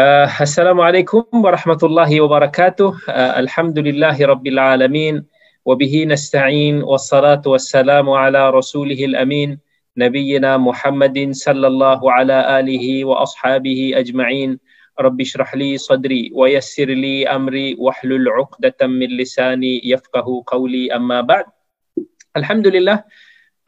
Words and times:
Uh, 0.00 0.32
Assalamualaikum 0.40 1.28
warahmatullahi 1.28 2.24
wabarakatuh. 2.24 3.04
Uh, 3.04 3.32
Alhamdulillahi 3.36 4.24
rabbil 4.24 4.56
alamin. 4.56 5.20
Wabihi 5.68 6.08
nasta'in 6.08 6.80
wassalatu 6.80 7.52
wassalamu 7.52 8.16
ala 8.16 8.48
rasulihil 8.48 9.12
amin. 9.12 9.60
Nabiyyina 10.00 10.56
Muhammadin 10.56 11.36
sallallahu 11.36 12.08
ala 12.08 12.48
alihi 12.48 13.04
wa 13.04 13.28
ashabihi 13.28 13.92
ajma'in. 13.92 14.56
Rabbi 14.96 15.20
shrah 15.20 15.52
li 15.52 15.76
sadri 15.76 16.32
wa 16.32 16.48
yassir 16.48 16.88
li 16.88 17.28
amri 17.28 17.76
wahlul 17.76 18.24
'uqdatam 18.24 18.96
min 18.96 19.20
lisani 19.20 19.84
yafqahu 19.84 20.48
qawli 20.48 20.88
amma 20.88 21.20
ba'd. 21.20 21.44
Alhamdulillah 22.40 23.04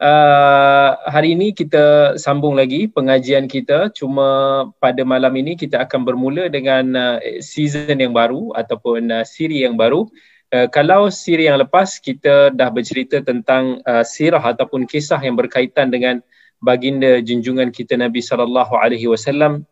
Uh, 0.03 0.99
hari 1.07 1.31
ini 1.31 1.55
kita 1.55 2.19
sambung 2.19 2.59
lagi 2.59 2.91
pengajian 2.91 3.47
kita. 3.47 3.87
Cuma 3.95 4.67
pada 4.83 4.99
malam 5.07 5.31
ini 5.39 5.55
kita 5.55 5.79
akan 5.87 6.03
bermula 6.03 6.51
dengan 6.51 6.83
uh, 6.91 7.17
season 7.39 7.95
yang 7.95 8.11
baru 8.11 8.51
ataupun 8.51 9.07
uh, 9.07 9.23
siri 9.23 9.63
yang 9.63 9.79
baru. 9.79 10.03
Uh, 10.51 10.67
kalau 10.67 11.07
siri 11.07 11.47
yang 11.47 11.55
lepas 11.55 12.03
kita 12.03 12.51
dah 12.51 12.67
bercerita 12.67 13.23
tentang 13.23 13.79
uh, 13.87 14.03
sirah 14.03 14.43
ataupun 14.43 14.83
kisah 14.83 15.23
yang 15.23 15.39
berkaitan 15.39 15.87
dengan 15.87 16.19
baginda 16.59 17.23
junjungan 17.23 17.71
kita 17.71 17.95
Nabi 17.95 18.19
sallallahu 18.19 18.75
alaihi 18.75 19.07
wasallam. 19.07 19.63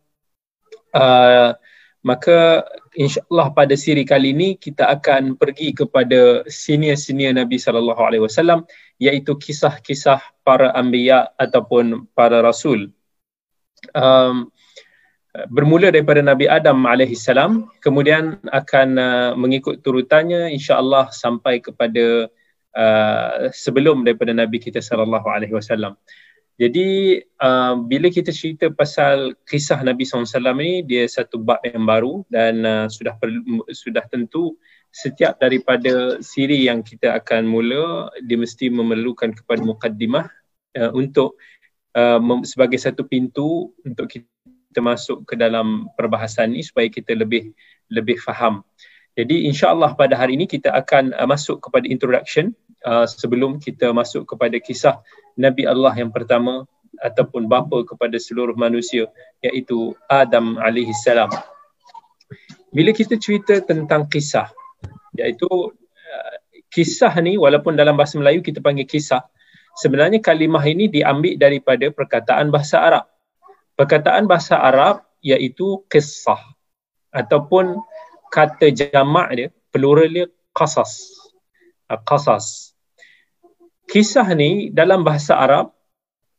Uh, 0.95 1.59
maka 2.08 2.64
insyaallah 2.98 3.53
pada 3.53 3.75
siri 3.77 4.08
kali 4.08 4.33
ini 4.33 4.55
kita 4.55 4.89
akan 4.89 5.36
pergi 5.38 5.75
kepada 5.75 6.48
senior-senior 6.50 7.36
Nabi 7.36 7.61
sallallahu 7.61 8.02
alaihi 8.02 8.23
wasallam 8.25 8.66
iaitu 9.02 9.33
kisah-kisah 9.33 10.21
para 10.45 10.69
anbiya 10.77 11.33
ataupun 11.41 12.05
para 12.13 12.45
rasul. 12.45 12.94
Um, 13.97 14.53
bermula 15.49 15.89
daripada 15.89 16.21
Nabi 16.21 16.45
Adam 16.45 16.85
alaihi 16.85 17.17
salam 17.17 17.66
kemudian 17.81 18.38
akan 18.53 18.89
uh, 19.02 19.31
mengikut 19.33 19.81
turutannya 19.81 20.53
insya-Allah 20.53 21.09
sampai 21.09 21.58
kepada 21.66 22.30
uh, 22.77 23.49
sebelum 23.49 24.05
daripada 24.05 24.38
Nabi 24.38 24.61
kita 24.61 24.77
sallallahu 24.83 25.25
alaihi 25.25 25.58
wasallam. 25.58 25.97
Jadi 26.61 27.17
uh, 27.41 27.73
bila 27.89 28.13
kita 28.13 28.30
cerita 28.30 28.69
pasal 28.69 29.33
kisah 29.49 29.81
Nabi 29.81 30.05
SAW 30.05 30.53
ni 30.61 30.86
dia 30.86 31.09
satu 31.09 31.41
bab 31.41 31.58
yang 31.65 31.89
baru 31.89 32.21
dan 32.30 32.61
uh, 32.61 32.86
sudah 32.86 33.17
perlu, 33.17 33.65
sudah 33.73 34.05
tentu 34.13 34.53
setiap 34.92 35.39
daripada 35.39 36.20
siri 36.20 36.67
yang 36.67 36.84
kita 36.84 37.16
akan 37.16 37.47
mula 37.47 38.11
dia 38.28 38.36
mesti 38.36 38.67
memerlukan 38.67 39.31
kepada 39.31 39.64
mukaddimah 39.64 40.28
uh, 40.75 40.92
untuk 40.92 41.39
uh, 41.95 42.20
sebagai 42.44 42.75
satu 42.75 43.08
pintu 43.08 43.72
untuk 43.88 44.11
kita 44.11 44.80
masuk 44.83 45.23
ke 45.23 45.39
dalam 45.39 45.88
perbahasan 45.95 46.52
ini 46.52 46.64
supaya 46.67 46.92
kita 46.92 47.16
lebih 47.16 47.56
lebih 47.88 48.20
faham. 48.20 48.64
Jadi 49.16 49.48
insya-Allah 49.48 49.95
pada 49.95 50.16
hari 50.16 50.36
ini 50.36 50.48
kita 50.48 50.75
akan 50.75 51.16
uh, 51.16 51.28
masuk 51.28 51.64
kepada 51.64 51.88
introduction 51.88 52.52
uh, 52.83 53.08
sebelum 53.08 53.64
kita 53.64 53.95
masuk 53.95 54.28
kepada 54.28 54.59
kisah 54.59 55.00
Nabi 55.39 55.64
Allah 55.67 55.95
yang 55.95 56.11
pertama 56.11 56.67
ataupun 57.00 57.48
bapa 57.48 57.88
kepada 57.88 58.20
seluruh 58.20 58.59
manusia 58.59 59.08
iaitu 59.39 59.95
Adam 60.11 60.59
alaihi 60.59 60.92
salam. 61.00 61.31
Bila 62.72 62.92
kita 62.95 63.20
cerita 63.20 63.59
tentang 63.64 64.08
kisah 64.08 64.52
iaitu 65.17 65.48
uh, 65.49 66.33
kisah 66.72 67.11
ni 67.20 67.36
walaupun 67.36 67.76
dalam 67.76 67.95
bahasa 67.99 68.16
Melayu 68.20 68.39
kita 68.39 68.64
panggil 68.64 68.88
kisah 68.88 69.27
sebenarnya 69.80 70.20
kalimah 70.23 70.64
ini 70.64 70.88
diambil 70.88 71.36
daripada 71.39 71.92
perkataan 71.92 72.52
bahasa 72.52 72.80
Arab. 72.80 73.05
Perkataan 73.76 74.27
bahasa 74.27 74.60
Arab 74.60 75.04
iaitu 75.23 75.83
kisah 75.88 76.39
ataupun 77.11 77.80
kata 78.32 78.71
jamak 78.71 79.27
dia 79.36 79.48
plural 79.71 80.08
dia 80.11 80.27
qasas. 80.55 81.11
Uh, 81.92 82.00
qasas. 82.04 82.76
Kisah 83.92 84.27
ni 84.32 84.71
dalam 84.71 85.04
bahasa 85.04 85.36
Arab 85.36 85.76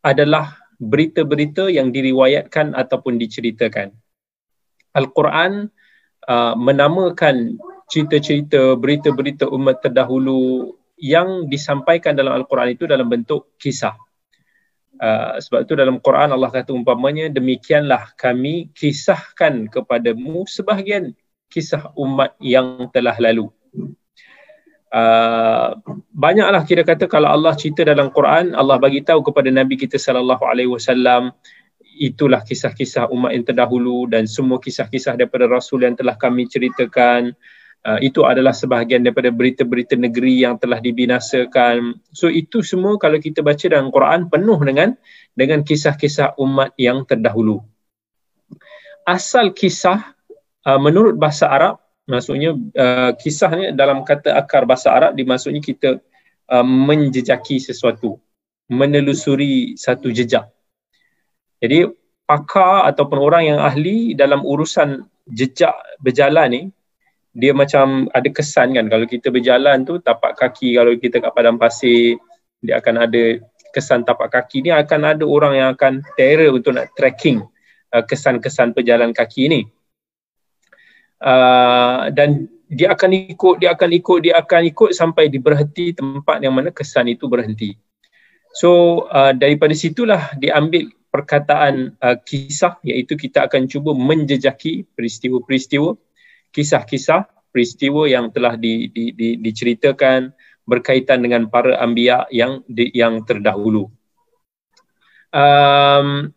adalah 0.00 0.56
berita-berita 0.82 1.70
yang 1.70 1.94
diriwayatkan 1.94 2.74
ataupun 2.74 3.20
diceritakan. 3.20 3.94
Al-Quran 4.98 5.70
uh, 6.26 6.54
menamakan 6.58 7.56
cerita-cerita 7.92 8.72
berita-berita 8.80 9.52
umat 9.52 9.84
terdahulu 9.84 10.72
yang 10.96 11.44
disampaikan 11.52 12.16
dalam 12.16 12.32
Al-Quran 12.32 12.72
itu 12.72 12.88
dalam 12.88 13.04
bentuk 13.12 13.52
kisah. 13.60 13.92
Uh, 14.96 15.36
sebab 15.42 15.66
itu 15.66 15.74
dalam 15.76 15.98
Quran 15.98 16.30
Allah 16.30 16.48
kata 16.48 16.70
umpamanya 16.72 17.26
demikianlah 17.26 18.14
kami 18.14 18.70
kisahkan 18.70 19.66
kepadamu 19.66 20.46
sebahagian 20.46 21.12
kisah 21.52 21.92
umat 21.98 22.32
yang 22.40 22.88
telah 22.94 23.18
lalu. 23.20 23.52
Uh, 24.92 25.76
banyaklah 26.14 26.62
kira 26.64 26.86
kata 26.86 27.10
kalau 27.10 27.28
Allah 27.28 27.56
cerita 27.56 27.80
dalam 27.80 28.12
Quran 28.12 28.52
Allah 28.52 28.76
bagi 28.76 29.00
tahu 29.00 29.24
kepada 29.24 29.48
Nabi 29.48 29.80
kita 29.80 29.96
sallallahu 29.96 30.44
alaihi 30.44 30.68
wasallam 30.68 31.32
itulah 31.96 32.44
kisah-kisah 32.44 33.08
umat 33.08 33.32
yang 33.32 33.40
terdahulu 33.40 34.04
dan 34.04 34.28
semua 34.28 34.60
kisah-kisah 34.60 35.16
daripada 35.16 35.48
rasul 35.48 35.80
yang 35.80 35.96
telah 35.96 36.12
kami 36.16 36.44
ceritakan 36.44 37.32
Uh, 37.82 37.98
itu 37.98 38.22
adalah 38.22 38.54
sebahagian 38.54 39.02
daripada 39.02 39.34
berita-berita 39.34 39.98
negeri 39.98 40.46
yang 40.46 40.54
telah 40.54 40.78
dibinasakan. 40.78 41.98
So 42.14 42.30
itu 42.30 42.62
semua 42.62 42.94
kalau 42.94 43.18
kita 43.18 43.42
baca 43.42 43.66
dalam 43.66 43.90
Quran 43.90 44.30
penuh 44.30 44.54
dengan 44.62 44.94
dengan 45.34 45.66
kisah-kisah 45.66 46.38
umat 46.38 46.78
yang 46.78 47.02
terdahulu. 47.02 47.58
Asal 49.02 49.50
kisah 49.50 50.14
uh, 50.62 50.78
menurut 50.78 51.18
bahasa 51.18 51.50
Arab 51.50 51.82
maksudnya 52.06 52.54
uh, 52.54 53.18
kisah 53.18 53.50
ni 53.50 53.64
dalam 53.74 54.06
kata 54.06 54.30
akar 54.30 54.62
bahasa 54.62 54.94
Arab 54.94 55.18
dimaksudnya 55.18 55.58
kita 55.58 55.98
uh, 56.54 56.62
menjejaki 56.62 57.58
sesuatu, 57.58 58.22
menelusuri 58.70 59.74
satu 59.74 60.06
jejak. 60.14 60.46
Jadi 61.58 61.90
pakar 62.30 62.86
ataupun 62.94 63.18
orang 63.18 63.42
yang 63.54 63.58
ahli 63.58 64.14
dalam 64.14 64.46
urusan 64.46 65.02
jejak 65.26 65.74
berjalan 65.98 66.46
ni 66.46 66.62
dia 67.32 67.56
macam 67.56 68.12
ada 68.12 68.28
kesan 68.28 68.76
kan 68.76 68.86
kalau 68.92 69.08
kita 69.08 69.32
berjalan 69.32 69.88
tu 69.88 69.96
tapak 69.98 70.36
kaki 70.36 70.76
kalau 70.76 70.92
kita 71.00 71.16
kat 71.16 71.32
padang 71.32 71.56
pasir 71.56 72.20
dia 72.60 72.78
akan 72.78 73.08
ada 73.08 73.40
kesan 73.72 74.04
tapak 74.04 74.28
kaki 74.28 74.68
ni 74.68 74.70
akan 74.70 75.16
ada 75.16 75.24
orang 75.24 75.56
yang 75.56 75.68
akan 75.72 76.04
terror 76.14 76.52
untuk 76.52 76.76
nak 76.76 76.92
tracking 76.92 77.40
uh, 77.96 78.04
kesan-kesan 78.04 78.76
perjalanan 78.76 79.16
kaki 79.16 79.48
ni. 79.48 79.60
Uh, 81.22 82.10
dan 82.12 82.50
dia 82.66 82.92
akan 82.92 83.14
ikut 83.32 83.62
dia 83.62 83.72
akan 83.72 83.90
ikut 83.94 84.18
dia 84.26 84.34
akan 84.42 84.62
ikut 84.68 84.90
sampai 84.92 85.30
di 85.30 85.38
berhenti 85.38 85.94
tempat 85.96 86.42
yang 86.44 86.52
mana 86.52 86.68
kesan 86.68 87.08
itu 87.08 87.26
berhenti. 87.26 87.74
So 88.52 89.04
uh, 89.08 89.32
daripada 89.32 89.72
situlah 89.72 90.36
diambil 90.36 90.92
perkataan 91.08 91.96
uh, 92.00 92.16
kisah 92.20 92.76
iaitu 92.84 93.16
kita 93.16 93.48
akan 93.48 93.68
cuba 93.68 93.96
menjejaki 93.96 94.84
peristiwa-peristiwa 94.92 95.96
kisah-kisah 96.52 97.26
peristiwa 97.52 98.08
yang 98.08 98.32
telah 98.32 98.56
di, 98.56 98.88
di, 98.88 99.12
di, 99.12 99.36
diceritakan 99.36 100.32
berkaitan 100.64 101.20
dengan 101.20 101.50
para 101.52 101.76
anbiya 101.80 102.24
yang 102.32 102.64
di, 102.64 102.88
yang 102.96 103.24
terdahulu. 103.26 103.92
Um, 105.32 106.32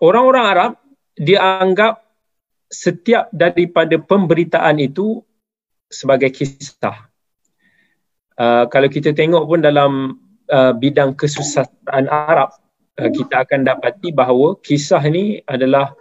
orang-orang 0.00 0.44
Arab 0.46 0.72
dianggap 1.16 2.04
setiap 2.68 3.30
daripada 3.30 4.00
pemberitaan 4.00 4.80
itu 4.80 5.22
sebagai 5.88 6.32
kisah. 6.32 7.08
Uh, 8.34 8.66
kalau 8.66 8.90
kita 8.90 9.14
tengok 9.14 9.46
pun 9.46 9.60
dalam 9.62 10.18
uh, 10.50 10.72
bidang 10.74 11.14
kesusahan 11.14 12.10
Arab, 12.10 12.50
uh, 12.98 13.10
kita 13.10 13.46
akan 13.46 13.62
dapati 13.62 14.10
bahawa 14.10 14.58
kisah 14.58 15.02
ini 15.06 15.38
adalah 15.46 15.94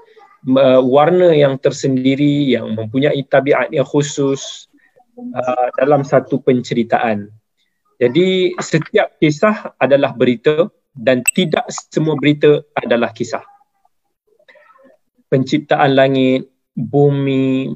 uh, 0.48 0.81
warna 0.84 1.31
yang 1.31 1.56
tersendiri 1.60 2.56
yang 2.56 2.75
mempunyai 2.75 3.19
tabiat 3.28 3.72
yang 3.72 3.88
khusus 3.88 4.68
uh, 5.18 5.68
dalam 5.80 6.04
satu 6.04 6.40
penceritaan. 6.44 7.31
Jadi 8.01 8.57
setiap 8.60 9.16
kisah 9.22 9.72
adalah 9.80 10.12
berita 10.12 10.68
dan 10.94 11.24
tidak 11.34 11.66
semua 11.72 12.19
berita 12.19 12.62
adalah 12.75 13.16
kisah. 13.16 13.42
Penciptaan 15.31 15.98
langit, 15.98 16.51
bumi, 16.78 17.74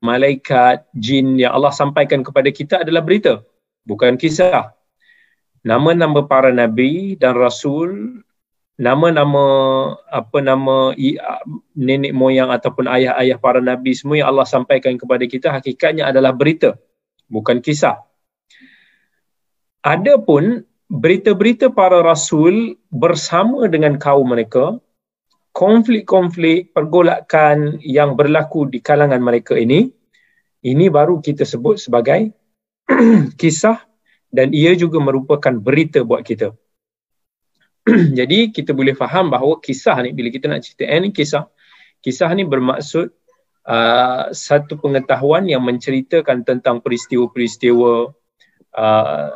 malaikat, 0.00 0.88
jin 0.96 1.36
yang 1.36 1.52
Allah 1.52 1.72
sampaikan 1.72 2.24
kepada 2.24 2.48
kita 2.48 2.80
adalah 2.86 3.04
berita, 3.04 3.44
bukan 3.84 4.16
kisah. 4.16 4.72
Nama-nama 5.66 6.22
para 6.24 6.54
nabi 6.54 7.18
dan 7.18 7.34
rasul 7.34 8.22
nama-nama 8.76 9.44
apa 10.12 10.38
nama 10.44 10.92
nenek 11.72 12.12
moyang 12.12 12.52
ataupun 12.52 12.84
ayah-ayah 12.92 13.40
para 13.40 13.60
nabi 13.64 13.96
semua 13.96 14.20
yang 14.20 14.28
Allah 14.28 14.44
sampaikan 14.44 15.00
kepada 15.00 15.24
kita 15.24 15.48
hakikatnya 15.48 16.12
adalah 16.12 16.36
berita 16.36 16.76
bukan 17.32 17.64
kisah. 17.64 18.04
Adapun 19.80 20.66
berita-berita 20.92 21.72
para 21.72 22.04
rasul 22.04 22.76
bersama 22.92 23.66
dengan 23.66 23.96
kaum 23.96 24.28
mereka 24.28 24.78
konflik-konflik 25.56 26.76
pergolakan 26.76 27.80
yang 27.80 28.12
berlaku 28.12 28.68
di 28.68 28.84
kalangan 28.84 29.24
mereka 29.24 29.56
ini 29.56 29.88
ini 30.60 30.84
baru 30.92 31.22
kita 31.24 31.48
sebut 31.48 31.80
sebagai 31.80 32.34
kisah 33.40 33.80
dan 34.28 34.52
ia 34.52 34.76
juga 34.76 35.00
merupakan 35.00 35.54
berita 35.54 36.04
buat 36.04 36.26
kita. 36.26 36.52
Jadi 38.18 38.50
kita 38.50 38.74
boleh 38.74 38.98
faham 38.98 39.30
bahawa 39.30 39.62
kisah 39.62 39.94
ni 40.02 40.10
bila 40.10 40.26
kita 40.26 40.50
nak 40.50 40.66
cerita 40.66 40.82
ini 40.90 41.14
kisah, 41.14 41.46
kisah 42.02 42.26
ni 42.34 42.42
bermaksud 42.42 43.14
uh, 43.62 44.34
satu 44.34 44.74
pengetahuan 44.82 45.46
yang 45.46 45.62
menceritakan 45.62 46.42
tentang 46.42 46.82
peristiwa-peristiwa 46.82 48.10
uh, 48.74 49.30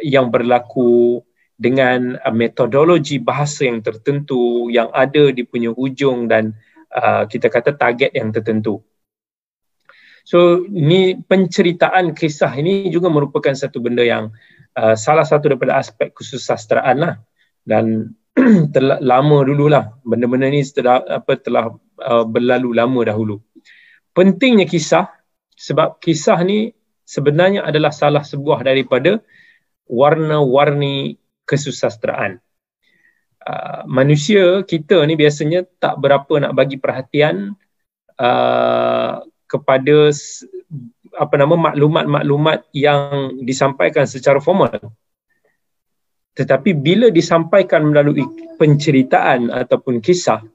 yang 0.00 0.32
berlaku 0.32 1.20
dengan 1.60 2.16
uh, 2.16 2.32
metodologi 2.32 3.20
bahasa 3.20 3.68
yang 3.68 3.84
tertentu 3.84 4.72
yang 4.72 4.88
ada 4.96 5.28
di 5.28 5.44
punya 5.44 5.68
hujung 5.68 6.24
dan 6.24 6.56
uh, 6.96 7.28
kita 7.28 7.52
kata 7.52 7.76
target 7.76 8.16
yang 8.16 8.32
tertentu. 8.32 8.80
So 10.24 10.64
ni 10.72 11.20
penceritaan 11.20 12.16
kisah 12.16 12.52
ini 12.56 12.88
juga 12.88 13.12
merupakan 13.12 13.52
satu 13.52 13.80
benda 13.84 14.04
yang 14.08 14.32
uh, 14.72 14.96
salah 14.96 15.28
satu 15.28 15.52
daripada 15.52 15.76
aspek 15.76 16.16
khusus 16.16 16.40
sastraan 16.40 16.96
lah 17.00 17.16
dan 17.68 18.16
telah 18.74 18.96
lama 19.04 19.44
dululah 19.44 19.92
benda-benda 20.00 20.48
ni 20.48 20.64
setelah 20.64 21.04
apa 21.04 21.36
telah 21.36 21.76
uh, 22.00 22.24
berlalu 22.24 22.72
lama 22.72 23.04
dahulu. 23.04 23.36
Pentingnya 24.16 24.64
kisah 24.64 25.12
sebab 25.52 26.00
kisah 26.00 26.40
ni 26.48 26.72
sebenarnya 27.04 27.68
adalah 27.68 27.92
salah 27.92 28.24
sebuah 28.24 28.64
daripada 28.64 29.20
warna-warni 29.84 31.20
kesusastraan. 31.44 32.40
Uh, 33.44 33.84
manusia 33.88 34.64
kita 34.64 35.04
ni 35.04 35.16
biasanya 35.16 35.64
tak 35.80 36.00
berapa 36.00 36.28
nak 36.40 36.52
bagi 36.56 36.76
perhatian 36.76 37.56
uh, 38.20 39.24
kepada 39.48 40.12
apa 41.16 41.34
nama 41.40 41.54
maklumat-maklumat 41.56 42.68
yang 42.76 43.32
disampaikan 43.40 44.04
secara 44.04 44.38
formal. 44.38 44.76
Tetapi 46.38 46.70
bila 46.70 47.10
disampaikan 47.10 47.90
melalui 47.90 48.22
penceritaan 48.62 49.50
ataupun 49.50 49.98
kisah, 49.98 50.46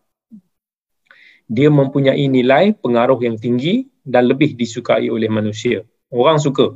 dia 1.52 1.68
mempunyai 1.68 2.24
nilai 2.32 2.72
pengaruh 2.80 3.20
yang 3.20 3.36
tinggi 3.36 3.92
dan 4.00 4.32
lebih 4.32 4.56
disukai 4.56 5.12
oleh 5.12 5.28
manusia. 5.28 5.84
Orang 6.08 6.40
suka. 6.40 6.72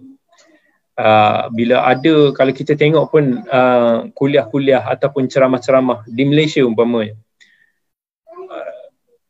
Uh, 0.97 1.47
bila 1.53 1.87
ada, 1.87 2.35
kalau 2.35 2.51
kita 2.51 2.73
tengok 2.75 3.05
pun 3.13 3.45
uh, 3.47 4.09
kuliah-kuliah 4.11 4.81
ataupun 4.81 5.29
ceramah-ceramah 5.29 6.03
di 6.09 6.25
Malaysia 6.25 6.65
umpamanya, 6.65 7.15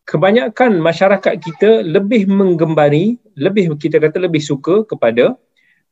kebanyakan 0.07 0.79
masyarakat 0.79 1.33
kita 1.43 1.83
lebih 1.83 2.31
menggembari, 2.31 3.19
lebih 3.35 3.75
kita 3.75 3.99
kata 3.99 4.23
lebih 4.23 4.39
suka 4.39 4.87
kepada 4.87 5.35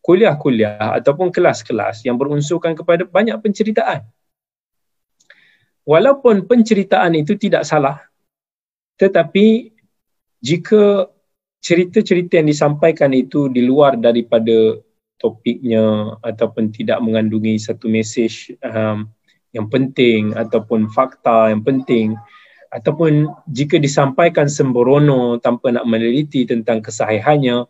kuliah-kuliah 0.05 1.01
ataupun 1.01 1.33
kelas-kelas 1.33 2.05
yang 2.05 2.21
berunsurkan 2.21 2.77
kepada 2.77 3.09
banyak 3.09 3.33
penceritaan. 3.41 4.05
Walaupun 5.81 6.45
penceritaan 6.45 7.17
itu 7.17 7.33
tidak 7.41 7.65
salah, 7.65 8.05
tetapi 9.01 9.73
jika 10.45 11.09
cerita-cerita 11.57 12.37
yang 12.37 12.49
disampaikan 12.53 13.09
itu 13.17 13.49
di 13.49 13.65
luar 13.65 13.97
daripada 13.97 14.77
topiknya 15.17 16.13
ataupun 16.21 16.69
tidak 16.69 17.01
mengandungi 17.01 17.57
satu 17.57 17.89
mesej 17.89 18.53
um, 18.61 19.09
yang 19.57 19.65
penting 19.73 20.37
ataupun 20.37 20.85
fakta 20.93 21.49
yang 21.49 21.65
penting, 21.65 22.13
ataupun 22.69 23.29
jika 23.49 23.81
disampaikan 23.81 24.45
sembrono 24.45 25.41
tanpa 25.41 25.73
nak 25.73 25.89
meneliti 25.89 26.45
tentang 26.45 26.81
kesahihannya 26.85 27.65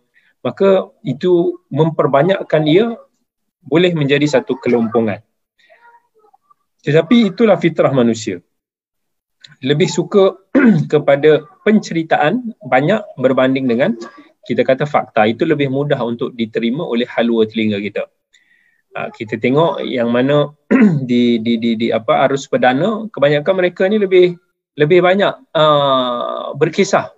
maka 0.46 0.94
itu 1.02 1.58
memperbanyakkan 1.74 2.64
ia 2.70 2.94
boleh 3.66 3.98
menjadi 3.98 4.30
satu 4.30 4.62
kelompongan. 4.62 5.26
Tetapi 6.86 7.34
itulah 7.34 7.58
fitrah 7.58 7.90
manusia. 7.90 8.46
Lebih 9.66 9.90
suka 9.90 10.38
kepada 10.94 11.42
penceritaan 11.66 12.54
banyak 12.62 13.02
berbanding 13.18 13.66
dengan 13.66 13.98
kita 14.46 14.62
kata 14.62 14.86
fakta. 14.86 15.26
Itu 15.26 15.50
lebih 15.50 15.74
mudah 15.74 15.98
untuk 16.06 16.38
diterima 16.38 16.86
oleh 16.86 17.10
halua 17.10 17.50
telinga 17.50 17.82
kita. 17.82 18.06
Ha, 18.94 19.10
kita 19.10 19.42
tengok 19.42 19.82
yang 19.82 20.14
mana 20.14 20.54
di 21.10 21.42
di 21.42 21.58
di 21.58 21.74
di 21.74 21.88
apa 21.90 22.30
arus 22.30 22.46
perdana 22.46 23.10
kebanyakan 23.10 23.54
mereka 23.58 23.90
ni 23.90 23.98
lebih 23.98 24.38
lebih 24.78 25.00
banyak 25.02 25.34
uh, 25.58 26.54
berkisah 26.54 27.15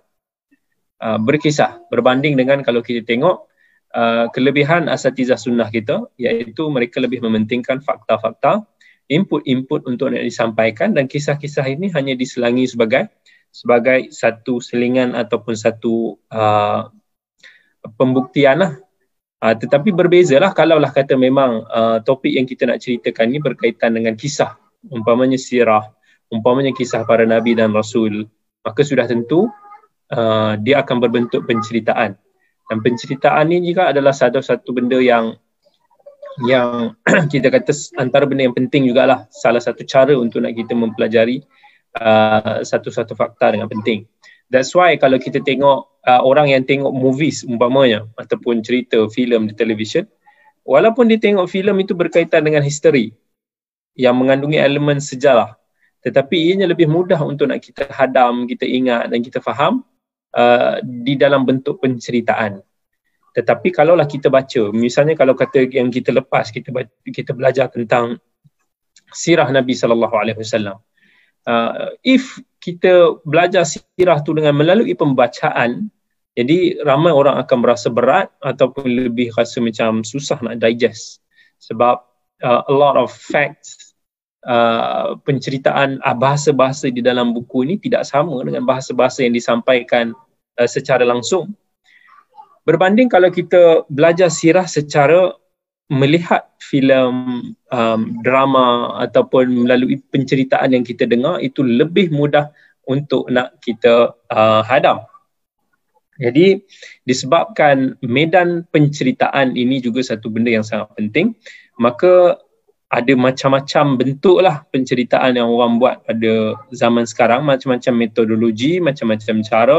uh, 1.02 1.18
berkisah 1.18 1.82
berbanding 1.90 2.34
dengan 2.38 2.62
kalau 2.62 2.82
kita 2.82 3.02
tengok 3.06 3.48
uh, 3.94 4.26
kelebihan 4.34 4.86
asatizah 4.90 5.38
sunnah 5.38 5.70
kita 5.70 6.06
iaitu 6.18 6.66
mereka 6.68 6.98
lebih 7.02 7.22
mementingkan 7.24 7.80
fakta-fakta 7.80 8.66
input-input 9.08 9.88
untuk 9.88 10.12
nak 10.12 10.22
disampaikan 10.22 10.92
dan 10.92 11.08
kisah-kisah 11.08 11.64
ini 11.64 11.88
hanya 11.96 12.12
diselangi 12.12 12.68
sebagai 12.68 13.08
sebagai 13.48 14.12
satu 14.12 14.60
selingan 14.60 15.16
ataupun 15.16 15.56
satu 15.56 16.20
uh, 16.28 16.92
pembuktian 17.96 18.60
lah. 18.60 18.72
Uh, 19.38 19.54
tetapi 19.56 19.94
berbezalah 19.94 20.52
kalaulah 20.52 20.90
kata 20.92 21.14
memang 21.14 21.62
uh, 21.70 22.02
topik 22.04 22.34
yang 22.34 22.44
kita 22.44 22.68
nak 22.68 22.82
ceritakan 22.82 23.30
ini 23.30 23.38
berkaitan 23.38 23.94
dengan 23.94 24.18
kisah 24.18 24.58
umpamanya 24.90 25.38
sirah 25.38 25.94
umpamanya 26.26 26.74
kisah 26.74 27.06
para 27.06 27.22
nabi 27.22 27.54
dan 27.54 27.70
rasul 27.70 28.26
maka 28.66 28.82
sudah 28.82 29.06
tentu 29.06 29.46
uh, 30.12 30.56
dia 30.60 30.80
akan 30.80 30.96
berbentuk 31.02 31.44
penceritaan. 31.44 32.16
Dan 32.68 32.84
penceritaan 32.84 33.48
ini 33.48 33.72
juga 33.72 33.92
adalah 33.92 34.12
satu-satu 34.12 34.68
benda 34.76 35.00
yang 35.00 35.36
yang 36.44 36.94
kita 37.32 37.48
kata 37.48 37.72
antara 37.96 38.28
benda 38.28 38.44
yang 38.44 38.56
penting 38.56 38.88
jugalah. 38.88 39.24
Salah 39.32 39.60
satu 39.60 39.82
cara 39.88 40.12
untuk 40.14 40.44
nak 40.44 40.54
kita 40.54 40.76
mempelajari 40.76 41.42
uh, 41.98 42.60
satu-satu 42.60 43.16
fakta 43.16 43.56
dengan 43.56 43.68
penting. 43.72 44.04
That's 44.48 44.72
why 44.72 44.96
kalau 44.96 45.20
kita 45.20 45.44
tengok 45.44 45.88
uh, 46.08 46.22
orang 46.24 46.52
yang 46.52 46.64
tengok 46.64 46.92
movies 46.92 47.44
umpamanya 47.44 48.08
ataupun 48.16 48.64
cerita 48.64 49.04
filem 49.12 49.48
di 49.48 49.52
televisyen 49.52 50.08
walaupun 50.64 51.08
dia 51.08 51.20
tengok 51.20 51.48
filem 51.52 51.84
itu 51.84 51.92
berkaitan 51.92 52.48
dengan 52.48 52.64
history 52.64 53.12
yang 53.92 54.16
mengandungi 54.16 54.56
elemen 54.56 55.04
sejarah 55.04 55.58
tetapi 56.00 56.38
ianya 56.38 56.70
lebih 56.70 56.86
mudah 56.86 57.18
untuk 57.20 57.50
nak 57.50 57.60
kita 57.60 57.90
hadam, 57.90 58.46
kita 58.46 58.64
ingat 58.64 59.10
dan 59.10 59.20
kita 59.20 59.42
faham 59.42 59.82
uh, 60.34 60.82
di 60.82 61.14
dalam 61.14 61.46
bentuk 61.48 61.80
penceritaan. 61.80 62.60
Tetapi 63.36 63.70
kalaulah 63.70 64.08
kita 64.08 64.32
baca, 64.32 64.74
misalnya 64.74 65.14
kalau 65.14 65.36
kata 65.38 65.70
yang 65.70 65.94
kita 65.94 66.10
lepas 66.10 66.50
kita 66.50 66.74
kita 67.06 67.30
belajar 67.36 67.70
tentang 67.70 68.18
sirah 69.14 69.46
Nabi 69.48 69.78
sallallahu 69.78 70.14
alaihi 70.16 70.38
wasallam. 70.40 70.82
Uh, 71.48 71.94
if 72.04 72.36
kita 72.60 73.16
belajar 73.24 73.64
sirah 73.64 74.20
tu 74.20 74.36
dengan 74.36 74.52
melalui 74.52 74.92
pembacaan, 74.92 75.88
jadi 76.36 76.82
ramai 76.82 77.10
orang 77.14 77.40
akan 77.40 77.58
merasa 77.62 77.88
berat 77.88 78.30
ataupun 78.42 79.10
lebih 79.10 79.32
rasa 79.34 79.58
macam 79.58 80.06
susah 80.06 80.38
nak 80.44 80.60
digest 80.60 81.18
sebab 81.58 81.98
uh, 82.42 82.62
a 82.68 82.74
lot 82.74 82.94
of 82.94 83.10
facts 83.10 83.87
Uh, 84.46 85.18
penceritaan 85.26 85.98
uh, 86.06 86.14
bahasa-bahasa 86.14 86.94
di 86.94 87.02
dalam 87.02 87.34
buku 87.34 87.66
ini 87.66 87.74
tidak 87.74 88.06
sama 88.06 88.38
dengan 88.46 88.62
bahasa-bahasa 88.62 89.26
yang 89.26 89.34
disampaikan 89.34 90.14
uh, 90.62 90.68
secara 90.70 91.02
langsung. 91.02 91.58
Berbanding 92.62 93.10
kalau 93.10 93.34
kita 93.34 93.82
belajar 93.90 94.30
sirah 94.30 94.70
secara 94.70 95.34
melihat 95.90 96.46
filem 96.62 97.50
um, 97.74 98.00
drama 98.22 98.94
ataupun 99.02 99.66
melalui 99.66 99.98
penceritaan 100.14 100.70
yang 100.70 100.86
kita 100.86 101.02
dengar 101.02 101.42
itu 101.42 101.66
lebih 101.66 102.14
mudah 102.14 102.54
untuk 102.86 103.26
nak 103.34 103.58
kita 103.58 104.14
uh, 104.30 104.62
hadam. 104.62 105.02
Jadi 106.22 106.62
disebabkan 107.02 107.98
medan 108.06 108.70
penceritaan 108.70 109.58
ini 109.58 109.82
juga 109.82 109.98
satu 109.98 110.30
benda 110.30 110.54
yang 110.54 110.62
sangat 110.62 110.94
penting, 110.94 111.34
maka 111.74 112.38
ada 112.88 113.12
macam-macam 113.12 114.00
bentuk 114.00 114.40
lah 114.40 114.64
penceritaan 114.72 115.36
yang 115.36 115.52
orang 115.52 115.76
buat 115.76 116.08
pada 116.08 116.56
zaman 116.72 117.04
sekarang. 117.04 117.44
Macam-macam 117.44 117.92
metodologi, 117.92 118.80
macam-macam 118.80 119.44
cara. 119.44 119.78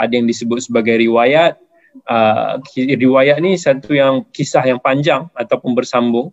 Ada 0.00 0.12
yang 0.16 0.24
disebut 0.24 0.64
sebagai 0.64 0.96
riwayat. 0.96 1.60
Uh, 2.08 2.56
riwayat 2.76 3.42
ni 3.44 3.60
satu 3.60 3.92
yang 3.92 4.24
kisah 4.32 4.64
yang 4.64 4.80
panjang 4.80 5.28
ataupun 5.36 5.76
bersambung. 5.76 6.32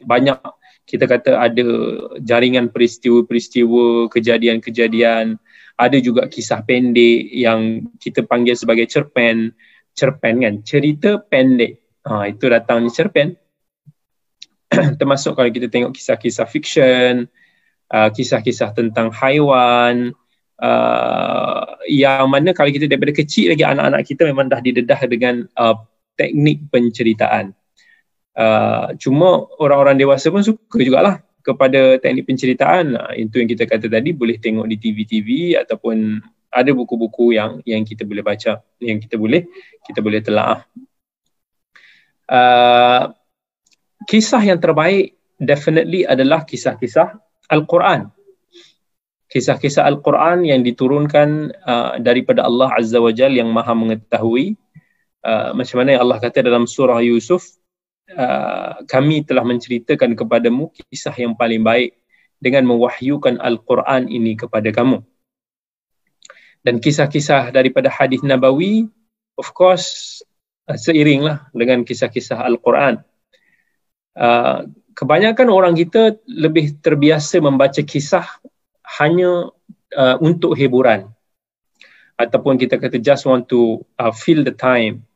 Banyak 0.00 0.40
kita 0.88 1.04
kata 1.04 1.36
ada 1.36 1.66
jaringan 2.24 2.72
peristiwa-peristiwa 2.72 4.08
kejadian-kejadian. 4.08 5.36
Ada 5.76 6.00
juga 6.00 6.24
kisah 6.24 6.64
pendek 6.64 7.36
yang 7.36 7.84
kita 8.00 8.24
panggil 8.24 8.56
sebagai 8.56 8.88
cerpen. 8.88 9.52
Cerpen 9.92 10.40
kan? 10.40 10.54
Cerita 10.64 11.20
pendek. 11.20 11.84
Ha, 12.08 12.32
itu 12.32 12.48
datang 12.48 12.80
ni 12.80 12.88
cerpen 12.88 13.36
termasuk 15.00 15.34
kalau 15.34 15.50
kita 15.50 15.66
tengok 15.66 15.90
kisah-kisah 15.94 16.46
fiksyen, 16.46 17.26
uh, 17.90 18.08
kisah-kisah 18.14 18.70
tentang 18.72 19.10
haiwan, 19.10 20.14
uh, 20.62 21.62
yang 21.90 22.30
mana 22.30 22.54
kalau 22.54 22.70
kita 22.70 22.86
daripada 22.86 23.10
kecil 23.10 23.52
lagi 23.52 23.66
anak-anak 23.66 24.06
kita 24.06 24.22
memang 24.30 24.46
dah 24.46 24.62
didedah 24.62 25.00
dengan 25.10 25.44
uh, 25.58 25.74
teknik 26.14 26.70
penceritaan. 26.70 27.56
Uh, 28.30 28.94
cuma 28.96 29.50
orang-orang 29.58 29.98
dewasa 29.98 30.30
pun 30.30 30.46
suka 30.46 30.78
jugalah 30.80 31.18
kepada 31.42 31.98
teknik 31.98 32.30
penceritaan. 32.30 32.94
Itu 33.18 33.42
yang 33.42 33.50
kita 33.50 33.66
kata 33.66 33.90
tadi 33.90 34.14
boleh 34.14 34.38
tengok 34.38 34.70
di 34.70 34.76
TV-TV 34.78 35.58
ataupun 35.58 36.22
ada 36.50 36.70
buku-buku 36.74 37.34
yang 37.34 37.58
yang 37.66 37.82
kita 37.82 38.06
boleh 38.06 38.22
baca, 38.22 38.62
yang 38.78 38.98
kita 39.02 39.18
boleh 39.18 39.46
kita 39.82 39.98
boleh 39.98 40.20
telaah. 40.22 40.62
Uh, 42.30 43.10
kisah 44.08 44.40
yang 44.40 44.60
terbaik 44.60 45.16
definitely 45.40 46.04
adalah 46.04 46.44
kisah-kisah 46.44 47.16
Al-Quran. 47.48 48.12
Kisah-kisah 49.30 49.86
Al-Quran 49.86 50.42
yang 50.44 50.60
diturunkan 50.60 51.54
uh, 51.64 51.92
daripada 52.02 52.44
Allah 52.44 52.70
Azza 52.76 52.98
wa 52.98 53.14
Jal 53.14 53.32
yang 53.34 53.48
maha 53.48 53.72
mengetahui 53.72 54.58
uh, 55.24 55.54
macam 55.54 55.76
mana 55.80 55.96
yang 55.96 56.02
Allah 56.02 56.18
kata 56.18 56.42
dalam 56.44 56.66
surah 56.66 56.98
Yusuf 57.00 57.46
uh, 58.14 58.82
kami 58.90 59.22
telah 59.22 59.46
menceritakan 59.46 60.18
kepadamu 60.18 60.74
kisah 60.74 61.14
yang 61.14 61.38
paling 61.38 61.62
baik 61.62 61.94
dengan 62.40 62.66
mewahyukan 62.66 63.38
Al-Quran 63.38 64.08
ini 64.10 64.34
kepada 64.34 64.72
kamu. 64.72 65.04
Dan 66.60 66.82
kisah-kisah 66.82 67.54
daripada 67.54 67.88
hadis 67.88 68.20
Nabawi 68.20 68.90
of 69.38 69.48
course 69.54 70.20
uh, 70.68 70.76
seiringlah 70.76 71.48
dengan 71.54 71.86
kisah-kisah 71.86 72.40
Al-Quran. 72.40 73.00
Uh, 74.14 74.66
kebanyakan 74.94 75.48
orang 75.48 75.74
kita 75.78 76.18
lebih 76.26 76.76
terbiasa 76.82 77.40
membaca 77.40 77.80
kisah 77.80 78.26
hanya 79.00 79.48
uh, 79.96 80.16
untuk 80.20 80.58
hiburan. 80.58 81.08
Ataupun 82.20 82.60
kita 82.60 82.76
kata 82.76 83.00
just 83.00 83.24
want 83.24 83.48
to 83.48 83.80
uh, 83.96 84.12
fill 84.12 84.44
the 84.44 84.52
time. 84.52 85.08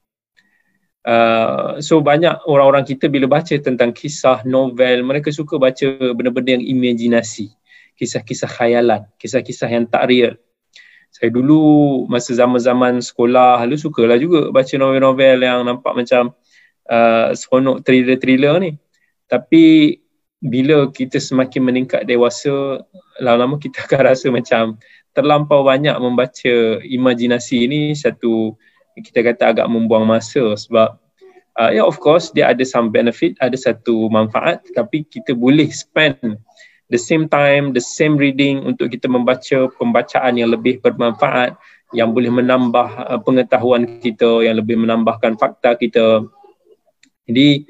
Uh, 1.04 1.84
so 1.84 2.00
banyak 2.00 2.32
orang-orang 2.48 2.88
kita 2.88 3.12
bila 3.12 3.28
baca 3.28 3.52
tentang 3.60 3.92
kisah 3.92 4.40
novel 4.48 5.04
mereka 5.04 5.28
suka 5.28 5.60
baca 5.60 5.84
benda-benda 6.16 6.56
yang 6.56 6.64
imajinasi 6.64 7.52
kisah-kisah 8.00 8.48
khayalan 8.48 9.04
kisah-kisah 9.20 9.68
yang 9.68 9.84
tak 9.84 10.08
real. 10.08 10.32
Saya 11.12 11.28
dulu 11.28 11.60
masa 12.08 12.32
zaman-zaman 12.32 13.04
sekolah 13.04 13.68
lalu 13.68 13.76
sukalah 13.76 14.16
juga 14.16 14.48
baca 14.48 14.74
novel-novel 14.80 15.44
yang 15.44 15.60
nampak 15.68 15.92
macam 15.92 16.32
uh, 16.88 17.32
seronok 17.32 17.84
thriller-thriller 17.84 18.60
ni. 18.60 18.76
Tapi 19.28 19.96
bila 20.44 20.92
kita 20.92 21.16
semakin 21.16 21.64
meningkat 21.64 22.04
dewasa 22.04 22.84
lama-lama 23.16 23.56
kita 23.56 23.80
akan 23.88 24.00
rasa 24.12 24.28
macam 24.28 24.76
terlampau 25.16 25.64
banyak 25.64 25.96
membaca 25.96 26.54
imajinasi 26.84 27.64
ini 27.64 27.82
satu 27.96 28.52
kita 29.00 29.24
kata 29.24 29.56
agak 29.56 29.66
membuang 29.70 30.04
masa 30.04 30.52
sebab 30.54 31.00
uh, 31.56 31.70
ya 31.72 31.80
yeah, 31.80 31.86
of 31.86 31.96
course 32.02 32.28
dia 32.34 32.52
ada 32.52 32.62
some 32.66 32.92
benefit 32.92 33.38
ada 33.40 33.56
satu 33.56 34.12
manfaat 34.12 34.60
tapi 34.76 35.06
kita 35.08 35.32
boleh 35.32 35.70
spend 35.72 36.18
the 36.92 37.00
same 37.00 37.30
time 37.30 37.72
the 37.72 37.80
same 37.82 38.20
reading 38.20 38.60
untuk 38.68 38.92
kita 38.92 39.08
membaca 39.08 39.70
pembacaan 39.80 40.36
yang 40.36 40.52
lebih 40.52 40.82
bermanfaat 40.84 41.56
yang 41.94 42.10
boleh 42.10 42.28
menambah 42.28 42.88
uh, 43.08 43.20
pengetahuan 43.22 44.02
kita 44.02 44.44
yang 44.44 44.58
lebih 44.58 44.76
menambahkan 44.76 45.38
fakta 45.38 45.78
kita 45.78 46.26
jadi 47.25 47.64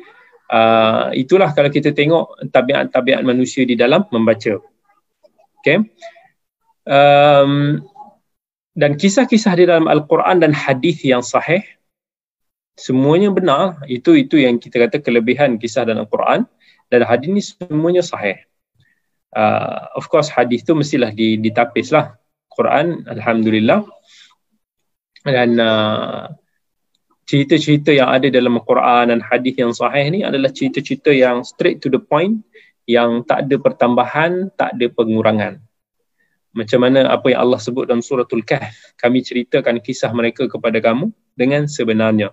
uh, 0.50 1.14
itulah 1.14 1.50
kalau 1.54 1.70
kita 1.70 1.94
tengok 1.94 2.50
tabiat-tabiat 2.50 3.22
manusia 3.22 3.62
di 3.62 3.78
dalam 3.78 4.04
membaca. 4.10 4.58
Okay. 5.62 5.80
Um, 6.84 7.80
dan 8.76 8.98
kisah-kisah 8.98 9.54
di 9.56 9.64
dalam 9.64 9.88
Al-Quran 9.88 10.42
dan 10.42 10.52
hadis 10.52 11.00
yang 11.06 11.24
sahih 11.24 11.64
semuanya 12.74 13.30
benar 13.30 13.86
itu 13.86 14.18
itu 14.18 14.42
yang 14.42 14.58
kita 14.58 14.82
kata 14.84 14.98
kelebihan 14.98 15.56
kisah 15.62 15.86
dalam 15.86 16.04
Al-Quran 16.04 16.44
dan 16.90 17.00
hadis 17.06 17.28
ni 17.30 17.40
semuanya 17.40 18.02
sahih. 18.04 18.42
Uh, 19.34 19.90
of 19.98 20.06
course 20.10 20.30
hadis 20.30 20.62
tu 20.62 20.78
mestilah 20.78 21.10
ditapis 21.14 21.90
lah 21.90 22.14
Quran 22.54 23.02
alhamdulillah 23.10 23.82
dan 25.26 25.58
uh, 25.58 26.30
cerita-cerita 27.24 27.90
yang 27.92 28.08
ada 28.12 28.28
dalam 28.28 28.60
Al-Quran 28.60 29.12
dan 29.12 29.20
hadis 29.24 29.56
yang 29.56 29.72
sahih 29.72 30.12
ni 30.12 30.20
adalah 30.24 30.52
cerita-cerita 30.52 31.10
yang 31.12 31.40
straight 31.44 31.80
to 31.80 31.88
the 31.88 32.00
point 32.00 32.44
yang 32.84 33.24
tak 33.24 33.48
ada 33.48 33.56
pertambahan, 33.56 34.52
tak 34.60 34.76
ada 34.76 34.86
pengurangan. 34.92 35.56
Macam 36.54 36.86
mana 36.86 37.10
apa 37.10 37.32
yang 37.32 37.48
Allah 37.48 37.58
sebut 37.58 37.88
dalam 37.88 38.04
suratul 38.04 38.44
Kahf, 38.46 38.94
kami 39.00 39.24
ceritakan 39.24 39.80
kisah 39.82 40.12
mereka 40.14 40.46
kepada 40.46 40.78
kamu 40.78 41.10
dengan 41.34 41.66
sebenarnya. 41.66 42.30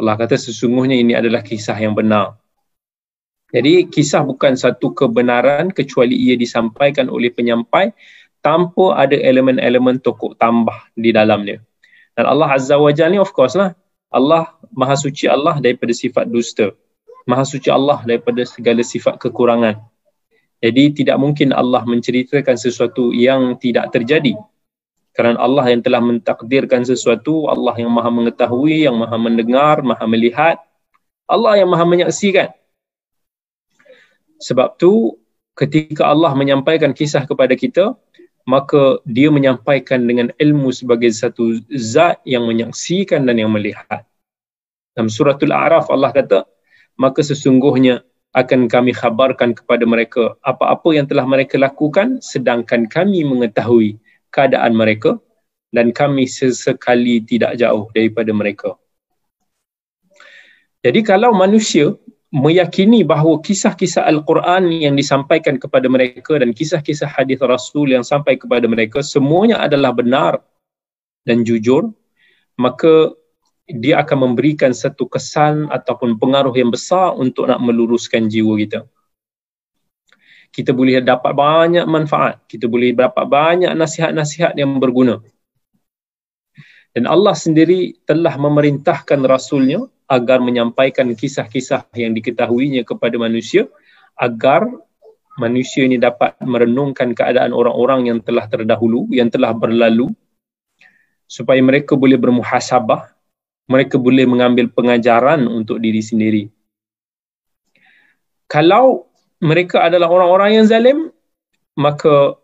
Allah 0.00 0.18
kata 0.18 0.34
sesungguhnya 0.34 0.98
ini 0.98 1.14
adalah 1.14 1.44
kisah 1.44 1.76
yang 1.78 1.94
benar. 1.94 2.40
Jadi 3.52 3.86
kisah 3.92 4.24
bukan 4.24 4.56
satu 4.56 4.96
kebenaran 4.96 5.68
kecuali 5.70 6.16
ia 6.16 6.34
disampaikan 6.40 7.12
oleh 7.12 7.28
penyampai 7.28 7.92
tanpa 8.40 8.96
ada 8.96 9.14
elemen-elemen 9.14 10.00
tokoh 10.00 10.32
tambah 10.34 10.88
di 10.96 11.12
dalamnya. 11.12 11.60
Dan 12.16 12.24
Allah 12.24 12.56
Azza 12.56 12.80
wa 12.80 12.90
Jalla 12.90 13.12
ni 13.12 13.20
of 13.20 13.30
course 13.36 13.54
lah 13.54 13.76
Allah 14.12 14.52
maha 14.70 14.94
suci 14.94 15.24
Allah 15.24 15.56
daripada 15.56 15.90
sifat 15.96 16.28
dusta. 16.28 16.76
Maha 17.24 17.48
suci 17.48 17.72
Allah 17.72 18.04
daripada 18.04 18.44
segala 18.44 18.84
sifat 18.84 19.16
kekurangan. 19.16 19.80
Jadi 20.62 21.02
tidak 21.02 21.18
mungkin 21.18 21.50
Allah 21.50 21.82
menceritakan 21.82 22.54
sesuatu 22.54 23.10
yang 23.10 23.58
tidak 23.58 23.90
terjadi. 23.90 24.38
Kerana 25.12 25.42
Allah 25.42 25.74
yang 25.74 25.82
telah 25.82 26.00
mentakdirkan 26.00 26.86
sesuatu, 26.86 27.50
Allah 27.50 27.76
yang 27.76 27.90
maha 27.90 28.08
mengetahui, 28.08 28.86
yang 28.86 28.96
maha 28.96 29.16
mendengar, 29.18 29.82
maha 29.82 30.06
melihat. 30.06 30.56
Allah 31.26 31.58
yang 31.58 31.68
maha 31.68 31.84
menyaksikan. 31.84 32.54
Sebab 34.40 34.78
tu 34.78 35.18
ketika 35.58 36.08
Allah 36.08 36.32
menyampaikan 36.32 36.94
kisah 36.96 37.26
kepada 37.26 37.52
kita, 37.58 37.92
maka 38.48 38.98
dia 39.06 39.30
menyampaikan 39.30 40.02
dengan 40.02 40.34
ilmu 40.36 40.74
sebagai 40.74 41.10
satu 41.14 41.62
zat 41.72 42.18
yang 42.26 42.46
menyaksikan 42.46 43.22
dan 43.26 43.38
yang 43.38 43.54
melihat. 43.54 44.02
Dalam 44.92 45.08
suratul 45.08 45.54
A'raf 45.54 45.88
Allah 45.88 46.12
kata, 46.12 46.44
maka 46.98 47.24
sesungguhnya 47.24 48.04
akan 48.32 48.68
kami 48.68 48.96
khabarkan 48.96 49.52
kepada 49.52 49.84
mereka 49.84 50.36
apa-apa 50.40 50.96
yang 50.96 51.04
telah 51.04 51.28
mereka 51.28 51.60
lakukan 51.60 52.20
sedangkan 52.24 52.88
kami 52.88 53.28
mengetahui 53.28 54.00
keadaan 54.32 54.72
mereka 54.72 55.20
dan 55.72 55.92
kami 55.92 56.24
sesekali 56.24 57.20
tidak 57.24 57.60
jauh 57.60 57.88
daripada 57.92 58.32
mereka. 58.32 58.76
Jadi 60.82 61.00
kalau 61.06 61.30
manusia 61.36 61.94
meyakini 62.32 63.04
bahawa 63.04 63.44
kisah-kisah 63.44 64.08
Al-Quran 64.08 64.72
yang 64.72 64.96
disampaikan 64.96 65.60
kepada 65.60 65.84
mereka 65.92 66.40
dan 66.40 66.56
kisah-kisah 66.56 67.12
hadis 67.12 67.36
Rasul 67.44 67.92
yang 67.92 68.00
sampai 68.00 68.40
kepada 68.40 68.64
mereka 68.64 69.04
semuanya 69.04 69.60
adalah 69.60 69.92
benar 69.92 70.40
dan 71.28 71.44
jujur 71.44 71.92
maka 72.56 73.12
dia 73.68 74.00
akan 74.00 74.32
memberikan 74.32 74.72
satu 74.72 75.06
kesan 75.06 75.68
ataupun 75.68 76.16
pengaruh 76.16 76.52
yang 76.56 76.72
besar 76.72 77.14
untuk 77.14 77.46
nak 77.46 77.60
meluruskan 77.62 78.26
jiwa 78.26 78.58
kita. 78.58 78.80
Kita 80.52 80.76
boleh 80.76 81.00
dapat 81.00 81.32
banyak 81.32 81.84
manfaat 81.88 82.44
kita 82.44 82.68
boleh 82.68 82.92
dapat 82.92 83.24
banyak 83.24 83.72
nasihat-nasihat 83.72 84.52
yang 84.56 84.76
berguna. 84.76 85.20
Dan 86.92 87.08
Allah 87.08 87.32
sendiri 87.32 88.04
telah 88.04 88.36
memerintahkan 88.36 89.24
Rasulnya 89.24 89.80
agar 90.12 90.44
menyampaikan 90.44 91.08
kisah-kisah 91.16 91.88
yang 91.96 92.12
diketahuinya 92.12 92.84
kepada 92.84 93.16
manusia 93.16 93.64
agar 94.12 94.68
manusia 95.40 95.88
ini 95.88 95.96
dapat 95.96 96.36
merenungkan 96.44 97.16
keadaan 97.16 97.56
orang-orang 97.56 98.12
yang 98.12 98.18
telah 98.20 98.44
terdahulu, 98.44 99.08
yang 99.08 99.32
telah 99.32 99.56
berlalu 99.56 100.12
supaya 101.24 101.56
mereka 101.64 101.96
boleh 101.96 102.20
bermuhasabah, 102.20 103.08
mereka 103.72 103.96
boleh 103.96 104.28
mengambil 104.28 104.68
pengajaran 104.68 105.48
untuk 105.48 105.80
diri 105.80 106.04
sendiri. 106.04 106.44
Kalau 108.44 109.08
mereka 109.40 109.80
adalah 109.80 110.12
orang-orang 110.12 110.60
yang 110.60 110.68
zalim, 110.68 111.08
maka 111.72 112.36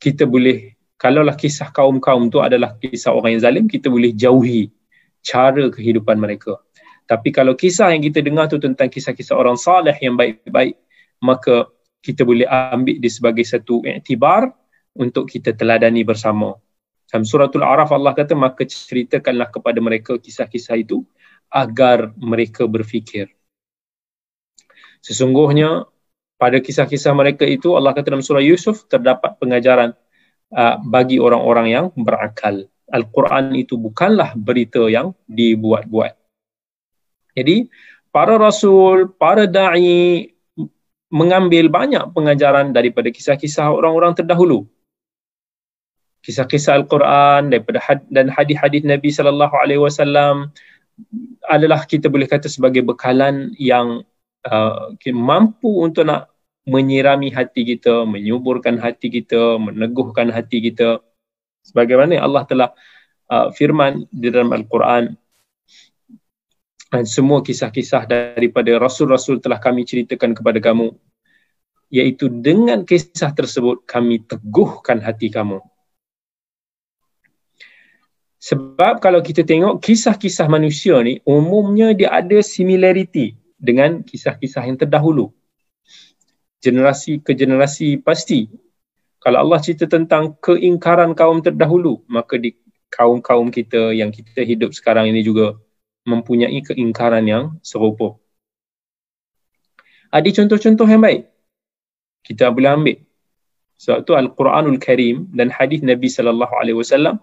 kita 0.00 0.24
boleh, 0.24 0.80
kalaulah 0.96 1.36
kisah 1.36 1.68
kaum-kaum 1.68 2.32
itu 2.32 2.40
adalah 2.40 2.72
kisah 2.80 3.12
orang 3.12 3.36
yang 3.36 3.44
zalim, 3.44 3.64
kita 3.68 3.92
boleh 3.92 4.16
jauhi 4.16 4.72
cara 5.26 5.66
kehidupan 5.74 6.14
mereka. 6.22 6.62
Tapi 7.10 7.34
kalau 7.34 7.58
kisah 7.58 7.90
yang 7.90 8.02
kita 8.02 8.22
dengar 8.22 8.46
tu 8.46 8.62
tentang 8.62 8.86
kisah-kisah 8.86 9.34
orang 9.34 9.58
saleh 9.58 9.94
yang 9.98 10.14
baik-baik, 10.14 10.78
maka 11.18 11.66
kita 12.02 12.22
boleh 12.22 12.46
ambil 12.46 13.02
dia 13.02 13.10
sebagai 13.10 13.42
satu 13.42 13.82
iktibar 13.82 14.54
untuk 14.94 15.26
kita 15.26 15.50
teladani 15.50 16.06
bersama. 16.06 16.54
Dalam 17.06 17.22
suratul 17.22 17.62
Araf 17.62 17.94
Allah 17.94 18.14
kata, 18.14 18.34
maka 18.34 18.66
ceritakanlah 18.66 19.50
kepada 19.50 19.78
mereka 19.78 20.18
kisah-kisah 20.18 20.78
itu 20.82 21.06
agar 21.50 22.10
mereka 22.18 22.66
berfikir. 22.66 23.30
Sesungguhnya 24.98 25.86
pada 26.34 26.58
kisah-kisah 26.58 27.14
mereka 27.14 27.46
itu 27.46 27.78
Allah 27.78 27.94
kata 27.94 28.10
dalam 28.10 28.26
surah 28.26 28.42
Yusuf 28.42 28.90
terdapat 28.90 29.38
pengajaran 29.38 29.94
uh, 30.50 30.76
bagi 30.82 31.22
orang-orang 31.22 31.66
yang 31.70 31.86
berakal. 31.94 32.66
Al-Quran 32.90 33.54
itu 33.58 33.74
bukanlah 33.74 34.38
berita 34.38 34.86
yang 34.86 35.10
dibuat-buat. 35.26 36.14
Jadi 37.34 37.66
para 38.14 38.38
rasul, 38.38 39.10
para 39.12 39.44
dai 39.44 40.30
mengambil 41.10 41.70
banyak 41.70 42.02
pengajaran 42.14 42.74
daripada 42.74 43.10
kisah-kisah 43.10 43.70
orang-orang 43.70 44.14
terdahulu. 44.14 44.66
Kisah-kisah 46.26 46.74
Al-Quran 46.82 47.54
daripada 47.54 47.78
had- 47.78 48.08
dan 48.10 48.26
hadis-hadis 48.26 48.82
Nabi 48.82 49.14
sallallahu 49.14 49.54
alaihi 49.54 49.78
wasallam 49.78 50.50
adalah 51.46 51.86
kita 51.86 52.10
boleh 52.10 52.26
kata 52.26 52.50
sebagai 52.50 52.82
bekalan 52.82 53.54
yang 53.60 54.02
uh, 54.48 54.90
mampu 55.14 55.70
untuk 55.86 56.08
nak 56.08 56.32
menyirami 56.66 57.30
hati 57.30 57.62
kita, 57.62 58.02
menyuburkan 58.02 58.74
hati 58.82 59.06
kita, 59.06 59.54
meneguhkan 59.54 60.34
hati 60.34 60.58
kita. 60.66 60.98
Sebagaimana 61.66 62.22
Allah 62.22 62.46
telah 62.46 62.70
uh, 63.26 63.50
firman 63.50 64.06
di 64.14 64.30
dalam 64.30 64.54
Al-Quran 64.54 65.18
dan 66.86 67.04
semua 67.04 67.42
kisah-kisah 67.42 68.06
daripada 68.06 68.70
Rasul-Rasul 68.78 69.42
telah 69.42 69.58
kami 69.58 69.82
ceritakan 69.82 70.38
kepada 70.38 70.62
kamu 70.62 70.94
iaitu 71.90 72.30
dengan 72.30 72.86
kisah 72.86 73.34
tersebut 73.34 73.82
kami 73.86 74.22
teguhkan 74.22 75.02
hati 75.02 75.30
kamu. 75.30 75.58
Sebab 78.38 79.02
kalau 79.02 79.18
kita 79.26 79.42
tengok 79.42 79.82
kisah-kisah 79.82 80.46
manusia 80.46 81.02
ni 81.02 81.18
umumnya 81.26 81.90
dia 81.98 82.14
ada 82.14 82.38
similarity 82.38 83.34
dengan 83.58 84.06
kisah-kisah 84.06 84.62
yang 84.70 84.78
terdahulu 84.78 85.34
generasi 86.62 87.22
ke 87.22 87.34
generasi 87.34 87.98
pasti 88.00 88.50
kalau 89.22 89.38
Allah 89.42 89.58
cerita 89.62 89.88
tentang 89.88 90.36
keingkaran 90.40 91.16
kaum 91.16 91.42
terdahulu 91.42 92.04
maka 92.06 92.36
di 92.36 92.54
kaum-kaum 92.92 93.50
kita 93.50 93.92
yang 93.92 94.14
kita 94.14 94.46
hidup 94.46 94.72
sekarang 94.72 95.10
ini 95.10 95.20
juga 95.20 95.58
mempunyai 96.06 96.62
keingkaran 96.62 97.26
yang 97.26 97.44
serupa. 97.60 98.14
Ada 100.14 100.30
contoh-contoh 100.30 100.86
yang 100.86 101.02
baik. 101.02 101.26
Kita 102.22 102.54
boleh 102.54 102.70
ambil. 102.72 102.96
Sebab 103.76 103.98
tu 104.08 104.16
Al-Quranul 104.16 104.80
Karim 104.80 105.28
dan 105.36 105.52
hadis 105.52 105.84
Nabi 105.84 106.08
sallallahu 106.08 106.54
alaihi 106.56 106.78
wasallam 106.80 107.20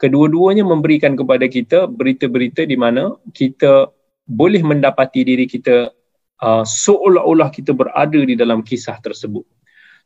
kedua-duanya 0.00 0.64
memberikan 0.64 1.12
kepada 1.12 1.44
kita 1.44 1.84
berita-berita 1.84 2.64
di 2.64 2.72
mana 2.80 3.20
kita 3.36 3.92
boleh 4.24 4.64
mendapati 4.64 5.28
diri 5.28 5.44
kita 5.44 5.92
uh, 6.40 6.64
seolah-olah 6.64 7.52
kita 7.52 7.76
berada 7.76 8.16
di 8.16 8.32
dalam 8.32 8.64
kisah 8.64 8.96
tersebut. 9.04 9.44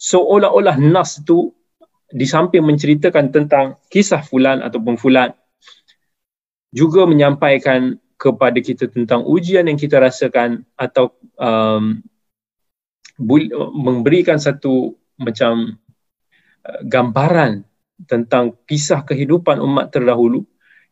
Seolah-olah 0.05 0.77
nas 0.77 1.25
tu 1.25 1.57
di 2.13 2.29
samping 2.29 2.61
menceritakan 2.61 3.33
tentang 3.33 3.81
kisah 3.89 4.21
fulan 4.21 4.61
ataupun 4.61 5.01
fulan 5.01 5.33
juga 6.75 7.09
menyampaikan 7.09 7.97
kepada 8.21 8.59
kita 8.61 8.91
tentang 8.93 9.25
ujian 9.25 9.65
yang 9.65 9.81
kita 9.81 9.97
rasakan 9.97 10.63
atau 10.77 11.15
um, 11.41 12.05
memberikan 13.75 14.37
satu 14.37 14.99
macam 15.17 15.79
uh, 16.67 16.81
gambaran 16.85 17.65
tentang 18.11 18.59
kisah 18.67 19.07
kehidupan 19.07 19.63
umat 19.63 19.95
terdahulu 19.95 20.43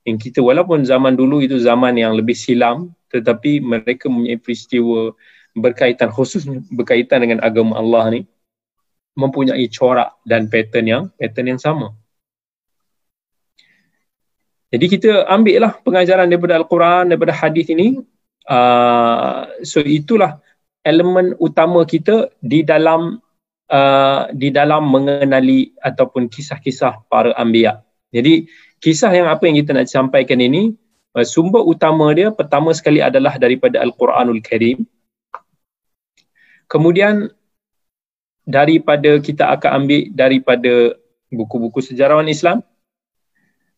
yang 0.07 0.18
kita 0.18 0.42
walaupun 0.42 0.83
zaman 0.87 1.14
dulu 1.14 1.42
itu 1.42 1.59
zaman 1.59 1.98
yang 1.98 2.14
lebih 2.14 2.35
silam 2.35 2.94
tetapi 3.11 3.62
mereka 3.62 4.07
mempunyai 4.11 4.38
peristiwa 4.38 5.14
berkaitan 5.53 6.09
khusus 6.11 6.46
berkaitan 6.72 7.22
dengan 7.27 7.38
agama 7.44 7.77
Allah 7.79 8.18
ni 8.18 8.20
mempunyai 9.18 9.68
corak 9.68 10.16
dan 10.25 10.48
pattern 10.48 10.87
yang 10.88 11.05
pattern 11.16 11.57
yang 11.57 11.61
sama. 11.61 11.92
Jadi 14.72 14.87
kita 14.88 15.29
ambil 15.29 15.68
lah 15.68 15.72
pengajaran 15.85 16.33
daripada 16.33 16.57
Al-Quran, 16.57 17.12
daripada 17.12 17.37
hadis 17.37 17.68
ini. 17.68 18.01
Uh, 18.48 19.46
so 19.62 19.79
itulah 19.85 20.42
elemen 20.83 21.37
utama 21.38 21.85
kita 21.85 22.33
di 22.40 22.64
dalam 22.64 23.20
uh, 23.68 24.22
di 24.33 24.48
dalam 24.48 24.88
mengenali 24.88 25.77
ataupun 25.79 26.27
kisah-kisah 26.33 27.05
para 27.07 27.37
anbiya. 27.37 27.85
Jadi 28.11 28.48
kisah 28.81 29.12
yang 29.12 29.29
apa 29.29 29.44
yang 29.44 29.61
kita 29.61 29.77
nak 29.77 29.92
sampaikan 29.92 30.40
ini 30.40 30.72
Uh, 31.12 31.29
sumber 31.29 31.61
utama 31.61 32.09
dia 32.16 32.33
pertama 32.33 32.72
sekali 32.72 33.05
adalah 33.05 33.37
daripada 33.37 33.77
Al-Quranul 33.85 34.40
Karim. 34.40 34.88
Kemudian 36.72 37.29
daripada 38.42 39.22
kita 39.22 39.55
akan 39.55 39.85
ambil 39.85 40.00
daripada 40.12 40.72
buku-buku 41.31 41.81
sejarawan 41.81 42.26
Islam. 42.28 42.61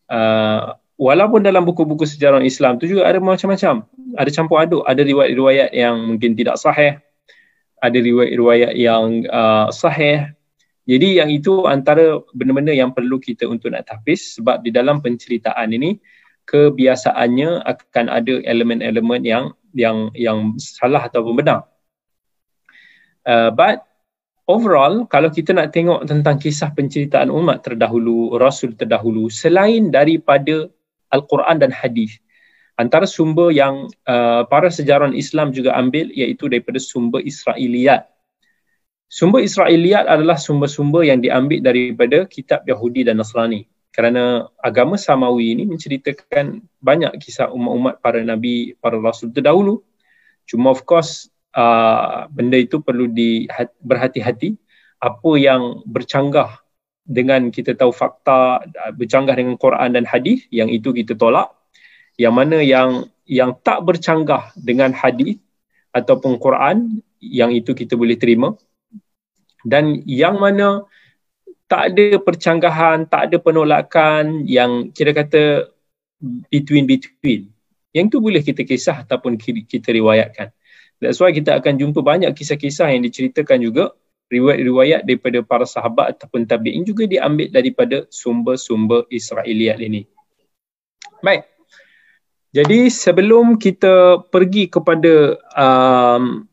Uh, 0.05 0.77
walaupun 1.01 1.41
dalam 1.41 1.65
buku-buku 1.65 2.05
sejarawan 2.05 2.45
Islam 2.45 2.77
tu 2.77 2.89
juga 2.89 3.07
ada 3.07 3.17
macam-macam. 3.21 3.85
Ada 4.15 4.29
campur 4.31 4.57
aduk, 4.61 4.83
ada 4.85 5.01
riwayat-riwayat 5.01 5.69
yang 5.73 5.95
mungkin 6.05 6.33
tidak 6.37 6.57
sahih. 6.59 6.99
Ada 7.81 7.97
riwayat-riwayat 8.01 8.73
yang 8.77 9.25
uh, 9.29 9.69
sahih. 9.69 10.33
Jadi 10.85 11.17
yang 11.17 11.33
itu 11.33 11.65
antara 11.65 12.21
benda-benda 12.37 12.69
yang 12.69 12.93
perlu 12.93 13.17
kita 13.17 13.49
untuk 13.49 13.73
nak 13.73 13.89
tapis 13.89 14.37
sebab 14.37 14.61
di 14.61 14.69
dalam 14.69 15.01
penceritaan 15.01 15.73
ini 15.73 15.97
kebiasaannya 16.45 17.65
akan 17.65 18.05
ada 18.05 18.37
elemen-elemen 18.45 19.25
yang 19.25 19.45
yang 19.73 20.13
yang 20.13 20.53
salah 20.61 21.09
ataupun 21.09 21.41
benar. 21.41 21.65
Uh, 23.25 23.49
but 23.49 23.81
overall 24.45 25.05
kalau 25.09 25.29
kita 25.29 25.53
nak 25.53 25.73
tengok 25.73 26.05
tentang 26.05 26.37
kisah 26.37 26.73
penceritaan 26.73 27.29
umat 27.33 27.65
terdahulu, 27.65 28.37
rasul 28.37 28.73
terdahulu 28.77 29.29
selain 29.29 29.89
daripada 29.89 30.69
al-Quran 31.13 31.61
dan 31.61 31.71
hadis 31.73 32.17
antara 32.75 33.07
sumber 33.07 33.51
yang 33.55 33.87
uh, 34.07 34.43
para 34.47 34.67
sejarawan 34.67 35.15
Islam 35.15 35.55
juga 35.55 35.73
ambil 35.75 36.11
iaitu 36.11 36.51
daripada 36.51 36.77
sumber 36.77 37.23
Israiliyat. 37.23 38.07
Sumber 39.05 39.39
Israiliyat 39.45 40.09
adalah 40.09 40.35
sumber-sumber 40.35 41.05
yang 41.05 41.21
diambil 41.21 41.61
daripada 41.61 42.25
kitab 42.25 42.65
Yahudi 42.65 43.05
dan 43.05 43.21
Nasrani 43.21 43.69
kerana 43.95 44.51
agama 44.59 44.99
Samawi 44.99 45.55
ini 45.55 45.63
menceritakan 45.63 46.59
banyak 46.83 47.15
kisah 47.15 47.47
umat-umat 47.47 48.03
para 48.03 48.19
nabi, 48.19 48.75
para 48.83 48.99
rasul 48.99 49.31
terdahulu. 49.31 49.79
Cuma 50.43 50.75
of 50.75 50.83
course 50.83 51.31
uh, 51.55 52.27
benda 52.29 52.59
itu 52.59 52.83
perlu 52.83 53.07
di 53.09 53.47
berhati-hati 53.81 54.59
apa 54.99 55.31
yang 55.39 55.81
bercanggah 55.87 56.59
dengan 57.05 57.53
kita 57.53 57.77
tahu 57.77 57.93
fakta 57.93 58.65
bercanggah 58.97 59.37
dengan 59.37 59.55
Quran 59.61 59.93
dan 59.93 60.03
hadis 60.09 60.43
yang 60.49 60.67
itu 60.73 60.91
kita 60.91 61.13
tolak. 61.13 61.53
Yang 62.15 62.33
mana 62.33 62.57
yang 62.63 62.89
yang 63.27 63.57
tak 63.61 63.83
bercanggah 63.85 64.55
dengan 64.57 64.95
hadis 64.95 65.37
ataupun 65.93 66.41
Quran 66.41 67.03
yang 67.21 67.53
itu 67.53 67.77
kita 67.77 67.93
boleh 67.93 68.17
terima. 68.17 68.57
Dan 69.65 70.01
yang 70.05 70.37
mana 70.37 70.85
tak 71.65 71.93
ada 71.93 72.21
percanggahan, 72.21 73.09
tak 73.09 73.29
ada 73.29 73.37
penolakan 73.41 74.45
yang 74.45 74.93
kira 74.93 75.13
kata 75.13 75.69
between-between. 76.53 77.49
Yang 77.89 78.05
tu 78.13 78.17
boleh 78.21 78.41
kita 78.45 78.61
kisah 78.61 79.05
ataupun 79.05 79.37
kita 79.41 79.89
riwayatkan. 79.89 80.53
That's 81.03 81.19
why 81.19 81.35
kita 81.35 81.59
akan 81.59 81.75
jumpa 81.79 81.99
banyak 81.99 82.31
kisah-kisah 82.31 82.91
yang 82.91 83.03
diceritakan 83.03 83.59
juga 83.61 83.91
riwayat-riwayat 84.31 85.05
daripada 85.05 85.45
para 85.45 85.65
sahabat 85.67 86.17
ataupun 86.17 86.49
tabi'in 86.49 86.81
juga 86.81 87.05
diambil 87.05 87.51
daripada 87.53 88.09
sumber-sumber 88.09 89.05
Israeliat 89.13 89.77
ini. 89.83 90.07
Baik. 91.21 91.45
Jadi 92.55 92.87
sebelum 92.87 93.59
kita 93.59 94.23
pergi 94.31 94.71
kepada 94.71 95.35
um, 95.59 96.47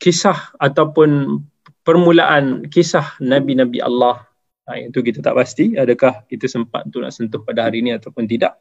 kisah 0.00 0.56
ataupun 0.56 1.42
permulaan 1.82 2.68
kisah 2.70 3.18
Nabi-Nabi 3.20 3.80
Allah. 3.84 4.24
Itu 4.68 5.00
kita 5.00 5.24
tak 5.24 5.32
pasti 5.32 5.72
adakah 5.76 6.28
kita 6.28 6.44
sempat 6.44 6.84
untuk 6.88 7.00
nak 7.00 7.12
sentuh 7.16 7.40
pada 7.40 7.64
hari 7.64 7.80
ini 7.80 7.96
ataupun 7.96 8.28
tidak. 8.28 8.60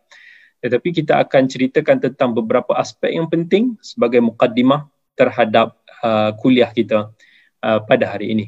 Tetapi 0.57 0.89
kita 0.89 1.21
akan 1.21 1.45
ceritakan 1.45 2.01
tentang 2.01 2.33
beberapa 2.33 2.73
aspek 2.73 3.13
yang 3.13 3.29
penting 3.29 3.77
sebagai 3.79 4.21
mukaddimah 4.23 4.89
terhadap 5.13 5.77
uh, 6.01 6.33
kuliah 6.37 6.69
kita 6.73 7.13
uh, 7.61 7.79
pada 7.85 8.09
hari 8.09 8.33
ini. 8.33 8.45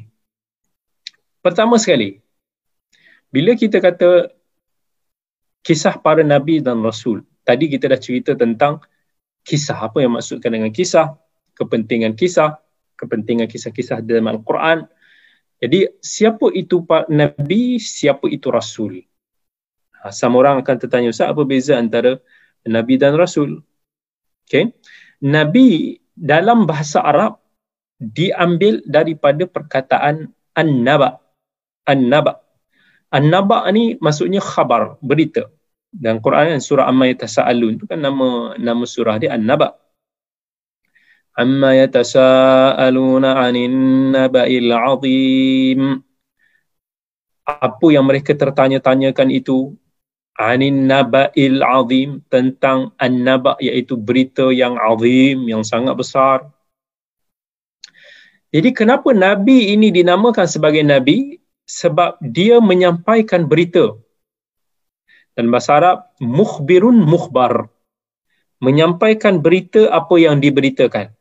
Pertama 1.40 1.78
sekali, 1.80 2.20
bila 3.30 3.54
kita 3.54 3.78
kata 3.78 4.28
kisah 5.62 5.96
para 6.02 6.20
Nabi 6.26 6.58
dan 6.58 6.82
Rasul, 6.82 7.22
tadi 7.46 7.70
kita 7.70 7.88
dah 7.88 8.00
cerita 8.00 8.34
tentang 8.34 8.82
kisah, 9.46 9.78
apa 9.88 10.02
yang 10.04 10.18
maksudkan 10.18 10.52
dengan 10.52 10.74
kisah, 10.74 11.16
kepentingan 11.56 12.18
kisah, 12.18 12.60
kepentingan 12.98 13.48
kisah-kisah 13.48 14.04
dalam 14.04 14.28
Al-Quran. 14.28 14.84
Jadi 15.60 15.88
siapa 16.00 16.52
itu 16.56 16.84
Nabi, 17.08 17.76
siapa 17.80 18.28
itu 18.28 18.48
Rasul? 18.48 19.04
Ha, 20.00 20.10
sama 20.10 20.40
orang 20.40 20.64
akan 20.64 20.76
tertanya, 20.80 21.12
Ustaz 21.12 21.28
apa 21.28 21.42
beza 21.44 21.76
antara 21.76 22.16
Nabi 22.64 22.96
dan 22.96 23.16
Rasul? 23.16 23.60
Okay. 24.48 24.72
Nabi 25.20 26.00
dalam 26.16 26.64
bahasa 26.64 27.04
Arab 27.04 27.38
diambil 28.00 28.80
daripada 28.88 29.44
perkataan 29.44 30.32
An-Naba. 30.56 31.20
An-Naba. 31.84 32.40
An-naba 33.12 33.68
ni 33.70 34.00
maksudnya 34.00 34.40
khabar, 34.40 34.96
berita. 35.04 35.52
Dan 35.90 36.22
Quran 36.22 36.56
kan 36.56 36.62
surah 36.62 36.86
Amma 36.86 37.10
Yatasa'alun 37.10 37.82
tu 37.82 37.84
kan 37.90 37.98
nama 37.98 38.54
nama 38.56 38.84
surah 38.86 39.20
dia 39.20 39.36
An-Naba. 39.36 39.76
Amma 41.40 41.72
yatasa'aluna 41.78 43.38
'anin 43.38 43.72
naba'il 44.12 44.68
'azim. 44.68 46.02
Apa 47.46 47.86
yang 47.90 48.04
mereka 48.06 48.34
tertanya-tanyakan 48.36 49.30
itu 49.32 49.74
anin 50.40 50.88
naba'il 50.88 51.60
'azim 51.60 52.24
tentang 52.32 52.96
an-naba 52.96 53.60
iaitu 53.60 54.00
berita 54.00 54.48
yang 54.48 54.80
azim 54.80 55.44
yang 55.44 55.60
sangat 55.60 55.92
besar. 56.00 56.48
Jadi 58.50 58.72
kenapa 58.72 59.12
nabi 59.12 59.76
ini 59.76 59.92
dinamakan 59.92 60.48
sebagai 60.48 60.80
nabi? 60.80 61.40
sebab 61.70 62.18
dia 62.18 62.58
menyampaikan 62.58 63.46
berita. 63.46 63.94
Dan 65.38 65.54
bahasa 65.54 65.78
Arab, 65.78 65.98
mukhbirun 66.18 66.98
mukhbar. 67.06 67.70
Menyampaikan 68.58 69.38
berita 69.38 69.88
apa 69.94 70.18
yang 70.18 70.42
diberitakan. 70.42 71.14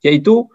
Iaitu, 0.00 0.46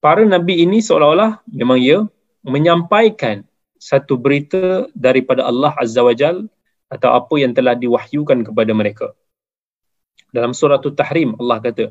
para 0.00 0.24
Nabi 0.24 0.64
ini 0.64 0.80
seolah-olah 0.80 1.44
memang 1.52 1.78
ia 1.78 2.02
menyampaikan 2.42 3.44
satu 3.76 4.16
berita 4.16 4.88
daripada 4.96 5.44
Allah 5.44 5.76
Azza 5.76 6.00
wa 6.00 6.16
Jal 6.16 6.48
atau 6.91 7.15
apa 7.15 7.35
yang 7.39 7.55
telah 7.55 7.73
diwahyukan 7.77 8.51
kepada 8.51 8.71
mereka. 8.75 9.07
Dalam 10.31 10.55
surah 10.55 10.79
Tahrim 10.79 11.35
Allah 11.39 11.59
kata, 11.59 11.85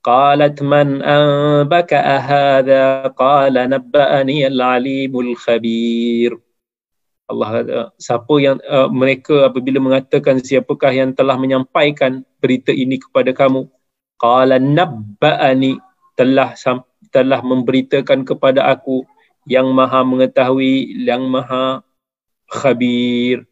قالت 0.00 0.64
من 0.64 1.04
أنبك 1.04 1.92
هذا 1.92 3.12
قال 3.12 3.52
نبأني 3.52 4.46
العليم 4.46 5.12
الخبير 5.12 6.32
Allah 7.30 7.62
kata, 7.62 7.94
siapa 7.94 8.34
yang 8.42 8.58
uh, 8.66 8.90
mereka 8.90 9.46
apabila 9.46 9.78
mengatakan 9.78 10.42
siapakah 10.42 10.90
yang 10.90 11.14
telah 11.14 11.38
menyampaikan 11.38 12.26
berita 12.42 12.74
ini 12.74 12.98
kepada 12.98 13.30
kamu 13.30 13.70
qala 14.18 14.58
nabba'ani 14.58 15.78
telah 16.18 16.58
telah 17.14 17.40
memberitakan 17.46 18.26
kepada 18.26 18.66
aku 18.66 19.06
yang 19.46 19.70
maha 19.70 20.02
mengetahui 20.02 21.06
yang 21.06 21.22
maha 21.30 21.86
khabir 22.50 23.46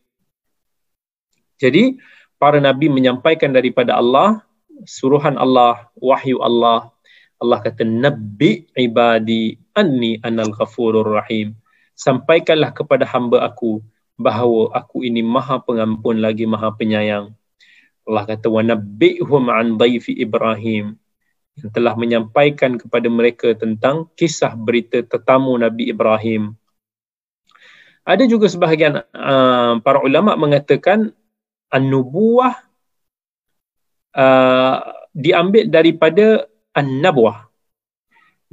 jadi 1.62 1.98
para 2.42 2.58
nabi 2.60 2.88
menyampaikan 2.90 3.54
daripada 3.54 3.98
Allah 3.98 4.44
suruhan 4.86 5.38
Allah, 5.38 5.88
wahyu 5.98 6.42
Allah. 6.42 6.90
Allah 7.38 7.60
kata 7.60 7.84
nabbi 7.84 8.72
ibadi 8.74 9.60
anni 9.76 10.18
anal 10.24 10.56
ghafurur 10.56 11.20
rahim. 11.20 11.54
Sampaikanlah 11.94 12.72
kepada 12.72 13.04
hamba 13.06 13.44
aku 13.44 13.84
bahawa 14.16 14.72
aku 14.72 15.04
ini 15.04 15.22
maha 15.22 15.60
pengampun 15.60 16.24
lagi 16.24 16.48
maha 16.48 16.72
penyayang. 16.74 17.36
Allah 18.08 18.24
kata 18.28 18.48
wa 18.48 18.64
nabbihum 18.64 19.52
an 19.52 19.76
dhaifi 19.76 20.16
Ibrahim 20.16 20.96
yang 21.60 21.70
telah 21.70 21.94
menyampaikan 21.94 22.82
kepada 22.82 23.08
mereka 23.12 23.54
tentang 23.54 24.10
kisah 24.18 24.58
berita 24.58 25.06
tetamu 25.06 25.54
Nabi 25.60 25.92
Ibrahim. 25.92 26.58
Ada 28.04 28.28
juga 28.28 28.52
sebahagian 28.52 29.00
uh, 29.16 29.80
para 29.80 30.04
ulama 30.04 30.36
mengatakan 30.36 31.16
an-nubuwah 31.74 32.54
uh, 34.14 34.78
diambil 35.10 35.66
daripada 35.66 36.46
an-nabwah. 36.78 37.50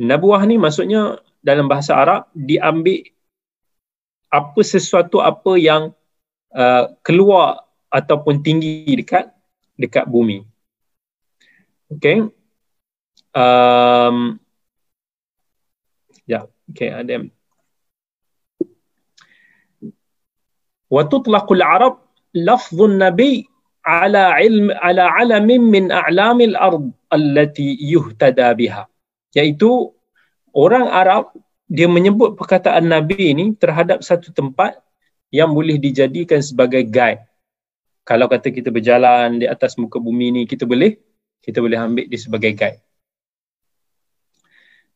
Nabwah 0.01 0.41
ni 0.49 0.57
maksudnya 0.57 1.21
dalam 1.45 1.69
bahasa 1.69 1.93
Arab 1.97 2.33
diambil 2.33 3.05
apa 4.33 4.61
sesuatu 4.65 5.21
apa 5.21 5.61
yang 5.61 5.93
uh, 6.57 6.85
keluar 7.05 7.69
ataupun 7.93 8.41
tinggi 8.41 8.89
dekat 8.97 9.29
dekat 9.77 10.09
bumi. 10.09 10.47
Okay. 11.91 12.23
Um, 13.35 14.39
ya, 16.27 16.43
yeah, 16.43 16.45
okay, 16.71 16.91
ada. 16.95 17.27
Wa 20.91 21.03
tutlaqul 21.07 21.63
Arab 21.63 22.10
lafdhun 22.35 23.01
nabi 23.01 23.47
ala 23.87 24.37
ilm 24.39 24.71
ala 24.77 25.09
alamin 25.19 25.63
min 25.67 25.85
a'lamil 25.89 26.55
ard 26.55 26.93
allati 27.11 27.75
yuhtada 27.81 28.53
biha 28.55 28.87
iaitu 29.35 29.91
orang 30.55 30.87
Arab 30.91 31.33
dia 31.71 31.87
menyebut 31.87 32.35
perkataan 32.35 32.91
nabi 32.91 33.31
ini 33.31 33.55
terhadap 33.55 34.03
satu 34.03 34.35
tempat 34.35 34.79
yang 35.31 35.55
boleh 35.55 35.79
dijadikan 35.79 36.43
sebagai 36.43 36.83
guide. 36.83 37.23
Kalau 38.03 38.27
kata 38.27 38.51
kita 38.51 38.75
berjalan 38.75 39.39
di 39.39 39.47
atas 39.47 39.79
muka 39.79 40.03
bumi 40.03 40.35
ini 40.35 40.43
kita 40.51 40.67
boleh 40.67 40.99
kita 41.39 41.63
boleh 41.63 41.79
ambil 41.79 42.11
dia 42.11 42.19
sebagai 42.19 42.53
guide. 42.59 42.83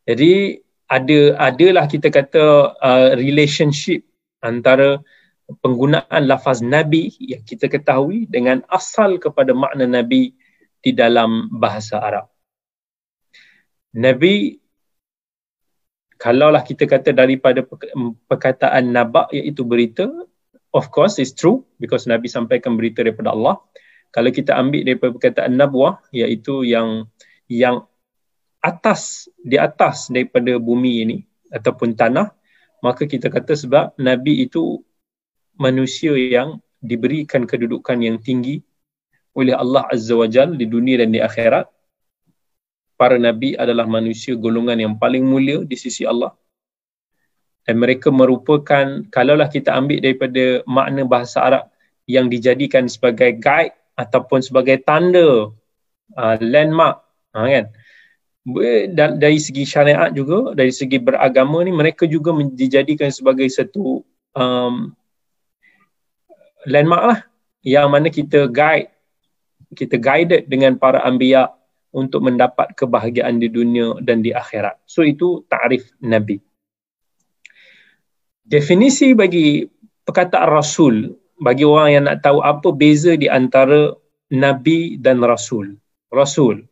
Jadi 0.05 0.61
ada 0.91 1.19
adalah 1.39 1.87
kita 1.87 2.11
kata 2.11 2.75
uh, 2.77 3.09
relationship 3.17 4.05
antara 4.43 5.01
penggunaan 5.61 6.25
lafaz 6.25 6.65
Nabi 6.65 7.13
yang 7.21 7.45
kita 7.45 7.69
ketahui 7.69 8.25
dengan 8.29 8.65
asal 8.73 9.21
kepada 9.21 9.53
makna 9.53 9.85
Nabi 9.85 10.33
di 10.81 10.91
dalam 10.93 11.53
bahasa 11.53 12.01
Arab. 12.01 12.27
Nabi, 13.95 14.59
kalaulah 16.17 16.65
kita 16.65 16.89
kata 16.89 17.13
daripada 17.13 17.63
perkataan 18.27 18.91
nabak 18.91 19.31
iaitu 19.31 19.63
berita, 19.63 20.09
of 20.73 20.89
course 20.89 21.21
it's 21.21 21.37
true 21.37 21.63
because 21.77 22.09
Nabi 22.09 22.27
sampaikan 22.27 22.75
berita 22.81 23.05
daripada 23.05 23.37
Allah. 23.37 23.61
Kalau 24.15 24.31
kita 24.31 24.55
ambil 24.55 24.87
daripada 24.87 25.11
perkataan 25.15 25.59
nabuah 25.59 25.99
iaitu 26.15 26.63
yang 26.65 27.11
yang 27.51 27.85
atas 28.65 29.29
di 29.45 29.61
atas 29.61 30.09
daripada 30.09 30.57
bumi 30.57 31.05
ini 31.05 31.19
ataupun 31.53 31.93
tanah 31.93 32.33
maka 32.81 33.05
kita 33.05 33.29
kata 33.29 33.53
sebab 33.53 33.93
nabi 34.01 34.49
itu 34.49 34.81
manusia 35.57 36.15
yang 36.17 36.59
diberikan 36.85 37.49
kedudukan 37.49 37.97
yang 38.03 38.21
tinggi 38.21 38.61
oleh 39.35 39.55
Allah 39.57 39.89
Azza 39.91 40.15
wa 40.15 40.29
Jal 40.31 40.55
di 40.55 40.69
dunia 40.69 41.03
dan 41.03 41.11
di 41.11 41.19
akhirat. 41.19 41.67
Para 42.95 43.19
Nabi 43.19 43.59
adalah 43.59 43.91
manusia 43.91 44.39
golongan 44.39 44.79
yang 44.79 44.95
paling 44.95 45.27
mulia 45.27 45.67
di 45.67 45.75
sisi 45.75 46.07
Allah. 46.07 46.31
Dan 47.67 47.81
mereka 47.83 48.13
merupakan, 48.13 49.03
kalaulah 49.09 49.51
kita 49.51 49.75
ambil 49.75 49.99
daripada 49.99 50.63
makna 50.69 51.03
bahasa 51.03 51.43
Arab 51.43 51.65
yang 52.07 52.29
dijadikan 52.29 52.87
sebagai 52.87 53.35
guide 53.41 53.75
ataupun 53.99 54.45
sebagai 54.45 54.85
tanda, 54.85 55.51
uh, 56.15 56.37
landmark, 56.39 57.03
uh, 57.35 57.49
kan? 57.49 57.67
Dan 58.93 59.17
dari 59.17 59.41
segi 59.41 59.65
syariat 59.65 60.13
juga, 60.13 60.53
dari 60.53 60.69
segi 60.69 61.01
beragama 61.01 61.65
ni, 61.65 61.73
mereka 61.73 62.05
juga 62.05 62.37
dijadikan 62.53 63.09
sebagai 63.09 63.49
satu 63.49 64.05
um, 64.37 64.93
landmark 66.69 67.05
lah 67.05 67.21
yang 67.65 67.89
mana 67.89 68.13
kita 68.13 68.49
guide 68.49 68.93
kita 69.75 69.99
guided 69.99 70.47
dengan 70.47 70.79
para 70.79 71.03
anbiya 71.03 71.51
untuk 71.95 72.27
mendapat 72.27 72.75
kebahagiaan 72.75 73.39
di 73.39 73.47
dunia 73.51 73.99
dan 74.03 74.23
di 74.23 74.35
akhirat. 74.35 74.83
So 74.87 75.07
itu 75.07 75.47
ta'rif 75.47 75.95
Nabi. 76.03 76.43
Definisi 78.45 79.15
bagi 79.15 79.63
perkataan 80.05 80.51
Rasul, 80.51 81.15
bagi 81.39 81.63
orang 81.63 81.89
yang 81.91 82.05
nak 82.11 82.21
tahu 82.23 82.43
apa 82.43 82.71
beza 82.75 83.15
di 83.15 83.31
antara 83.31 83.95
Nabi 84.35 84.99
dan 84.99 85.23
Rasul. 85.23 85.79
Rasul. 86.11 86.67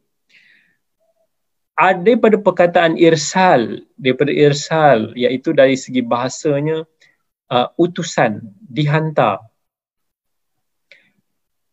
Ada 1.72 1.98
daripada 2.04 2.36
perkataan 2.38 3.00
irsal, 3.00 3.82
daripada 3.96 4.30
irsal 4.30 5.16
iaitu 5.16 5.56
dari 5.56 5.74
segi 5.74 6.04
bahasanya 6.04 6.84
uh, 7.48 7.68
utusan, 7.80 8.44
dihantar. 8.60 9.40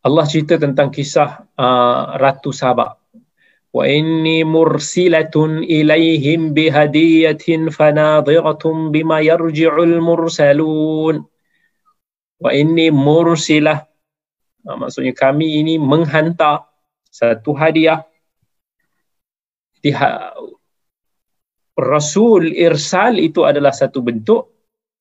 Allah 0.00 0.24
cerita 0.24 0.56
tentang 0.56 0.88
kisah 0.88 1.44
uh, 1.60 2.16
Ratu 2.16 2.56
Sabah. 2.56 2.96
Wa 3.70 3.84
inni 3.86 4.42
mursilatun 4.42 5.62
ilaihim 5.62 6.56
bihadiyatin 6.56 7.68
fanadhiratun 7.68 8.90
bima 8.90 9.20
yarji'ul 9.20 10.00
mursalun. 10.00 11.22
Wa 12.40 12.50
inni 12.56 12.88
mursilah. 12.88 13.84
Uh, 14.64 14.76
maksudnya 14.80 15.12
kami 15.12 15.60
ini 15.60 15.76
menghantar 15.76 16.64
satu 17.12 17.52
hadiah. 17.52 18.00
Diha- 19.84 20.32
Rasul 21.76 22.52
irsal 22.56 23.20
itu 23.20 23.44
adalah 23.44 23.72
satu 23.72 24.04
bentuk 24.04 24.48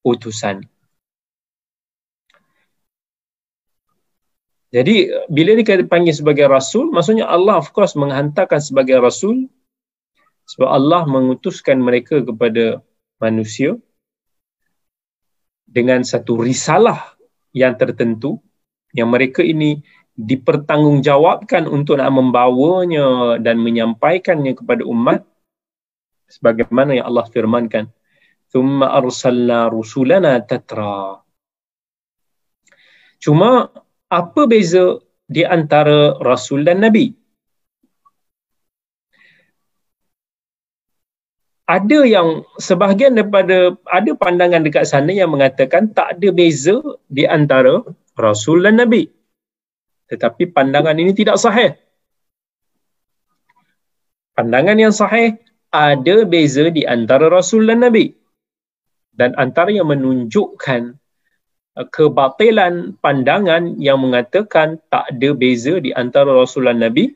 utusan. 0.03 0.63
Jadi 4.69 5.09
bila 5.33 5.57
dia 5.57 5.81
panggil 5.81 6.13
sebagai 6.13 6.45
rasul, 6.45 6.93
maksudnya 6.93 7.25
Allah 7.25 7.57
of 7.57 7.73
course 7.73 7.97
menghantarkan 7.97 8.61
sebagai 8.61 9.01
rasul 9.01 9.49
sebab 10.45 10.69
Allah 10.69 11.09
mengutuskan 11.09 11.81
mereka 11.81 12.21
kepada 12.21 12.85
manusia 13.17 13.77
dengan 15.65 16.05
satu 16.05 16.37
risalah 16.41 17.17
yang 17.53 17.73
tertentu 17.77 18.41
yang 18.93 19.09
mereka 19.09 19.41
ini 19.41 19.81
dipertanggungjawabkan 20.17 21.69
untuk 21.69 21.97
nak 21.97 22.13
membawanya 22.13 23.37
dan 23.41 23.61
menyampaikannya 23.61 24.57
kepada 24.57 24.85
umat 24.85 25.25
sebagaimana 26.29 26.97
yang 26.97 27.07
Allah 27.09 27.25
firmankan 27.29 27.89
thumma 28.49 28.89
arsalna 28.97 29.69
rusulana 29.69 30.41
tatra. 30.41 31.21
Cuma 33.21 33.69
apa 34.09 34.49
beza 34.49 34.97
di 35.29 35.45
antara 35.45 36.17
rasul 36.19 36.65
dan 36.65 36.81
nabi? 36.81 37.13
Ada 41.69 42.01
yang 42.01 42.41
sebahagian 42.57 43.13
daripada 43.13 43.77
ada 43.85 44.11
pandangan 44.17 44.65
dekat 44.65 44.89
sana 44.89 45.13
yang 45.13 45.29
mengatakan 45.29 45.93
tak 45.93 46.17
ada 46.17 46.33
beza 46.33 46.81
di 47.05 47.29
antara 47.29 47.85
rasul 48.17 48.65
dan 48.65 48.81
nabi. 48.81 49.05
Tetapi 50.09 50.49
pandangan 50.49 50.97
ini 50.97 51.13
tidak 51.13 51.37
sahih. 51.37 51.77
Pandangan 54.33 54.81
yang 54.81 54.89
sahih 54.89 55.37
ada 55.69 56.25
beza 56.25 56.73
di 56.73 56.89
antara 56.89 57.29
rasul 57.29 57.69
dan 57.69 57.85
nabi. 57.85 58.17
Dan 59.13 59.37
antara 59.37 59.69
yang 59.69 59.93
menunjukkan 59.93 60.97
kebatilan 61.87 62.99
pandangan 62.99 63.79
yang 63.79 64.03
mengatakan 64.03 64.83
tak 64.91 65.07
ada 65.15 65.29
beza 65.31 65.79
di 65.79 65.95
antara 65.95 66.35
rasul 66.35 66.67
dan 66.67 66.83
nabi 66.83 67.15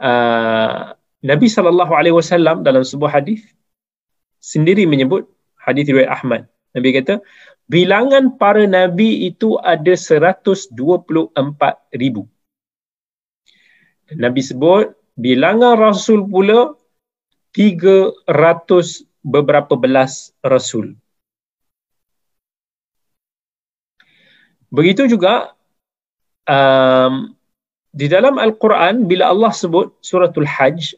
uh, 0.00 0.96
Nabi 1.22 1.46
sallallahu 1.46 1.94
alaihi 1.94 2.18
wasallam 2.18 2.66
dalam 2.66 2.82
sebuah 2.82 3.22
hadis 3.22 3.46
sendiri 4.42 4.90
menyebut 4.90 5.30
hadis 5.54 5.86
riwayat 5.86 6.10
Ahmad. 6.10 6.50
Nabi 6.74 6.98
kata, 6.98 7.22
bilangan 7.70 8.34
para 8.34 8.66
nabi 8.66 9.30
itu 9.30 9.54
ada 9.62 9.94
124 9.94 10.74
ribu. 11.94 12.26
Nabi 14.18 14.40
sebut 14.42 14.92
bilangan 15.14 15.78
rasul 15.78 16.26
pula 16.26 16.74
300 17.54 18.26
beberapa 19.22 19.78
belas 19.78 20.34
rasul. 20.42 20.98
Begitu 24.71 25.07
juga 25.07 25.55
um, 26.47 27.31
di 27.95 28.05
dalam 28.11 28.35
Al-Quran 28.37 29.07
bila 29.07 29.31
Allah 29.31 29.51
sebut 29.51 29.95
suratul 30.03 30.47
Hajj 30.47 30.95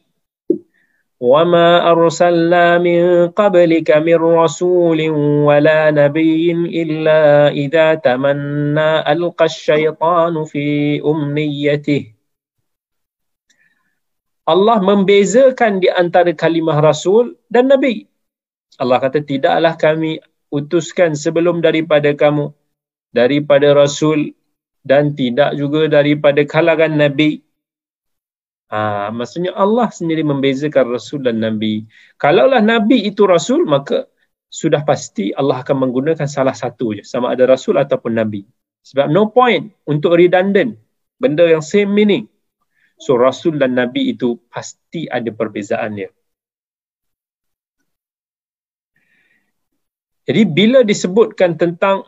وما 1.19 1.83
أرسلنا 1.91 2.79
من 2.79 3.35
قبلك 3.35 3.91
من 3.91 4.19
رسول 4.39 4.99
ولا 5.43 5.91
نبي 5.91 6.51
إلا 6.81 7.51
إذا 7.51 7.99
تمنى 7.99 8.91
ألقى 9.03 9.45
الشيطان 9.45 10.33
في 10.47 10.65
أمنيته 11.03 12.15
Allah 14.49 14.81
membezakan 14.81 15.77
di 15.77 15.93
antara 15.93 16.33
kalimah 16.33 16.81
Rasul 16.81 17.37
dan 17.53 17.69
Nabi. 17.69 18.09
Allah 18.81 18.97
kata, 18.97 19.21
tidaklah 19.21 19.77
kami 19.77 20.17
utuskan 20.49 21.13
sebelum 21.13 21.61
daripada 21.61 22.09
kamu, 22.17 22.49
daripada 23.14 23.70
Rasul 23.72 24.34
dan 24.82 25.14
tidak 25.14 25.54
juga 25.54 25.86
daripada 25.86 26.42
kalangan 26.44 26.92
Nabi 26.92 27.40
Ha, 28.74 29.12
maksudnya 29.14 29.54
Allah 29.54 29.86
sendiri 29.86 30.26
membezakan 30.26 30.90
Rasul 30.90 31.22
dan 31.22 31.38
Nabi. 31.38 31.86
Kalaulah 32.18 32.58
Nabi 32.58 33.06
itu 33.06 33.22
Rasul, 33.22 33.62
maka 33.70 34.10
sudah 34.50 34.82
pasti 34.82 35.30
Allah 35.30 35.62
akan 35.62 35.86
menggunakan 35.86 36.26
salah 36.26 36.58
satu 36.58 36.98
je. 36.98 37.06
Sama 37.06 37.30
ada 37.30 37.46
Rasul 37.46 37.78
ataupun 37.78 38.18
Nabi. 38.18 38.42
Sebab 38.82 39.14
no 39.14 39.30
point 39.30 39.70
untuk 39.86 40.18
redundant. 40.18 40.74
Benda 41.22 41.46
yang 41.46 41.62
same 41.62 41.92
meaning. 41.92 42.26
So 42.98 43.14
Rasul 43.14 43.62
dan 43.62 43.78
Nabi 43.78 44.10
itu 44.10 44.42
pasti 44.50 45.06
ada 45.06 45.30
perbezaannya. 45.30 46.10
Jadi 50.24 50.42
bila 50.50 50.80
disebutkan 50.82 51.60
tentang 51.60 52.02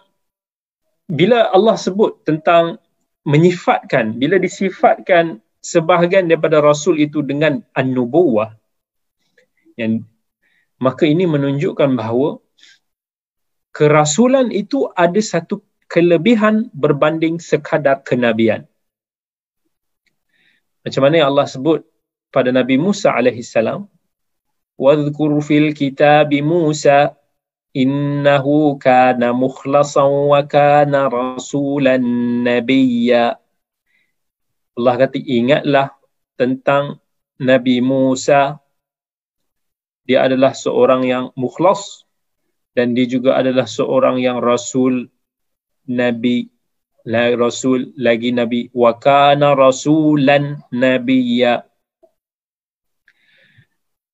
bila 1.06 1.50
Allah 1.54 1.78
sebut 1.78 2.22
tentang 2.26 2.82
menyifatkan, 3.26 4.18
bila 4.18 4.38
disifatkan 4.38 5.42
sebahagian 5.62 6.30
daripada 6.30 6.62
rasul 6.62 6.98
itu 6.98 7.22
dengan 7.26 7.62
an-nubuwah 7.74 8.54
yang 9.74 10.06
maka 10.78 11.08
ini 11.08 11.26
menunjukkan 11.26 11.96
bahawa 11.98 12.38
kerasulan 13.74 14.54
itu 14.54 14.86
ada 14.94 15.18
satu 15.18 15.64
kelebihan 15.90 16.68
berbanding 16.70 17.38
sekadar 17.42 18.02
kenabian. 18.02 18.66
Macam 20.86 21.02
mana 21.02 21.14
yang 21.22 21.28
Allah 21.34 21.50
sebut 21.50 21.82
pada 22.30 22.54
Nabi 22.54 22.78
Musa 22.78 23.10
alaihi 23.10 23.42
salam, 23.42 23.90
"Wadhkur 24.78 25.34
fil 25.42 25.74
kitab 25.74 26.30
Musa 26.46 27.14
innahu 27.76 28.80
kana 28.80 29.36
mukhlasan 29.36 30.32
wa 30.32 30.40
kana 30.48 31.12
rasulan 31.12 32.00
nabiyya." 32.40 33.36
Allah 34.76 34.94
kata 34.96 35.20
ingatlah 35.20 35.92
tentang 36.40 37.00
Nabi 37.36 37.84
Musa. 37.84 38.56
Dia 40.06 40.24
adalah 40.24 40.56
seorang 40.56 41.02
yang 41.04 41.24
mukhlas 41.36 42.06
dan 42.72 42.94
dia 42.94 43.04
juga 43.10 43.36
adalah 43.36 43.66
seorang 43.66 44.22
yang 44.22 44.38
rasul 44.38 45.10
nabi 45.90 46.46
la 47.02 47.34
rasul 47.34 47.90
lagi 47.98 48.30
nabi. 48.30 48.70
Wa 48.70 48.96
kana 48.96 49.58
rasulan 49.58 50.62
nabiyya 50.70 51.65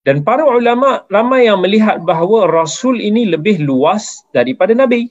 dan 0.03 0.27
para 0.27 0.43
ulama 0.43 1.07
ramai 1.07 1.47
yang 1.47 1.63
melihat 1.63 2.03
bahawa 2.03 2.51
rasul 2.51 2.99
ini 2.99 3.27
lebih 3.27 3.63
luas 3.63 4.27
daripada 4.35 4.75
nabi 4.75 5.11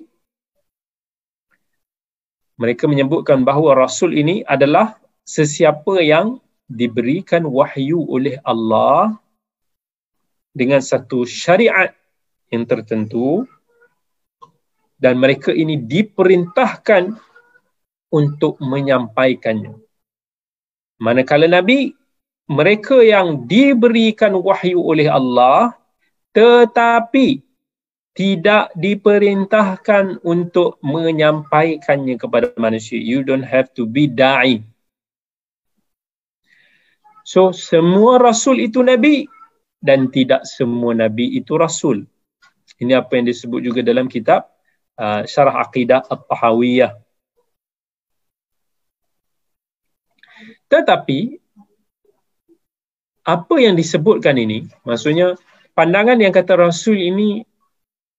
mereka 2.59 2.85
menyebutkan 2.85 3.41
bahawa 3.41 3.87
rasul 3.87 4.13
ini 4.13 4.45
adalah 4.45 5.01
sesiapa 5.25 5.97
yang 6.03 6.37
diberikan 6.69 7.43
wahyu 7.47 8.05
oleh 8.05 8.37
Allah 8.45 9.17
dengan 10.51 10.83
satu 10.83 11.23
syariat 11.23 11.91
yang 12.51 12.67
tertentu 12.67 13.47
dan 15.01 15.17
mereka 15.17 15.49
ini 15.49 15.79
diperintahkan 15.81 17.17
untuk 18.13 18.59
menyampaikannya. 18.61 19.73
Manakala 21.01 21.49
Nabi, 21.49 21.95
mereka 22.51 22.99
yang 22.99 23.47
diberikan 23.47 24.35
wahyu 24.35 24.83
oleh 24.83 25.07
Allah 25.07 25.71
tetapi 26.35 27.39
tidak 28.11 28.75
diperintahkan 28.75 30.19
untuk 30.27 30.75
menyampaikannya 30.83 32.19
kepada 32.19 32.51
manusia. 32.59 32.99
You 32.99 33.23
don't 33.23 33.47
have 33.47 33.71
to 33.79 33.87
be 33.87 34.11
da'i. 34.11 34.67
So 37.23 37.55
semua 37.55 38.19
rasul 38.19 38.59
itu 38.59 38.83
nabi 38.83 39.31
dan 39.79 40.11
tidak 40.11 40.43
semua 40.43 40.91
nabi 40.91 41.39
itu 41.39 41.55
rasul. 41.55 42.03
Ini 42.81 42.99
apa 42.99 43.15
yang 43.15 43.31
disebut 43.31 43.63
juga 43.63 43.79
dalam 43.79 44.11
kitab 44.11 44.51
uh, 44.99 45.23
Syarah 45.23 45.63
Aqidah 45.63 46.03
At-Tahawiyah. 46.03 46.91
Tetapi 50.67 51.40
apa 53.21 53.55
yang 53.61 53.77
disebutkan 53.77 54.37
ini, 54.37 54.65
maksudnya 54.81 55.37
pandangan 55.77 56.17
yang 56.17 56.33
kata 56.33 56.57
rasul 56.57 56.97
ini 56.97 57.45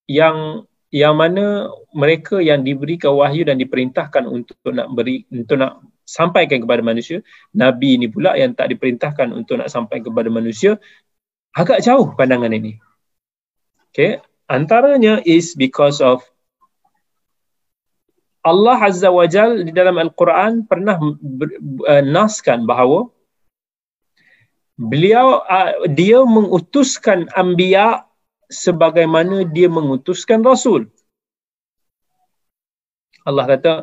yang 0.06 0.66
yang 0.92 1.16
mana 1.16 1.72
mereka 1.96 2.36
yang 2.38 2.60
diberikan 2.60 3.16
wahyu 3.16 3.48
dan 3.48 3.56
diperintahkan 3.56 4.28
untuk 4.28 4.60
nak 4.68 4.92
beri 4.92 5.24
untuk 5.32 5.56
nak 5.56 5.80
sampaikan 6.04 6.60
kepada 6.60 6.84
manusia 6.84 7.24
nabi 7.56 7.96
ini 7.96 8.12
pula 8.12 8.36
yang 8.36 8.52
tak 8.52 8.68
diperintahkan 8.76 9.32
untuk 9.32 9.64
nak 9.64 9.72
sampai 9.72 10.04
kepada 10.04 10.28
manusia 10.28 10.76
agak 11.56 11.80
jauh 11.80 12.12
pandangan 12.12 12.52
ini. 12.52 12.76
Okay? 13.92 14.20
Antaranya 14.48 15.24
is 15.24 15.56
because 15.56 16.04
of 16.04 16.20
Allah 18.42 18.76
Azza 18.76 19.08
wa 19.08 19.24
Jal 19.24 19.62
di 19.62 19.72
dalam 19.72 19.96
Al-Quran 19.96 20.66
pernah 20.66 20.98
uh, 20.98 22.02
naskan 22.02 22.66
bahawa 22.66 23.06
beliau 24.77 25.41
uh, 25.45 25.89
dia 25.89 26.21
mengutuskan 26.21 27.25
anbiya 27.33 28.05
sebagaimana 28.47 29.43
dia 29.47 29.67
mengutuskan 29.67 30.45
rasul 30.45 30.87
Allah 33.27 33.45
kata 33.45 33.73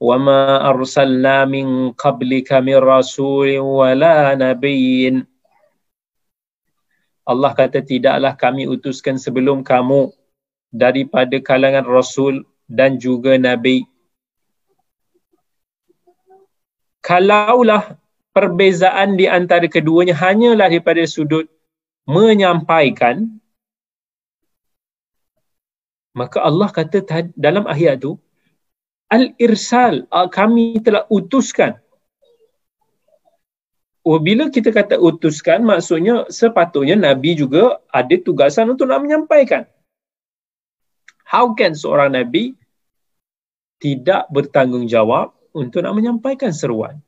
وما 0.00 0.64
أرسلنا 0.72 1.44
من 1.44 1.92
قبلك 1.92 2.48
من 2.64 2.80
رسول 2.80 3.60
ولا 3.60 4.32
نبي 4.32 5.28
Allah 7.30 7.52
kata 7.54 7.84
tidaklah 7.84 8.34
kami 8.34 8.66
utuskan 8.66 9.14
sebelum 9.14 9.62
kamu 9.62 10.10
daripada 10.72 11.38
kalangan 11.38 11.86
rasul 11.86 12.42
dan 12.66 12.98
juga 12.98 13.38
nabi 13.38 13.86
kalaulah 17.04 17.94
perbezaan 18.35 19.15
di 19.15 19.31
antara 19.31 19.65
keduanya 19.71 20.11
hanyalah 20.11 20.67
daripada 20.67 20.99
sudut 21.07 21.47
menyampaikan 22.03 23.31
maka 26.11 26.43
Allah 26.43 26.67
kata 26.67 27.31
dalam 27.39 27.63
ayat 27.65 28.03
tu 28.03 28.19
al-irsal 29.07 30.03
kami 30.29 30.83
telah 30.83 31.07
utuskan 31.07 31.79
Oh, 34.05 34.21
bila 34.21 34.53
kita 34.53 34.69
kata 34.69 35.01
utuskan, 35.01 35.65
maksudnya 35.65 36.29
sepatutnya 36.29 36.93
Nabi 36.93 37.33
juga 37.33 37.81
ada 37.89 38.13
tugasan 38.21 38.69
untuk 38.69 38.85
nak 38.85 39.01
menyampaikan. 39.01 39.65
How 41.25 41.57
can 41.57 41.73
seorang 41.73 42.13
Nabi 42.13 42.53
tidak 43.81 44.29
bertanggungjawab 44.29 45.33
untuk 45.57 45.81
nak 45.81 45.97
menyampaikan 45.97 46.53
seruan? 46.53 47.01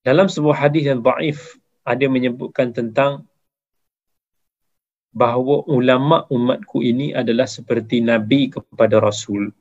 Dalam 0.00 0.32
sebuah 0.32 0.68
hadis 0.68 0.88
yang 0.88 1.04
daif 1.04 1.60
ada 1.84 2.08
menyebutkan 2.08 2.72
tentang 2.72 3.28
bahawa 5.10 5.66
ulama 5.66 6.24
umatku 6.30 6.80
ini 6.80 7.12
adalah 7.12 7.44
seperti 7.44 8.00
nabi 8.00 8.48
kepada 8.48 9.02
rasul. 9.02 9.52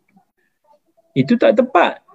Itu 1.17 1.35
tak 1.35 1.59
tepat 1.59 2.05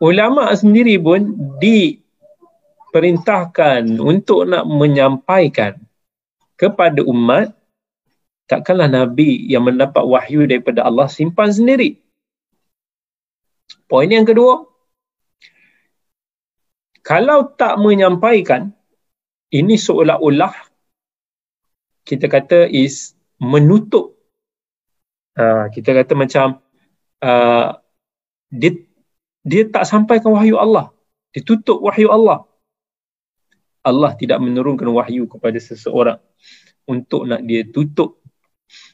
ulama 0.00 0.48
sendiri 0.56 0.96
pun 0.96 1.36
diperintahkan 1.60 4.00
untuk 4.00 4.48
nak 4.48 4.64
menyampaikan 4.64 5.76
kepada 6.56 7.04
umat 7.04 7.52
takkanlah 8.48 8.88
nabi 8.88 9.44
yang 9.46 9.62
mendapat 9.68 10.02
wahyu 10.02 10.48
daripada 10.48 10.82
Allah 10.84 11.06
simpan 11.06 11.54
sendiri 11.54 11.96
poin 13.86 14.10
yang 14.10 14.26
kedua 14.26 14.66
kalau 17.00 17.50
tak 17.56 17.80
menyampaikan 17.80 18.72
ini 19.50 19.74
seolah-olah 19.74 20.52
kita 22.04 22.26
kata 22.26 22.66
is 22.70 23.18
menutup 23.40 24.14
uh, 25.38 25.66
kita 25.72 25.96
kata 25.96 26.12
macam 26.14 26.60
uh, 27.22 27.78
dia 28.50 28.74
dia 29.40 29.64
tak 29.68 29.88
sampaikan 29.88 30.36
wahyu 30.36 30.60
Allah. 30.60 30.92
Ditutup 31.32 31.80
wahyu 31.80 32.12
Allah. 32.12 32.44
Allah 33.80 34.12
tidak 34.20 34.42
menurunkan 34.44 34.84
wahyu 34.92 35.24
kepada 35.24 35.56
seseorang 35.56 36.20
untuk 36.84 37.24
nak 37.24 37.40
dia 37.48 37.64
tutup 37.64 38.20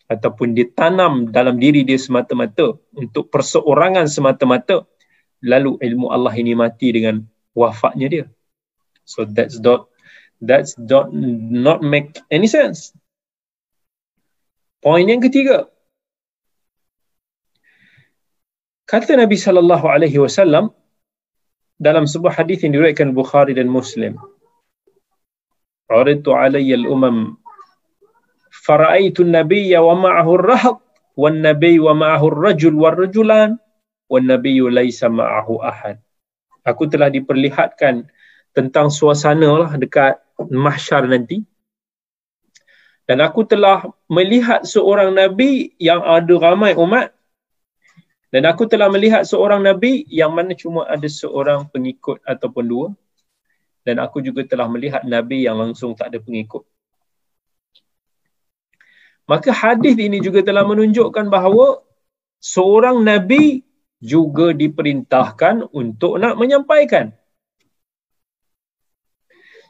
ataupun 0.07 0.55
ditanam 0.55 1.27
dalam 1.35 1.59
diri 1.59 1.83
dia 1.83 1.99
semata-mata 1.99 2.79
untuk 2.95 3.27
perseorangan 3.27 4.07
semata-mata 4.07 4.87
lalu 5.43 5.75
ilmu 5.83 6.15
Allah 6.15 6.31
ini 6.39 6.55
mati 6.55 6.95
dengan 6.95 7.27
wafatnya 7.57 8.07
dia. 8.13 8.27
So 9.09 9.25
that's 9.25 9.57
not 9.57 9.89
that's 10.45 10.77
not 10.77 11.09
not 11.51 11.81
make 11.81 12.21
any 12.29 12.47
sense. 12.47 12.93
Poin 14.85 15.09
yang 15.09 15.25
ketiga, 15.25 15.73
Kata 18.87 19.19
Nabi 19.19 19.35
sallallahu 19.35 19.83
alaihi 19.83 20.23
wasallam 20.23 20.71
dalam 21.83 22.07
sebuah 22.07 22.39
hadis 22.39 22.63
yang 22.63 22.79
diriwayatkan 22.79 23.19
Bukhari 23.19 23.51
dan 23.51 23.67
Muslim. 23.67 24.15
Uridu 25.91 26.31
alayya 26.31 26.79
al-umam 26.79 27.35
fara'aitu 28.55 29.27
an-nabiyya 29.27 29.83
wa 29.83 29.99
ma'ahu 29.99 30.39
ar-rahd 30.39 30.79
wan 31.19 31.43
nabiy 31.43 31.83
wa 31.83 31.99
ma'ahu 31.99 32.31
ar-rajul 32.31 32.79
war-rajulan 32.79 33.59
wan 34.07 34.23
Aku 36.67 36.91
telah 36.91 37.07
diperlihatkan 37.07 38.11
tentang 38.51 38.91
suasana 38.91 39.47
lah 39.55 39.73
dekat 39.79 40.19
mahsyar 40.51 41.07
nanti. 41.07 41.47
Dan 43.07 43.23
aku 43.23 43.47
telah 43.47 43.87
melihat 44.11 44.67
seorang 44.67 45.15
nabi 45.15 45.71
yang 45.79 46.03
ada 46.03 46.35
ramai 46.43 46.75
umat 46.75 47.15
dan 48.37 48.43
aku 48.45 48.67
telah 48.67 48.91
melihat 48.91 49.23
seorang 49.25 49.65
Nabi 49.65 50.05
yang 50.11 50.35
mana 50.35 50.53
cuma 50.53 50.85
ada 50.85 51.07
seorang 51.07 51.71
pengikut 51.73 52.21
ataupun 52.27 52.65
dua. 52.67 52.89
Dan 53.87 54.03
aku 54.03 54.19
juga 54.21 54.43
telah 54.45 54.67
melihat 54.67 55.07
Nabi 55.09 55.47
yang 55.49 55.57
langsung 55.57 55.95
tak 55.95 56.11
ada 56.11 56.19
pengikut. 56.19 56.67
Maka 59.25 59.51
hadis 59.55 59.95
ini 59.95 60.19
juga 60.23 60.43
telah 60.43 60.67
menunjukkan 60.67 61.27
bahawa 61.31 61.83
seorang 62.43 63.03
Nabi 63.03 63.63
juga 64.03 64.53
diperintahkan 64.53 65.73
untuk 65.73 66.21
nak 66.21 66.37
menyampaikan. 66.37 67.17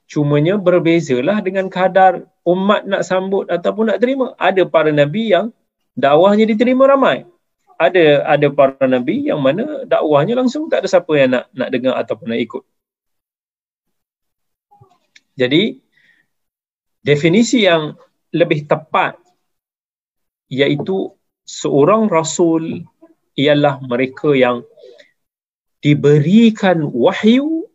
Cumanya 0.06 0.54
berbezalah 0.54 1.42
dengan 1.42 1.66
kadar 1.66 2.30
umat 2.46 2.86
nak 2.86 3.02
sambut 3.02 3.50
ataupun 3.50 3.90
nak 3.90 3.98
terima. 3.98 4.38
Ada 4.38 4.62
para 4.66 4.94
Nabi 4.94 5.34
yang 5.34 5.50
dakwahnya 5.98 6.46
diterima 6.46 6.86
ramai 6.86 7.26
ada 7.76 8.24
ada 8.24 8.48
para 8.48 8.88
nabi 8.88 9.28
yang 9.28 9.40
mana 9.40 9.84
dakwahnya 9.84 10.32
langsung 10.36 10.72
tak 10.72 10.84
ada 10.84 10.88
siapa 10.88 11.12
yang 11.12 11.30
nak 11.36 11.44
nak 11.52 11.68
dengar 11.68 11.94
ataupun 12.00 12.32
nak 12.32 12.40
ikut. 12.40 12.64
Jadi 15.36 15.84
definisi 17.04 17.68
yang 17.68 17.92
lebih 18.32 18.64
tepat 18.64 19.20
iaitu 20.48 21.12
seorang 21.44 22.08
rasul 22.08 22.88
ialah 23.36 23.78
mereka 23.84 24.32
yang 24.32 24.64
diberikan 25.84 26.82
wahyu 26.88 27.68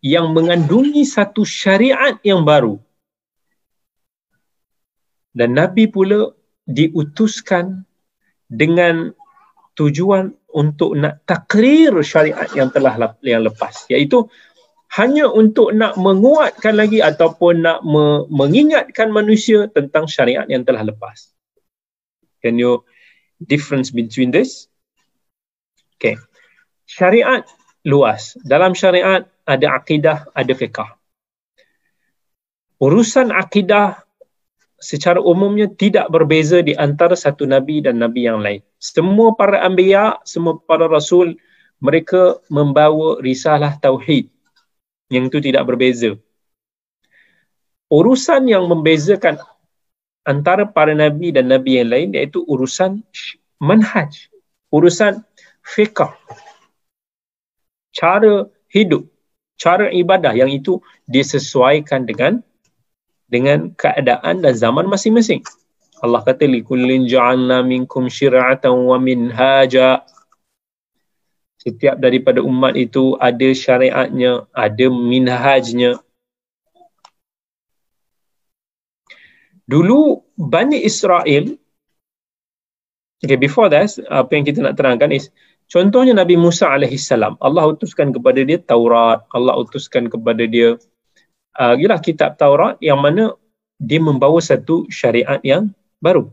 yang 0.00 0.32
mengandungi 0.32 1.04
satu 1.04 1.44
syariat 1.44 2.16
yang 2.24 2.42
baru. 2.42 2.80
Dan 5.36 5.54
Nabi 5.54 5.86
pula 5.86 6.32
diutuskan 6.66 7.84
dengan 8.50 9.14
tujuan 9.78 10.34
untuk 10.50 10.98
nak 10.98 11.22
takrir 11.28 11.94
syariat 12.02 12.50
yang 12.58 12.74
telah 12.74 12.98
yang 13.22 13.46
lepas 13.46 13.86
iaitu 13.86 14.26
hanya 14.98 15.30
untuk 15.30 15.70
nak 15.70 15.94
menguatkan 15.94 16.74
lagi 16.74 16.98
ataupun 16.98 17.62
nak 17.62 17.78
me- 17.86 18.26
mengingatkan 18.26 19.14
manusia 19.14 19.70
tentang 19.70 20.10
syariat 20.10 20.50
yang 20.50 20.66
telah 20.66 20.82
lepas. 20.82 21.30
Can 22.42 22.58
you 22.58 22.82
difference 23.38 23.94
between 23.94 24.34
this? 24.34 24.69
Okay. 26.00 26.16
Syariat 26.88 27.44
luas. 27.84 28.40
Dalam 28.40 28.72
syariat 28.72 29.28
ada 29.44 29.66
akidah, 29.76 30.32
ada 30.32 30.52
fiqah. 30.56 30.96
Urusan 32.80 33.28
akidah 33.28 34.00
secara 34.80 35.20
umumnya 35.20 35.68
tidak 35.68 36.08
berbeza 36.08 36.64
di 36.64 36.72
antara 36.72 37.12
satu 37.12 37.44
nabi 37.44 37.84
dan 37.84 38.00
nabi 38.00 38.24
yang 38.24 38.40
lain. 38.40 38.64
Semua 38.80 39.36
para 39.36 39.60
anbiya, 39.60 40.16
semua 40.24 40.56
para 40.56 40.88
rasul 40.88 41.36
mereka 41.84 42.40
membawa 42.48 43.20
risalah 43.20 43.76
tauhid 43.76 44.32
yang 45.12 45.28
itu 45.28 45.44
tidak 45.44 45.68
berbeza. 45.68 46.16
Urusan 47.92 48.48
yang 48.48 48.64
membezakan 48.64 49.36
antara 50.24 50.64
para 50.64 50.96
nabi 50.96 51.34
dan 51.34 51.52
nabi 51.52 51.82
yang 51.82 51.92
lain 51.92 52.08
iaitu 52.16 52.40
urusan 52.48 53.04
manhaj, 53.60 54.30
urusan 54.72 55.20
fiqh. 55.70 56.10
Cara 57.94 58.50
hidup, 58.70 59.06
cara 59.54 59.90
ibadah 59.90 60.34
yang 60.34 60.50
itu 60.50 60.82
disesuaikan 61.06 62.06
dengan 62.06 62.42
dengan 63.30 63.70
keadaan 63.78 64.42
dan 64.42 64.54
zaman 64.54 64.90
masing-masing. 64.90 65.42
Allah 66.02 66.24
kata 66.26 66.48
li 66.48 66.66
kullin 66.66 67.06
ja'alna 67.06 67.62
minkum 67.62 68.10
syir'atan 68.10 68.74
wa 68.74 68.98
minhaja. 68.98 70.02
Setiap 71.60 72.00
daripada 72.00 72.40
umat 72.40 72.72
itu 72.72 73.14
ada 73.20 73.52
syariatnya, 73.52 74.48
ada 74.56 74.86
minhajnya. 74.88 76.00
Dulu 79.68 80.24
Bani 80.34 80.82
Israel 80.82 81.60
Okay, 83.20 83.36
before 83.36 83.68
that, 83.68 83.92
apa 84.08 84.32
yang 84.32 84.48
kita 84.48 84.64
nak 84.64 84.80
terangkan 84.80 85.12
is, 85.12 85.28
contohnya 85.70 86.12
Nabi 86.12 86.34
Musa 86.36 86.68
AS, 86.74 87.08
Allah 87.14 87.64
utuskan 87.70 88.10
kepada 88.10 88.42
dia 88.42 88.58
Taurat, 88.58 89.24
Allah 89.32 89.54
utuskan 89.56 90.10
kepada 90.10 90.44
dia 90.44 90.76
uh, 91.56 91.74
ialah 91.78 92.02
kitab 92.02 92.36
Taurat 92.36 92.76
yang 92.82 93.00
mana 93.00 93.32
dia 93.80 94.02
membawa 94.02 94.42
satu 94.42 94.84
syariat 94.92 95.40
yang 95.40 95.72
baru. 96.02 96.28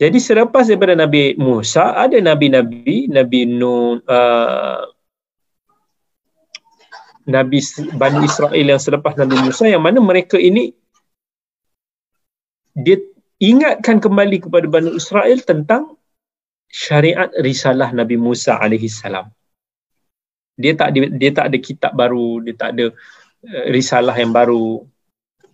Jadi 0.00 0.16
selepas 0.16 0.64
daripada 0.64 0.96
Nabi 0.96 1.36
Musa 1.36 1.92
ada 1.92 2.16
nabi-nabi, 2.16 3.12
Nabi 3.12 3.44
Nuh, 3.44 4.00
uh, 4.08 4.88
Nabi 7.28 7.60
Bani 8.00 8.24
Israel 8.24 8.64
yang 8.64 8.80
selepas 8.80 9.12
Nabi 9.20 9.36
Musa 9.44 9.68
yang 9.68 9.84
mana 9.84 10.00
mereka 10.00 10.40
ini 10.40 10.72
dia 12.72 12.96
ingatkan 13.36 14.00
kembali 14.00 14.40
kepada 14.48 14.64
Bani 14.72 14.96
Israel 14.96 15.36
tentang 15.44 15.99
syariat 16.70 17.28
risalah 17.42 17.90
Nabi 17.90 18.14
Musa 18.14 18.56
alaihi 18.56 18.86
salam. 18.86 19.26
Dia 20.54 20.78
tak 20.78 20.94
dia, 20.94 21.10
dia 21.10 21.30
tak 21.34 21.50
ada 21.50 21.58
kitab 21.58 21.92
baru, 21.98 22.40
dia 22.46 22.54
tak 22.54 22.78
ada 22.78 22.94
uh, 23.44 23.64
risalah 23.74 24.14
yang 24.14 24.30
baru. 24.30 24.86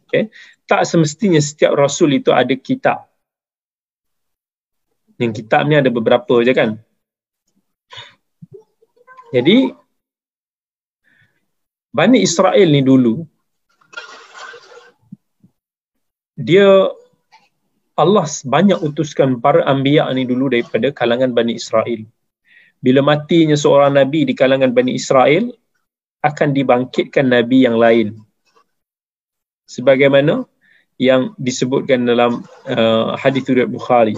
Okay. 0.07 0.29
Tak 0.69 0.85
semestinya 0.85 1.41
setiap 1.41 1.73
rasul 1.75 2.15
itu 2.15 2.31
ada 2.31 2.53
kitab. 2.55 3.09
Yang 5.17 5.43
kitab 5.43 5.65
ni 5.65 5.75
ada 5.81 5.89
beberapa 5.89 6.45
je 6.45 6.53
kan. 6.53 6.77
Jadi 9.33 9.73
Bani 11.97 12.21
Israel 12.21 12.69
ni 12.69 12.85
dulu 12.85 13.25
dia 16.37 16.93
Allah 17.97 18.29
banyak 18.29 18.77
utuskan 18.85 19.41
para 19.41 19.65
anbiya 19.65 20.13
ni 20.13 20.29
dulu 20.29 20.53
daripada 20.53 20.93
kalangan 20.93 21.33
Bani 21.33 21.57
Israel. 21.57 22.05
Bila 22.77 23.01
matinya 23.01 23.57
seorang 23.57 23.97
nabi 23.97 24.29
di 24.29 24.37
kalangan 24.37 24.77
Bani 24.77 24.93
Israel 24.93 25.49
akan 26.21 26.49
dibangkitkan 26.53 27.33
nabi 27.33 27.65
yang 27.65 27.81
lain. 27.81 28.21
Sebagaimana 29.65 30.45
yang 31.01 31.33
disebutkan 31.41 32.05
dalam 32.05 32.45
uh, 32.69 33.17
hadis 33.17 33.49
riwayat 33.49 33.73
Bukhari. 33.73 34.17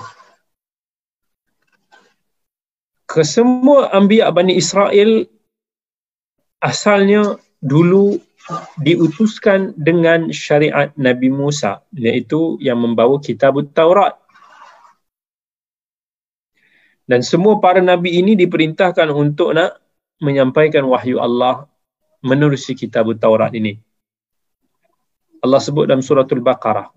Kesemua 3.07 3.95
anbiya 3.95 4.29
Bani 4.35 4.59
Israel 4.59 5.23
asalnya 6.59 7.39
dulu 7.63 8.19
diutuskan 8.81 9.77
dengan 9.77 10.33
syariat 10.33 10.89
Nabi 10.97 11.29
Musa 11.29 11.85
iaitu 11.93 12.57
yang 12.63 12.81
membawa 12.81 13.21
kitab 13.21 13.61
Taurat. 13.77 14.17
Dan 17.09 17.25
semua 17.25 17.57
para 17.57 17.81
nabi 17.81 18.21
ini 18.21 18.37
diperintahkan 18.37 19.09
untuk 19.09 19.57
nak 19.57 19.81
menyampaikan 20.21 20.85
wahyu 20.85 21.17
Allah 21.17 21.65
menerusi 22.21 22.77
kitab 22.77 23.09
Taurat 23.17 23.53
ini. 23.57 23.81
Allah 25.41 25.61
sebut 25.63 25.89
dalam 25.89 26.05
suratul 26.05 26.43
Baqarah. 26.45 26.91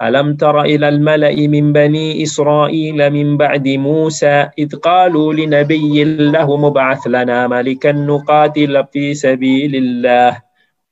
Alam 0.00 0.32
tara 0.40 0.64
ila 0.64 0.88
al-mala'i 0.88 1.44
min 1.44 1.76
bani 1.76 2.24
Israel 2.24 2.96
min 3.12 3.36
ba'di 3.36 3.76
Musa 3.76 4.48
id 4.56 4.72
qalu 4.80 5.36
li 5.36 5.44
nabiyyin 5.44 6.32
lahu 6.32 6.56
mub'ath 6.56 7.04
lana 7.04 7.44
malikan 7.44 8.08
nuqatil 8.08 8.80
fi 8.88 9.12
sabilillah 9.12 10.49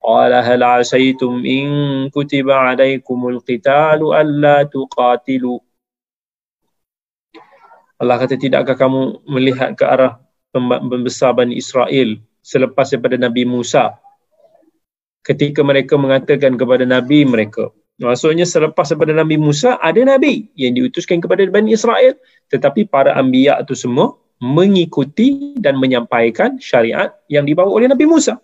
قال 0.08 0.34
هل 0.36 0.62
عسيتم 0.64 1.48
إن 1.48 1.66
كتب 2.12 2.48
عليكم 2.52 3.20
القتال 3.28 4.00
ألا 4.04 4.58
تقاتلوا 4.68 5.60
Allah 8.04 8.20
kata 8.20 8.36
tidakkah 8.36 8.76
kamu 8.76 9.24
melihat 9.32 9.80
ke 9.80 9.88
arah 9.88 10.20
pembesar 10.52 11.32
Bani 11.32 11.56
Israel 11.56 12.20
selepas 12.44 12.92
daripada 12.92 13.16
Nabi 13.16 13.48
Musa 13.48 13.96
ketika 15.24 15.64
mereka 15.64 15.96
mengatakan 15.96 16.60
kepada 16.60 16.84
Nabi 16.84 17.24
mereka 17.24 17.72
maksudnya 17.96 18.44
selepas 18.44 18.92
daripada 18.92 19.16
Nabi 19.16 19.40
Musa 19.40 19.80
ada 19.80 20.04
Nabi 20.04 20.52
yang 20.60 20.76
diutuskan 20.76 21.24
kepada 21.24 21.48
Bani 21.48 21.72
Israel 21.72 22.20
tetapi 22.52 22.92
para 22.92 23.16
anbiya 23.16 23.64
itu 23.64 23.72
semua 23.72 24.20
mengikuti 24.44 25.56
dan 25.56 25.80
menyampaikan 25.80 26.60
syariat 26.60 27.16
yang 27.32 27.48
dibawa 27.48 27.72
oleh 27.72 27.88
Nabi 27.88 28.04
Musa 28.04 28.36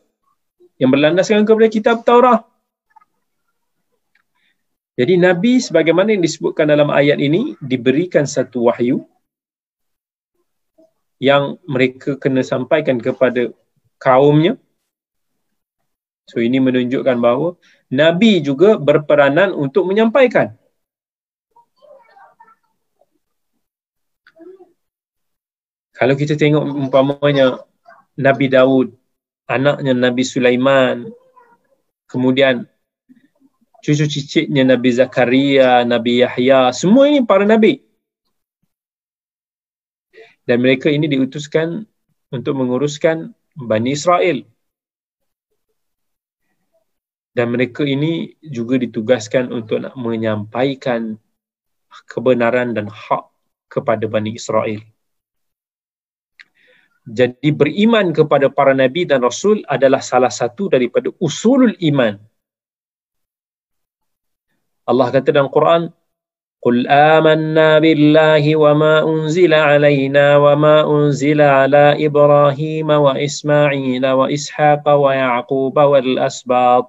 yang 0.79 0.91
berlandaskan 0.91 1.47
kepada 1.47 1.68
kitab 1.70 1.97
Taurat. 2.03 2.43
Jadi 4.95 5.18
Nabi 5.18 5.59
sebagaimana 5.59 6.14
yang 6.14 6.22
disebutkan 6.22 6.70
dalam 6.70 6.87
ayat 6.87 7.18
ini 7.18 7.59
diberikan 7.59 8.31
satu 8.31 8.70
wahyu 8.70 9.03
yang 11.18 11.59
mereka 11.66 12.14
kena 12.14 12.47
sampaikan 12.47 13.03
kepada 13.03 13.51
kaumnya. 13.99 14.55
So 16.31 16.39
ini 16.39 16.62
menunjukkan 16.62 17.16
bahawa 17.18 17.59
Nabi 17.91 18.39
juga 18.39 18.79
berperanan 18.79 19.51
untuk 19.51 19.91
menyampaikan. 19.91 20.55
Kalau 25.95 26.14
kita 26.18 26.35
tengok 26.35 26.64
umpamanya 26.70 27.62
Nabi 28.18 28.47
Daud 28.51 28.95
anaknya 29.45 29.92
Nabi 29.92 30.22
Sulaiman, 30.24 31.09
kemudian 32.09 32.64
cucu 33.84 34.09
cicitnya 34.09 34.64
Nabi 34.64 34.90
Zakaria, 34.97 35.84
Nabi 35.84 36.24
Yahya, 36.24 36.72
semua 36.72 37.09
ini 37.12 37.20
para 37.20 37.45
Nabi. 37.45 37.84
Dan 40.45 40.61
mereka 40.61 40.92
ini 40.92 41.09
diutuskan 41.09 41.88
untuk 42.32 42.57
menguruskan 42.57 43.32
Bani 43.57 43.97
Israel. 43.97 44.45
Dan 47.34 47.51
mereka 47.51 47.82
ini 47.82 48.36
juga 48.45 48.78
ditugaskan 48.78 49.51
untuk 49.51 49.82
nak 49.82 49.99
menyampaikan 49.99 51.18
kebenaran 52.07 52.76
dan 52.76 52.86
hak 52.86 53.26
kepada 53.66 54.07
Bani 54.07 54.38
Israel. 54.38 54.78
Jadi 57.05 57.52
beriman 57.52 58.16
kepada 58.16 58.48
para 58.48 58.72
nabi 58.72 59.05
dan 59.05 59.20
rasul 59.20 59.61
adalah 59.68 60.00
salah 60.00 60.32
satu 60.32 60.72
daripada 60.72 61.12
usulul 61.20 61.76
iman. 61.92 62.16
Allah 64.88 65.12
kata 65.12 65.28
dalam 65.28 65.52
Quran, 65.52 65.92
"Qul 66.64 66.88
amanna 66.88 67.76
billahi 67.76 68.57
wa 68.57 68.72
ma 68.72 68.94
unzila 69.05 69.76
alaina 69.76 70.40
wa 70.40 70.57
ma 70.57 70.76
unzila 70.88 71.68
ala 71.68 71.92
Ibrahim 72.00 72.88
wa 72.88 73.12
Ismail 73.20 74.00
wa 74.00 74.24
Ishaq 74.32 74.88
wa 74.88 75.12
Yaqub 75.12 75.76
wal 75.76 76.16
asbat 76.24 76.88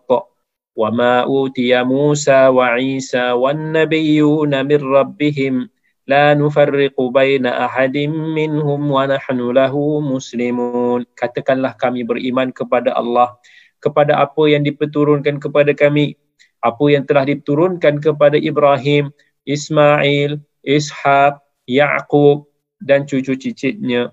wa 0.76 0.88
ma 0.96 1.28
utiya 1.28 1.84
Musa 1.84 2.56
wa 2.56 2.80
Isa 2.80 3.36
wan 3.36 3.76
nabiyyun 3.76 4.56
min 4.64 4.80
rabbihim." 4.80 5.75
Nufarriqu 6.10 7.10
baina 7.10 7.66
ahadin 7.66 8.14
minhum 8.14 8.82
wa 8.86 9.10
nahnu 9.10 9.50
lahu 9.54 10.02
muslimun. 10.06 11.06
Katakanlah 11.18 11.74
kami 11.78 12.06
beriman 12.06 12.54
kepada 12.54 12.94
Allah 12.94 13.34
kepada 13.82 14.18
apa 14.22 14.50
yang 14.50 14.66
diperturunkan 14.66 15.38
kepada 15.38 15.74
kami 15.74 16.18
apa 16.66 16.86
yang 16.90 17.06
telah 17.06 17.26
diturunkan 17.30 18.02
kepada 18.02 18.38
Ibrahim 18.38 19.14
Ismail 19.46 20.42
Ishaq 20.66 21.38
Yaqub 21.70 22.50
dan 22.82 23.06
cucu 23.06 23.38
cicitnya 23.38 24.10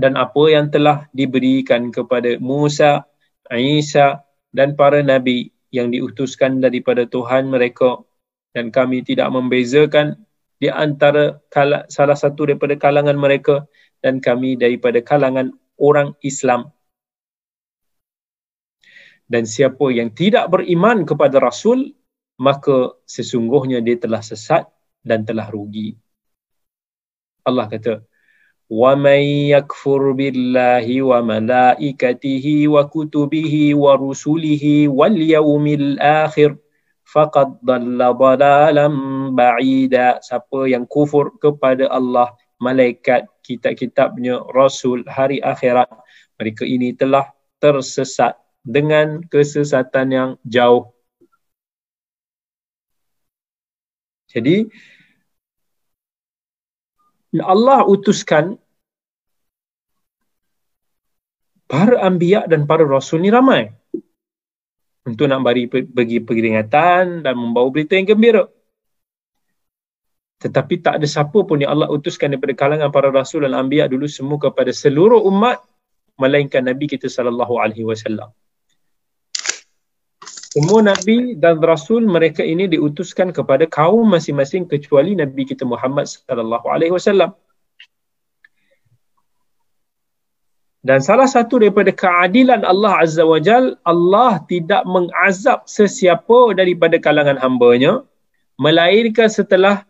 dan 0.00 0.16
apa 0.16 0.42
yang 0.48 0.72
telah 0.72 1.06
diberikan 1.12 1.92
kepada 1.92 2.40
Musa 2.40 3.04
Isa 3.52 4.24
dan 4.56 4.72
para 4.74 5.04
nabi 5.04 5.52
yang 5.74 5.90
diutuskan 5.90 6.62
daripada 6.62 7.04
Tuhan 7.04 7.50
mereka. 7.50 8.00
Dan 8.54 8.70
kami 8.70 9.02
tidak 9.02 9.34
membezakan 9.34 10.14
di 10.59 10.67
antara 10.67 11.39
kala, 11.47 11.87
salah 11.87 12.19
satu 12.19 12.51
daripada 12.51 12.75
kalangan 12.75 13.15
mereka 13.15 13.63
dan 14.03 14.19
kami 14.19 14.59
daripada 14.59 14.99
kalangan 14.99 15.55
orang 15.79 16.11
Islam. 16.19 16.71
Dan 19.29 19.45
siapa 19.45 19.87
yang 19.93 20.11
tidak 20.11 20.49
beriman 20.51 21.05
kepada 21.05 21.37
Rasul, 21.39 21.95
maka 22.41 22.97
sesungguhnya 23.05 23.79
dia 23.79 23.95
telah 23.95 24.19
sesat 24.19 24.65
dan 25.05 25.23
telah 25.23 25.47
rugi. 25.47 25.95
Allah 27.45 27.69
kata, 27.69 28.03
وَمَنْ 28.69 29.49
يَكْفُرْ 29.49 30.01
بِاللَّهِ 30.13 30.85
وَمَلَائِكَتِهِ 31.01 32.45
وَكُتُبِهِ 32.69 33.53
وَرُسُلِهِ 33.73 34.63
وَالْيَوْمِ 34.93 35.65
الْآخِرِ 35.81 36.51
faqad 37.04 37.60
dalla 37.60 38.10
dalalam 38.16 38.94
ba'ida. 39.36 40.18
Siapa 40.24 40.66
yang 40.68 40.88
kufur 40.88 41.36
kepada 41.38 41.88
Allah 41.92 42.32
malaikat 42.58 43.28
kitab-kitabnya 43.44 44.40
rasul 44.52 45.04
hari 45.04 45.38
akhirat 45.44 45.88
mereka 46.40 46.64
ini 46.64 46.96
telah 46.96 47.30
tersesat 47.60 48.34
dengan 48.64 49.20
kesesatan 49.28 50.06
yang 50.10 50.30
jauh. 50.48 50.90
Jadi 54.34 54.66
Allah 57.38 57.86
utuskan 57.86 58.58
para 61.70 62.02
anbiya 62.02 62.46
dan 62.50 62.66
para 62.66 62.82
rasul 62.82 63.22
ni 63.22 63.30
ramai 63.30 63.70
untuk 65.04 65.28
nak 65.28 65.44
bagi 65.44 65.68
bagi 65.68 66.18
peringatan 66.20 67.24
dan 67.24 67.34
membawa 67.36 67.68
berita 67.68 67.96
yang 67.96 68.08
gembira. 68.08 68.48
Tetapi 70.40 70.84
tak 70.84 71.00
ada 71.00 71.06
siapa 71.08 71.40
pun 71.44 71.60
yang 71.60 71.72
Allah 71.72 71.88
utuskan 71.88 72.32
daripada 72.32 72.52
kalangan 72.52 72.92
para 72.92 73.08
rasul 73.08 73.48
dan 73.48 73.56
anbiya 73.56 73.88
dulu 73.88 74.04
semua 74.04 74.36
kepada 74.36 74.72
seluruh 74.72 75.24
umat 75.28 75.60
melainkan 76.20 76.62
nabi 76.62 76.86
kita 76.86 77.10
sallallahu 77.10 77.58
alaihi 77.58 77.86
wasallam 77.86 78.30
semua 80.54 80.86
nabi 80.86 81.34
dan 81.34 81.58
rasul 81.58 82.06
mereka 82.06 82.46
ini 82.46 82.70
diutuskan 82.70 83.34
kepada 83.34 83.66
kaum 83.66 84.06
masing-masing 84.06 84.70
kecuali 84.70 85.18
nabi 85.18 85.42
kita 85.42 85.66
Muhammad 85.66 86.06
sallallahu 86.06 86.70
alaihi 86.70 86.94
wasallam 86.94 87.34
Dan 90.84 91.00
salah 91.00 91.24
satu 91.24 91.64
daripada 91.64 91.88
keadilan 91.88 92.60
Allah 92.60 93.00
Azza 93.00 93.24
wa 93.24 93.40
Jal, 93.40 93.72
Allah 93.88 94.36
tidak 94.52 94.84
mengazab 94.84 95.64
sesiapa 95.64 96.52
daripada 96.52 97.00
kalangan 97.00 97.40
hambanya, 97.40 98.04
melainkan 98.60 99.32
setelah 99.32 99.88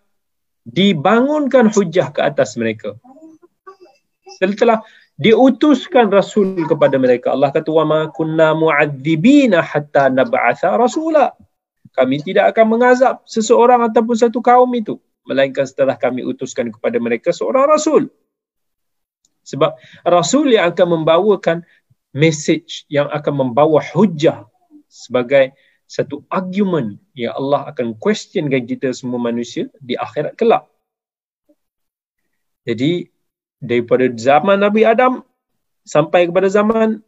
dibangunkan 0.62 1.66
hujah 1.74 2.14
ke 2.14 2.22
atas 2.22 2.54
mereka. 2.54 2.94
Setelah 4.38 4.86
diutuskan 5.18 6.14
rasul 6.14 6.62
kepada 6.66 6.94
mereka. 6.98 7.34
Allah 7.34 7.50
kata 7.50 7.70
ma 7.82 8.10
kunna 8.14 8.54
mu'adzibina 8.54 9.66
hatta 9.66 10.10
nab'atha 10.10 10.78
rasula. 10.78 11.34
Kami 11.94 12.22
tidak 12.22 12.54
akan 12.54 12.74
mengazab 12.74 13.22
seseorang 13.26 13.82
ataupun 13.86 14.14
satu 14.18 14.42
kaum 14.42 14.70
itu 14.74 14.98
melainkan 15.24 15.64
setelah 15.64 15.94
kami 15.94 16.26
utuskan 16.26 16.70
kepada 16.74 16.98
mereka 16.98 17.30
seorang 17.30 17.70
rasul. 17.70 18.10
Sebab 19.44 19.76
rasul 20.08 20.56
yang 20.56 20.72
akan 20.72 21.00
membawakan 21.00 21.62
message 22.16 22.88
yang 22.88 23.10
akan 23.10 23.44
membawa 23.44 23.82
hujah 23.92 24.48
sebagai 24.88 25.52
satu 25.84 26.24
argument 26.32 26.96
yang 27.12 27.36
Allah 27.36 27.68
akan 27.68 27.98
questionkan 28.00 28.64
kita 28.64 28.94
semua 28.96 29.20
manusia 29.20 29.68
di 29.82 29.98
akhirat 29.98 30.38
kelak. 30.38 30.64
Jadi 32.64 33.12
daripada 33.60 34.08
zaman 34.16 34.64
Nabi 34.64 34.88
Adam 34.88 35.20
sampai 35.84 36.24
kepada 36.30 36.48
zaman 36.48 37.04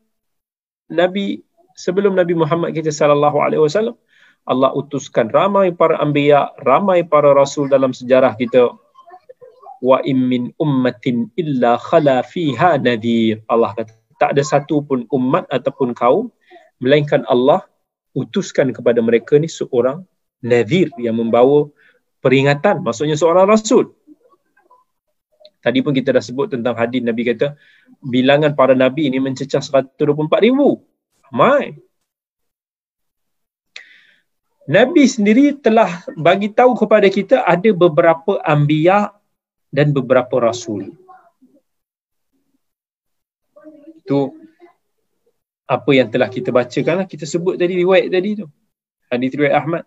Nabi 0.93 1.41
sebelum 1.73 2.13
Nabi 2.13 2.37
Muhammad 2.37 2.77
kita 2.77 2.93
sallallahu 2.93 3.41
alaihi 3.41 3.65
wasallam 3.65 3.97
Allah 4.47 4.71
utuskan 4.79 5.27
ramai 5.35 5.75
para 5.75 5.99
anbiya, 5.99 6.55
ramai 6.63 7.03
para 7.03 7.35
rasul 7.35 7.67
dalam 7.67 7.91
sejarah 7.91 8.39
kita. 8.39 8.71
Wa 9.85 10.01
im 10.05 10.29
min 10.29 10.43
ummatin 10.57 11.29
illa 11.37 11.77
khala 11.77 12.25
fiha 12.25 12.81
nadhir. 12.81 13.45
Allah 13.49 13.77
kata 13.77 13.93
tak 14.17 14.33
ada 14.33 14.43
satu 14.43 14.81
pun 14.81 15.05
umat 15.13 15.45
ataupun 15.53 15.93
kaum 15.93 16.33
melainkan 16.81 17.25
Allah 17.29 17.65
utuskan 18.17 18.73
kepada 18.73 19.05
mereka 19.05 19.37
ni 19.37 19.49
seorang 19.49 20.05
nadhir 20.41 20.89
yang 20.97 21.21
membawa 21.21 21.69
peringatan 22.25 22.81
maksudnya 22.81 23.17
seorang 23.17 23.45
rasul. 23.45 23.93
Tadi 25.61 25.83
pun 25.83 25.93
kita 25.93 26.15
dah 26.15 26.23
sebut 26.23 26.55
tentang 26.55 26.79
hadis 26.79 27.03
Nabi 27.03 27.27
kata 27.27 27.59
bilangan 27.99 28.55
para 28.55 28.73
nabi 28.73 29.11
ini 29.11 29.19
mencecah 29.19 29.61
124 29.61 30.47
ribu. 30.47 30.81
Ramai 31.29 31.75
Nabi 34.67 35.07
sendiri 35.07 35.55
telah 35.59 36.03
bagi 36.19 36.51
tahu 36.51 36.75
kepada 36.75 37.07
kita 37.07 37.43
ada 37.47 37.71
beberapa 37.71 38.43
anbiya 38.43 39.15
dan 39.71 39.91
beberapa 39.91 40.39
rasul. 40.39 40.95
Itu 44.03 44.35
apa 45.67 45.91
yang 45.91 46.09
telah 46.11 46.31
kita 46.31 46.55
bacakan 46.55 47.03
lah. 47.03 47.07
Kita 47.07 47.27
sebut 47.27 47.59
tadi 47.59 47.75
riwayat 47.83 48.09
tadi 48.11 48.31
tu. 48.39 48.47
Hadis 49.11 49.35
riwayat 49.35 49.57
Ahmad. 49.59 49.83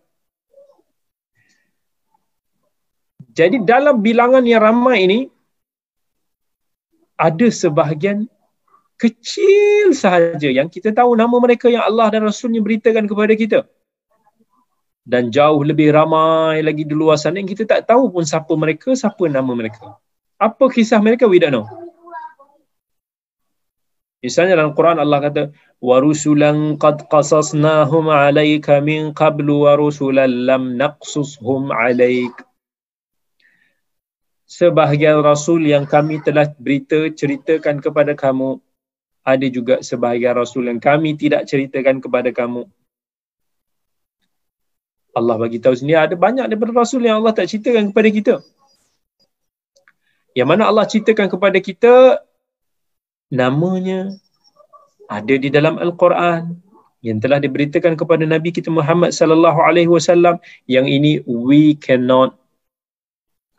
Jadi 3.31 3.63
dalam 3.63 4.03
bilangan 4.03 4.43
yang 4.43 4.59
ramai 4.59 5.07
ini 5.07 5.19
ada 7.15 7.47
sebahagian 7.47 8.27
kecil 8.99 9.95
sahaja 9.95 10.51
yang 10.51 10.67
kita 10.67 10.91
tahu 10.91 11.15
nama 11.15 11.35
mereka 11.39 11.71
yang 11.71 11.87
Allah 11.87 12.11
dan 12.11 12.27
Rasulnya 12.27 12.59
beritakan 12.59 13.07
kepada 13.07 13.33
kita. 13.35 13.59
Dan 15.09 15.33
jauh 15.33 15.65
lebih 15.65 15.89
ramai 15.97 16.61
lagi 16.61 16.85
di 16.85 16.93
luar 16.93 17.17
sana 17.17 17.41
yang 17.41 17.49
kita 17.49 17.65
tak 17.65 17.89
tahu 17.89 18.13
pun 18.13 18.21
siapa 18.21 18.53
mereka, 18.53 18.93
siapa 18.93 19.25
nama 19.25 19.49
mereka. 19.57 19.97
Apa 20.37 20.69
kisah 20.69 21.01
mereka? 21.01 21.25
We 21.25 21.41
don't 21.41 21.49
know. 21.49 21.65
Misalnya 24.21 24.59
dalam 24.59 24.77
Quran 24.77 25.01
Allah 25.01 25.19
kata 25.23 25.43
qad 26.77 26.97
qasasnahum 27.09 28.05
alayka 28.11 28.83
min 28.83 29.15
qablu 29.15 29.65
wa 29.65 29.79
rusulan 29.79 30.29
lam 30.45 30.75
naqsushum 30.77 31.71
alayk 31.73 32.35
Sebahagian 34.49 35.23
rasul 35.25 35.65
yang 35.65 35.87
kami 35.87 36.19
telah 36.21 36.51
berita 36.59 37.07
ceritakan 37.15 37.79
kepada 37.79 38.11
kamu 38.11 38.59
ada 39.23 39.47
juga 39.47 39.79
sebahagian 39.79 40.35
rasul 40.35 40.67
yang 40.67 40.83
kami 40.83 41.15
tidak 41.15 41.47
ceritakan 41.47 42.03
kepada 42.03 42.29
kamu 42.35 42.67
Allah 45.17 45.35
bagi 45.41 45.57
tahu 45.57 45.73
sini 45.73 45.97
ada 45.97 46.13
banyak 46.13 46.45
daripada 46.45 46.73
rasul 46.73 47.01
yang 47.01 47.19
Allah 47.21 47.33
tak 47.33 47.49
ceritakan 47.49 47.89
kepada 47.89 48.09
kita 48.13 48.33
yang 50.37 50.47
mana 50.47 50.69
Allah 50.69 50.85
ceritakan 50.85 51.27
kepada 51.27 51.57
kita 51.57 52.21
namanya 53.33 54.13
ada 55.09 55.33
di 55.33 55.49
dalam 55.49 55.81
Al-Quran 55.81 56.61
yang 57.01 57.17
telah 57.23 57.39
diberitakan 57.39 57.95
kepada 57.95 58.27
Nabi 58.27 58.51
kita 58.51 58.67
Muhammad 58.69 59.15
sallallahu 59.15 59.59
alaihi 59.63 59.89
wasallam 59.89 60.37
yang 60.67 60.85
ini 60.85 61.23
we 61.25 61.73
cannot 61.79 62.35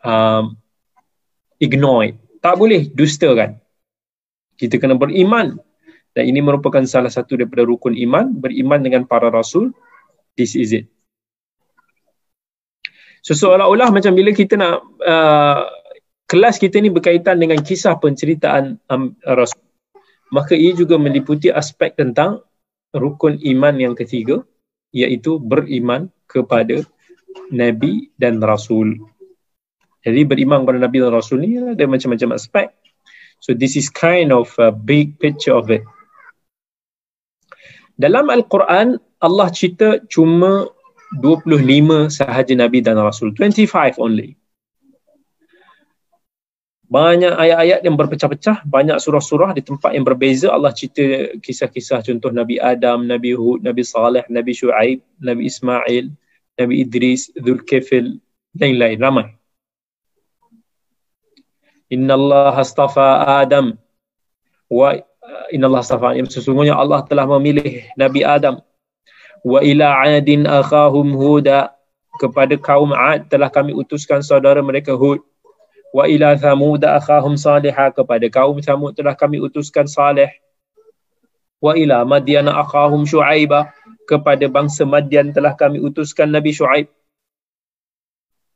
um, 0.04 0.60
ignore 1.60 2.12
it. 2.12 2.16
Tak 2.40 2.56
boleh 2.56 2.88
dustakan. 2.92 3.60
Kita 4.56 4.76
kena 4.76 4.96
beriman 4.96 5.56
dan 6.12 6.24
ini 6.28 6.44
merupakan 6.44 6.84
salah 6.84 7.08
satu 7.08 7.40
daripada 7.40 7.64
rukun 7.64 7.96
iman, 7.96 8.32
beriman 8.36 8.80
dengan 8.84 9.02
para 9.08 9.32
rasul. 9.32 9.72
This 10.36 10.52
is 10.52 10.76
it. 10.76 10.86
So 13.20 13.36
seolah-olah 13.36 13.92
macam 13.92 14.16
bila 14.16 14.32
kita 14.32 14.56
nak 14.56 14.80
uh, 15.04 15.68
kelas 16.30 16.56
kita 16.56 16.80
ni 16.80 16.88
berkaitan 16.88 17.36
dengan 17.36 17.60
kisah 17.60 18.00
penceritaan 18.00 18.80
um, 18.88 19.12
rasul 19.28 19.60
maka 20.30 20.54
ia 20.54 20.72
juga 20.72 20.96
meliputi 20.96 21.50
aspek 21.50 21.98
tentang 21.98 22.40
rukun 22.94 23.38
iman 23.42 23.74
yang 23.76 23.94
ketiga 23.98 24.42
iaitu 24.94 25.38
beriman 25.38 26.10
kepada 26.26 26.82
nabi 27.50 28.10
dan 28.18 28.42
rasul. 28.42 28.94
Jadi 30.02 30.22
beriman 30.26 30.64
kepada 30.64 30.78
nabi 30.80 31.02
dan 31.02 31.12
rasul 31.12 31.42
ni 31.42 31.58
ada 31.58 31.84
macam-macam 31.86 32.30
aspek. 32.34 32.68
So 33.42 33.54
this 33.54 33.74
is 33.74 33.90
kind 33.90 34.30
of 34.30 34.50
a 34.58 34.70
big 34.70 35.18
picture 35.18 35.54
of 35.54 35.70
it. 35.70 35.82
Dalam 38.00 38.32
Al-Quran 38.32 38.96
Allah 39.20 39.48
cerita 39.52 40.00
cuma 40.08 40.64
25 41.18 42.06
sahaja 42.12 42.52
nabi 42.54 42.78
dan 42.78 42.94
rasul, 43.02 43.34
25 43.34 43.98
only. 43.98 44.38
Banyak 46.90 47.38
ayat-ayat 47.38 47.86
yang 47.86 47.94
berpecah-pecah, 47.94 48.66
banyak 48.66 48.98
surah-surah 48.98 49.54
di 49.54 49.62
tempat 49.62 49.94
yang 49.94 50.02
berbeza. 50.02 50.50
Allah 50.50 50.74
cerita 50.74 51.38
kisah-kisah 51.38 52.02
contoh 52.02 52.34
Nabi 52.34 52.58
Adam, 52.58 53.06
Nabi 53.06 53.30
Hud, 53.30 53.62
Nabi 53.62 53.86
Saleh, 53.86 54.26
Nabi 54.26 54.50
Shu'aib, 54.50 54.98
Nabi 55.22 55.46
Ismail, 55.46 56.10
Nabi 56.58 56.74
Idris, 56.82 57.30
Zulkifil, 57.38 58.18
dan 58.50 58.74
lain-lain. 58.74 58.98
Ramai. 58.98 59.26
Inna 61.94 62.18
Allah 62.18 62.54
astafa 62.58 63.22
Adam. 63.38 63.78
Wa 64.66 64.98
inna 65.54 65.66
Allah 65.70 65.82
astafa 65.82 66.14
sesungguhnya 66.26 66.74
Allah 66.74 67.06
telah 67.06 67.26
memilih 67.26 67.86
Nabi 67.98 68.26
Adam 68.26 68.62
wa 69.44 69.60
ila 69.64 70.04
adin 70.06 70.44
akhahum 70.46 71.14
huda. 71.14 71.74
Kepada 72.20 72.52
kaum 72.60 72.92
Ad 72.92 73.32
telah 73.32 73.48
kami 73.48 73.72
utuskan 73.72 74.20
saudara 74.20 74.60
mereka 74.60 74.92
Hud. 74.92 75.24
Wa 75.96 76.04
ila 76.04 76.36
thamud 76.36 76.84
akhahum 76.84 77.40
salihah. 77.40 77.88
Kepada 77.96 78.28
kaum 78.28 78.60
thamud 78.60 78.92
telah 78.92 79.16
kami 79.16 79.40
utuskan 79.40 79.88
saleh 79.88 80.28
wa 81.60 81.76
ila 81.76 82.08
madyan 82.08 82.48
akhahum 82.48 83.04
syuaiba 83.04 83.68
kepada 84.08 84.48
bangsa 84.48 84.88
madyan 84.88 85.30
telah 85.30 85.52
kami 85.52 85.76
utuskan 85.76 86.32
nabi 86.32 86.56
syuaib 86.56 86.88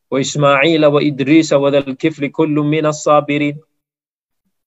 wa 0.09 0.17
ismail 0.17 0.83
wa 0.89 1.01
idris 1.05 1.53
wa 1.53 1.69
dzal 1.69 1.93
kifli 2.01 2.33
kullu 2.33 2.65
min 2.65 2.89
as-sabirin 2.89 3.61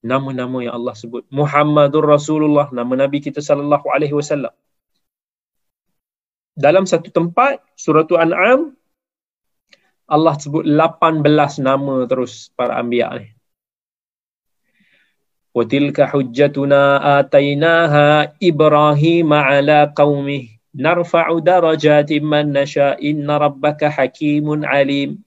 nama-nama 0.05 0.61
yang 0.61 0.77
Allah 0.77 0.93
sebut. 0.93 1.25
Muhammadur 1.33 2.05
Rasulullah. 2.05 2.69
Nama 2.69 3.09
nabi 3.09 3.17
kita 3.19 3.41
sallallahu 3.41 3.89
alaihi 3.89 4.13
wasallam 4.13 4.53
dalam 6.56 6.84
satu 6.84 7.08
tempat 7.08 7.64
surah 7.76 8.04
Al-An'am 8.04 8.76
Allah 10.12 10.34
sebut 10.36 10.68
18 10.68 11.24
nama 11.64 12.04
terus 12.04 12.52
para 12.52 12.76
anbiya 12.76 13.16
ni. 13.16 13.32
Wa 15.56 15.64
tilka 15.64 16.04
hujjatuna 16.04 17.00
atainaha 17.20 18.36
Ibrahim 18.36 19.32
ala 19.32 19.88
qaumih 19.88 20.52
narfa'u 20.76 21.40
darajatin 21.40 22.24
man 22.24 22.52
nasha 22.52 22.96
inna 23.00 23.40
rabbaka 23.40 23.88
hakimun 23.88 24.68
alim. 24.68 25.20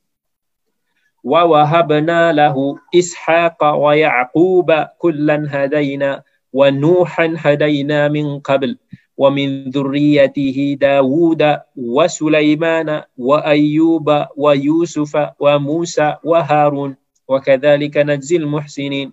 Wa 1.25 1.49
wahabna 1.49 2.29
lahu 2.29 2.77
Ishaqa 2.93 3.73
wa 3.73 3.97
Yaquba 3.97 4.93
kullan 5.01 5.49
hadaina 5.49 6.21
ونوحا 6.55 7.35
هدينا 7.35 8.07
من 8.15 8.39
قبل 8.39 8.79
ومن 9.20 9.68
ذريته 9.68 10.80
داود 10.80 11.42
وسليمان 11.76 12.88
وأيوب 13.18 14.08
ويوسف 14.36 15.12
وموسى 15.36 16.08
وهارون. 16.24 16.96
وكذلك 17.28 17.94
نجزي 17.96 18.36
المحسنين. 18.36 19.12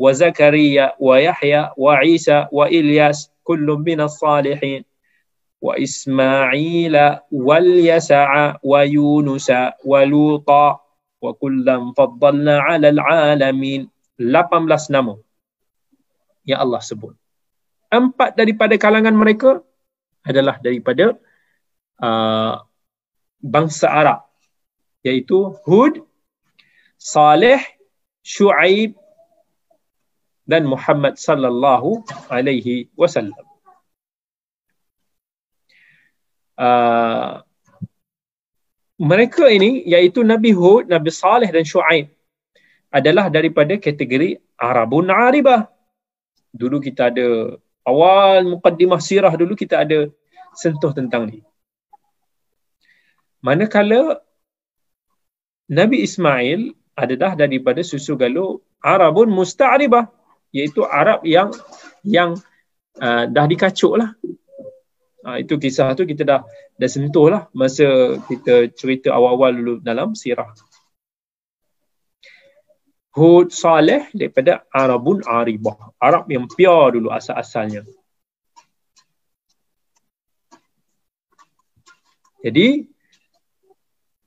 وزكريا 0.00 0.96
ويحيى 1.00 1.62
وعيسى 1.76 2.48
وإلياس 2.52 3.18
كل 3.44 3.66
من 3.86 4.00
الصالحين. 4.00 4.84
وإسماعيل 5.60 6.96
واليسع 7.32 8.56
ويونس 8.62 9.48
ولوطا 9.84 10.80
وكلا 11.22 11.76
فضلنا 11.96 12.54
على 12.60 12.88
العالمين. 12.88 13.88
18 14.16 14.88
nama. 14.88 15.20
Yang 16.48 16.60
Allah 16.64 16.80
sebut. 16.80 17.25
Empat 17.92 18.34
daripada 18.34 18.74
kalangan 18.76 19.14
mereka 19.14 19.62
adalah 20.26 20.58
daripada 20.58 21.14
uh, 22.02 22.62
bangsa 23.38 23.86
Arab 23.86 24.26
iaitu 25.06 25.54
Hud, 25.62 26.02
Saleh, 26.98 27.62
Shu'aib 28.26 28.98
dan 30.50 30.66
Muhammad 30.66 31.14
sallallahu 31.14 32.02
alaihi 32.26 32.90
wasallam. 32.98 33.46
Uh, 36.56 37.44
mereka 38.96 39.44
ini 39.52 39.84
iaitu 39.84 40.24
Nabi 40.24 40.50
Hud, 40.56 40.88
Nabi 40.88 41.10
Saleh 41.12 41.52
dan 41.52 41.62
Shu'aib 41.62 42.10
adalah 42.90 43.28
daripada 43.28 43.76
kategori 43.76 44.40
Arabun 44.56 45.12
Aribah. 45.12 45.68
Dulu 46.56 46.80
kita 46.80 47.12
ada 47.12 47.60
awal 47.86 48.58
mukaddimah 48.58 48.98
sirah 48.98 49.30
dulu 49.38 49.54
kita 49.54 49.86
ada 49.86 50.10
sentuh 50.52 50.90
tentang 50.90 51.30
ni. 51.30 51.38
Manakala 53.40 54.18
Nabi 55.70 56.02
Ismail 56.02 56.74
adalah 56.98 57.38
daripada 57.38 57.84
susu 57.86 58.18
galuh 58.18 58.58
Arabun 58.82 59.30
Musta'ribah 59.30 60.10
iaitu 60.50 60.82
Arab 60.82 61.22
yang 61.22 61.54
yang 62.02 62.34
uh, 62.98 63.24
dah 63.30 63.46
dikacuk 63.46 63.94
lah. 64.00 64.10
Uh, 65.26 65.42
itu 65.42 65.58
kisah 65.58 65.94
tu 65.94 66.06
kita 66.06 66.22
dah 66.22 66.40
dah 66.78 66.90
sentuh 66.90 67.26
lah 67.30 67.42
masa 67.50 68.18
kita 68.30 68.70
cerita 68.74 69.14
awal-awal 69.14 69.54
dulu 69.54 69.74
dalam 69.82 70.14
sirah. 70.18 70.50
Hud 73.16 73.48
Saleh 73.48 74.12
daripada 74.12 74.68
Arabun 74.68 75.24
Aribah. 75.24 75.96
Arab 75.96 76.28
yang 76.28 76.44
pure 76.44 77.00
dulu 77.00 77.08
asal-asalnya. 77.08 77.88
Jadi 82.44 82.84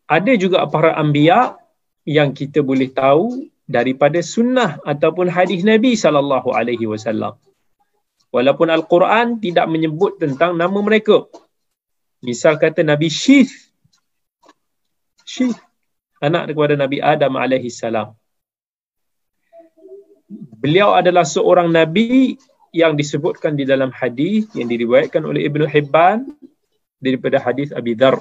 ada 0.10 0.34
juga 0.34 0.66
para 0.66 0.98
anbiya 0.98 1.54
yang 2.02 2.34
kita 2.34 2.66
boleh 2.66 2.90
tahu 2.90 3.46
daripada 3.70 4.18
sunnah 4.26 4.82
ataupun 4.82 5.30
hadis 5.30 5.62
Nabi 5.62 5.94
sallallahu 5.94 6.50
alaihi 6.50 6.90
wasallam. 6.90 7.38
Walaupun 8.34 8.74
Al-Quran 8.74 9.38
tidak 9.38 9.70
menyebut 9.70 10.18
tentang 10.18 10.58
nama 10.58 10.80
mereka. 10.82 11.30
Misal 12.26 12.58
kata 12.58 12.82
Nabi 12.82 13.14
Syith. 13.14 13.54
Syith. 15.22 15.62
Anak 16.20 16.52
kepada 16.52 16.74
Nabi 16.76 17.00
Adam 17.00 17.38
alaihi 17.40 17.72
salam 17.72 18.19
beliau 20.60 20.92
adalah 20.92 21.24
seorang 21.24 21.72
nabi 21.72 22.36
yang 22.76 22.94
disebutkan 22.94 23.58
di 23.58 23.66
dalam 23.66 23.90
hadis 23.90 24.46
yang 24.54 24.70
diriwayatkan 24.70 25.26
oleh 25.26 25.48
Ibnu 25.50 25.66
Hibban 25.66 26.28
daripada 27.02 27.42
hadis 27.42 27.74
Abi 27.74 27.98
Dhar. 27.98 28.20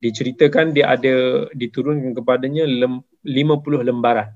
Diceritakan 0.00 0.72
dia 0.72 0.96
ada 0.96 1.46
diturunkan 1.52 2.16
kepadanya 2.16 2.64
50 2.64 3.28
lembaran. 3.84 4.32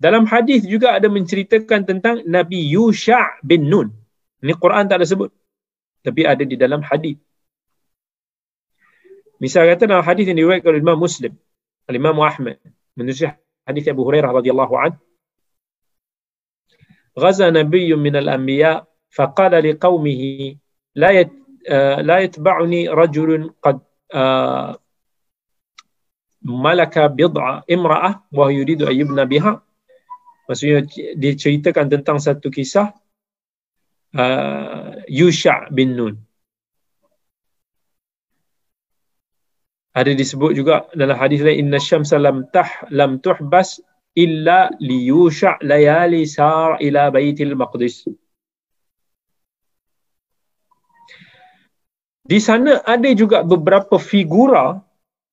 Dalam 0.00 0.24
hadis 0.24 0.64
juga 0.64 0.96
ada 0.96 1.12
menceritakan 1.12 1.84
tentang 1.84 2.24
Nabi 2.24 2.72
Yusha 2.72 3.36
bin 3.44 3.68
Nun. 3.68 3.92
Ini 4.40 4.56
Quran 4.56 4.88
tak 4.88 5.02
ada 5.02 5.06
sebut. 5.06 5.28
Tapi 6.00 6.24
ada 6.24 6.40
di 6.40 6.56
dalam 6.56 6.80
hadis. 6.80 7.20
Misal 9.36 9.68
kata 9.68 9.84
dalam 9.84 10.06
hadis 10.06 10.24
yang 10.24 10.40
diriwayatkan 10.40 10.72
oleh 10.72 10.80
Imam 10.80 10.96
Muslim, 10.96 11.36
Imam 11.90 12.16
Ahmad, 12.20 12.56
menulis 12.96 13.28
حديث 13.69 13.85
أبو 13.87 14.09
هريرة 14.09 14.29
رضي 14.31 14.51
الله 14.51 14.71
عنه 14.79 14.97
غزا 17.19 17.49
نبي 17.49 17.95
من 17.95 18.15
الأنبياء 18.15 18.87
فقال 19.09 19.53
لقومه 19.69 20.21
لا 20.95 21.09
لا 22.01 22.17
يتبعني 22.19 22.89
رجل 22.89 23.53
قد 23.63 23.79
ملك 26.45 26.95
بضع 26.99 27.61
امرأة 27.71 28.11
وهو 28.31 28.49
يريد 28.49 28.81
أن 28.83 28.95
يبنى 28.95 29.25
بها 29.25 29.65
maksudnya 30.45 30.85
diceritakan 31.17 31.89
tentang 31.89 32.21
satu 32.21 32.53
kisah 32.53 32.93
uh, 34.13 35.01
Yusha 35.09 35.73
bin 35.73 35.97
Nun 35.97 36.21
ada 39.90 40.10
disebut 40.14 40.54
juga 40.54 40.86
dalam 40.94 41.18
hadis 41.18 41.42
lain 41.42 41.66
inna 41.66 41.82
syamsa 41.82 42.18
lam 42.18 42.46
tah 42.54 42.68
lam 42.94 43.18
tuhbas 43.18 43.82
illa 44.14 44.70
liyusha 44.78 45.58
layali 45.62 46.26
sar 46.26 46.78
ila 46.78 47.10
baitil 47.10 47.58
maqdis 47.58 48.06
di 52.30 52.38
sana 52.38 52.78
ada 52.86 53.10
juga 53.18 53.42
beberapa 53.42 53.98
figura 53.98 54.78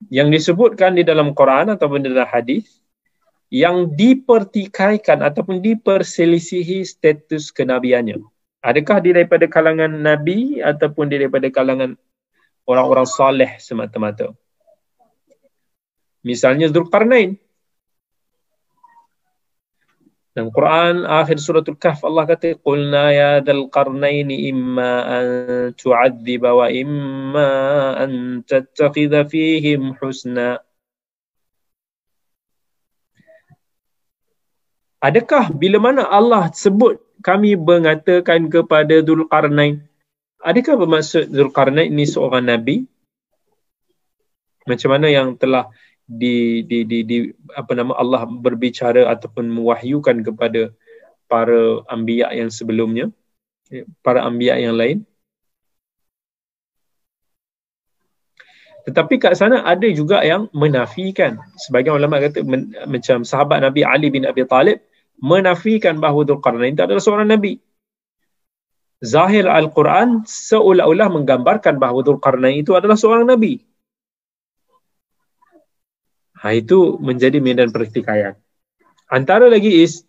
yang 0.10 0.34
disebutkan 0.34 0.98
di 0.98 1.06
dalam 1.06 1.34
Quran 1.38 1.74
ataupun 1.74 2.06
di 2.06 2.10
dalam 2.14 2.30
hadis 2.30 2.82
yang 3.54 3.96
dipertikaikan 3.96 5.24
ataupun 5.24 5.64
diperselisihi 5.64 6.84
status 6.84 7.50
kenabiannya. 7.56 8.20
Adakah 8.60 9.00
dia 9.00 9.16
daripada 9.16 9.48
kalangan 9.48 9.88
nabi 9.88 10.60
ataupun 10.60 11.08
dia 11.08 11.24
daripada 11.24 11.48
kalangan 11.48 11.96
orang-orang 12.68 13.08
soleh 13.08 13.52
semata-mata? 13.62 14.36
Misalnya 16.26 16.70
Zulkarnain. 16.70 17.38
Dalam 20.38 20.54
Quran 20.54 21.10
akhir 21.10 21.42
suratul 21.42 21.82
Kahf 21.82 22.06
Allah 22.06 22.30
kata 22.30 22.62
qulna 22.62 23.10
ya 23.10 23.32
dzal 23.42 23.74
qarnaini 23.74 24.54
imma 24.54 25.02
an 25.02 25.26
tu'adziba 25.74 26.54
wa 26.54 26.70
imma 26.70 27.50
an 27.98 28.46
tattakhidha 28.46 29.26
fihim 29.26 29.98
husna. 29.98 30.62
Adakah 35.02 35.50
bila 35.58 35.82
mana 35.82 36.06
Allah 36.06 36.54
sebut 36.54 37.02
kami 37.26 37.58
mengatakan 37.58 38.46
kepada 38.46 39.02
Zulkarnain 39.02 39.90
adakah 40.42 40.78
bermaksud 40.78 41.34
Zulkarnain 41.34 41.90
ini 41.90 42.06
seorang 42.06 42.46
nabi? 42.46 42.86
Macam 44.68 44.90
mana 44.94 45.08
yang 45.08 45.34
telah 45.40 45.72
di, 46.08 46.64
di, 46.64 46.88
di, 46.88 47.04
di 47.04 47.18
apa 47.52 47.76
nama 47.76 47.92
Allah 48.00 48.24
berbicara 48.24 49.12
ataupun 49.12 49.52
mewahyukan 49.52 50.24
kepada 50.24 50.72
para 51.28 51.84
anbiya 51.92 52.32
yang 52.32 52.48
sebelumnya 52.48 53.12
ya, 53.68 53.84
para 54.00 54.24
anbiya 54.24 54.56
yang 54.56 54.80
lain. 54.80 55.04
Tetapi 58.88 59.20
kat 59.20 59.36
sana 59.36 59.68
ada 59.68 59.84
juga 59.92 60.24
yang 60.24 60.48
menafikan. 60.56 61.36
Sebagian 61.60 62.00
ulama 62.00 62.24
kata 62.24 62.40
men, 62.48 62.72
macam 62.88 63.28
sahabat 63.28 63.60
Nabi 63.60 63.84
Ali 63.84 64.08
bin 64.08 64.24
Abi 64.24 64.48
Talib 64.48 64.80
menafikan 65.20 66.00
bahawa 66.00 66.24
Dzulqarnain 66.24 66.72
itu 66.72 66.88
adalah 66.88 67.04
seorang 67.04 67.28
nabi. 67.28 67.60
Zahir 69.04 69.44
al-Quran 69.44 70.24
seolah-olah 70.24 71.12
menggambarkan 71.12 71.84
bahawa 71.84 72.00
Dzulqarnain 72.00 72.64
itu 72.64 72.80
adalah 72.80 72.96
seorang 72.96 73.28
nabi 73.28 73.67
Ha, 76.38 76.54
itu 76.54 77.02
menjadi 77.02 77.42
medan 77.42 77.74
pertikaian. 77.74 78.38
Antara 79.10 79.50
lagi 79.50 79.82
is 79.82 80.06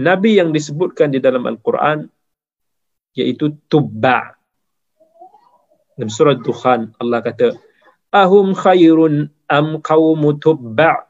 Nabi 0.00 0.40
yang 0.40 0.50
disebutkan 0.50 1.12
di 1.12 1.20
dalam 1.20 1.44
Al-Quran 1.44 2.08
iaitu 3.14 3.54
Tubba. 3.70 4.34
Dalam 5.94 6.10
surah 6.10 6.34
Dukhan 6.34 6.90
Allah 6.98 7.22
kata 7.22 7.54
Ahum 8.10 8.54
khairun 8.54 9.30
am 9.46 9.78
qawmu 9.78 10.38
Tubba 10.42 11.06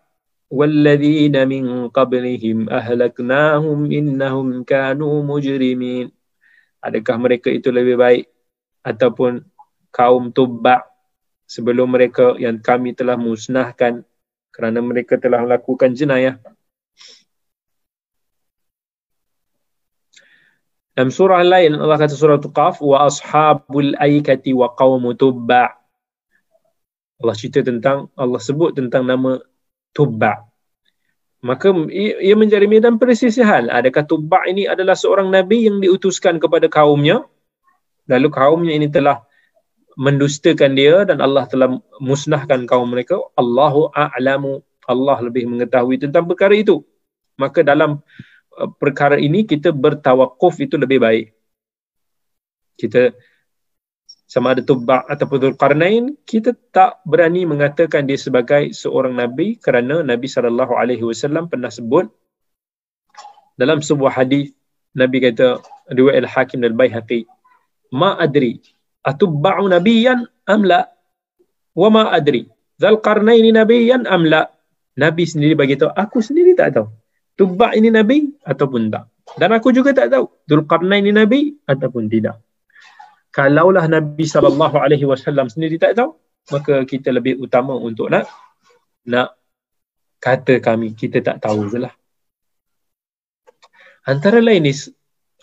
walladhina 0.53 1.49
min 1.49 1.89
qablihim 1.89 2.69
ahlaknahum 2.69 3.89
innahum 3.89 4.65
kanu 4.69 5.25
mujrimin. 5.25 6.13
Adakah 6.85 7.17
mereka 7.17 7.49
itu 7.49 7.73
lebih 7.73 7.97
baik 7.97 8.29
ataupun 8.85 9.45
kaum 9.89 10.33
Tubba 10.33 10.94
sebelum 11.55 11.95
mereka 11.95 12.35
yang 12.35 12.59
kami 12.59 12.99
telah 12.99 13.15
musnahkan 13.15 14.03
kerana 14.51 14.83
mereka 14.83 15.15
telah 15.15 15.47
melakukan 15.47 15.95
jenayah. 15.95 16.35
Dalam 20.95 21.11
surah 21.15 21.43
lain 21.43 21.79
Allah 21.79 21.99
kata 21.99 22.15
surah 22.15 22.39
Qaf 22.43 22.83
wa 22.83 23.07
ashabul 23.07 23.95
aikati 23.99 24.51
wa 24.51 24.75
qaumu 24.75 25.15
tubba. 25.15 25.75
Allah 27.23 27.35
cerita 27.39 27.63
tentang 27.63 28.11
Allah 28.19 28.43
sebut 28.43 28.75
tentang 28.75 29.07
nama 29.07 29.39
Tubba. 29.95 30.43
Maka 31.41 31.71
ia 31.95 32.35
menjadi 32.35 32.67
medan 32.67 32.99
persisihan. 32.99 33.71
Adakah 33.71 34.03
Tubba 34.03 34.43
ini 34.51 34.67
adalah 34.67 34.99
seorang 34.99 35.31
nabi 35.31 35.71
yang 35.71 35.79
diutuskan 35.79 36.43
kepada 36.43 36.67
kaumnya? 36.67 37.23
Lalu 38.11 38.29
kaumnya 38.35 38.73
ini 38.75 38.91
telah 38.91 39.23
mendustakan 39.95 40.75
dia 40.75 41.07
dan 41.07 41.23
Allah 41.23 41.47
telah 41.47 41.79
musnahkan 42.03 42.67
kaum 42.67 42.91
mereka. 42.91 43.19
Allahu 43.39 43.91
a'lamu. 43.95 44.63
Allah 44.85 45.17
lebih 45.25 45.49
mengetahui 45.49 45.97
tentang 45.97 46.29
perkara 46.29 46.53
itu. 46.53 46.85
Maka 47.41 47.65
dalam 47.65 48.05
Uh, 48.55 48.71
perkara 48.71 49.19
ini 49.19 49.43
kita 49.43 49.75
bertawakuf 49.75 50.63
itu 50.63 50.79
lebih 50.79 51.03
baik. 51.03 51.35
Kita 52.79 53.11
sama 54.31 54.55
ada 54.55 54.63
Tubba' 54.63 55.07
ataupun 55.11 55.39
Dhul 55.43 55.55
kita 56.27 56.55
tak 56.71 57.03
berani 57.07 57.47
mengatakan 57.47 58.07
dia 58.07 58.19
sebagai 58.19 58.71
seorang 58.71 59.15
Nabi 59.15 59.59
kerana 59.59 60.03
Nabi 60.03 60.27
SAW 60.27 61.51
pernah 61.51 61.71
sebut 61.71 62.11
dalam 63.55 63.79
sebuah 63.79 64.23
hadis 64.23 64.51
Nabi 64.95 65.23
kata 65.23 65.63
dua 65.95 66.19
Al-Hakim 66.19 66.63
dan 66.63 66.75
Bayhaqi 66.75 67.27
ma 67.95 68.19
adri 68.19 68.59
atubba'u 69.05 69.69
nabiyan 69.69 70.25
am 70.49 70.61
la 70.65 70.89
wa 71.77 71.89
ma 71.93 72.03
adri 72.11 72.49
Dhul 72.81 72.99
Qarnain 73.05 73.45
nabiyan 73.45 74.09
am 74.09 74.25
la 74.27 74.49
Nabi 74.99 75.25
sendiri 75.29 75.55
bagi 75.55 75.77
tahu 75.79 75.93
aku 75.93 76.19
sendiri 76.25 76.57
tak 76.59 76.81
tahu 76.81 76.89
Tubak 77.35 77.75
ini 77.75 77.91
Nabi 77.91 78.31
ataupun 78.47 78.95
tak. 78.95 79.11
Dan 79.35 79.51
aku 79.51 79.75
juga 79.75 79.91
tak 79.91 80.15
tahu 80.15 80.31
Dulqarnain 80.47 81.03
ini 81.03 81.11
Nabi 81.11 81.51
ataupun 81.67 82.07
tidak. 82.07 82.39
Kalaulah 83.35 83.91
Nabi 83.91 84.23
SAW 84.23 85.51
sendiri 85.51 85.75
tak 85.75 85.99
tahu, 85.99 86.15
maka 86.55 86.87
kita 86.87 87.11
lebih 87.11 87.43
utama 87.43 87.75
untuk 87.75 88.07
nak 88.07 88.31
nak 89.11 89.35
kata 90.23 90.63
kami, 90.63 90.95
kita 90.95 91.19
tak 91.19 91.43
tahu 91.43 91.67
je 91.67 91.83
lah. 91.83 91.91
Antara 94.07 94.39
lain 94.39 94.63
ni 94.63 94.73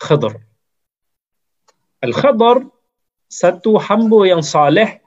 Khadar. 0.00 0.40
Al-Khadar 2.00 2.71
satu 3.32 3.80
hamba 3.80 4.28
yang 4.28 4.44
saleh 4.44 5.00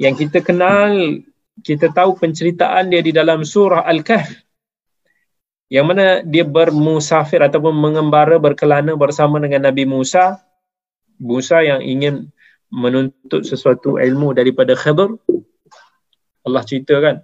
yang 0.00 0.16
kita 0.16 0.40
kenal, 0.40 1.20
kita 1.60 1.92
tahu 1.92 2.16
penceritaan 2.16 2.88
dia 2.88 3.04
di 3.04 3.12
dalam 3.12 3.44
surah 3.44 3.84
Al-Kahf. 3.84 4.32
Yang 5.68 5.86
mana 5.88 6.06
dia 6.24 6.44
bermusafir 6.48 7.44
ataupun 7.44 7.76
mengembara 7.76 8.40
berkelana 8.40 8.96
bersama 8.96 9.36
dengan 9.40 9.68
Nabi 9.68 9.84
Musa. 9.84 10.40
Musa 11.20 11.60
yang 11.60 11.84
ingin 11.84 12.32
menuntut 12.72 13.44
sesuatu 13.44 14.00
ilmu 14.00 14.32
daripada 14.32 14.72
Khidr. 14.72 15.16
Allah 16.42 16.62
ceritakan 16.64 17.20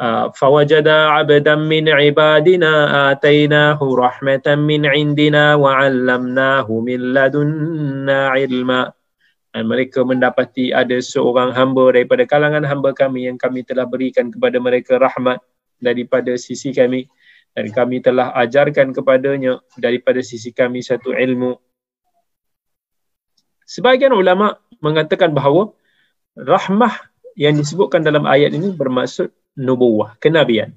abdan 0.00 1.68
min 1.68 1.84
ibadina 1.92 2.72
atainahu 3.12 4.00
rahmatan 4.00 4.64
min 4.64 4.88
indina 4.88 5.60
wa 5.60 5.76
'allamnahu 5.76 6.80
min 6.80 7.12
ladunna 7.12 8.32
ilma 8.40 8.88
dan 9.50 9.66
mereka 9.66 10.06
mendapati 10.06 10.70
ada 10.72 10.96
seorang 11.02 11.52
hamba 11.52 11.92
daripada 11.92 12.24
kalangan 12.24 12.62
hamba 12.64 12.94
kami 12.94 13.28
yang 13.28 13.36
kami 13.36 13.66
telah 13.66 13.84
berikan 13.84 14.30
kepada 14.30 14.56
mereka 14.62 14.96
rahmat 14.96 15.42
daripada 15.82 16.32
sisi 16.38 16.70
kami 16.70 17.10
dan 17.52 17.66
kami 17.74 17.98
telah 17.98 18.30
ajarkan 18.38 18.94
kepadanya 18.94 19.58
daripada 19.74 20.22
sisi 20.22 20.54
kami 20.54 20.86
satu 20.86 21.10
ilmu. 21.10 21.58
Sebahagian 23.66 24.14
ulama 24.14 24.54
mengatakan 24.78 25.34
bahawa 25.34 25.74
rahmah 26.38 27.10
yang 27.34 27.58
disebutkan 27.58 28.06
dalam 28.06 28.30
ayat 28.30 28.54
ini 28.54 28.70
bermaksud 28.70 29.34
nubuwah, 29.56 30.16
kenabian. 30.22 30.74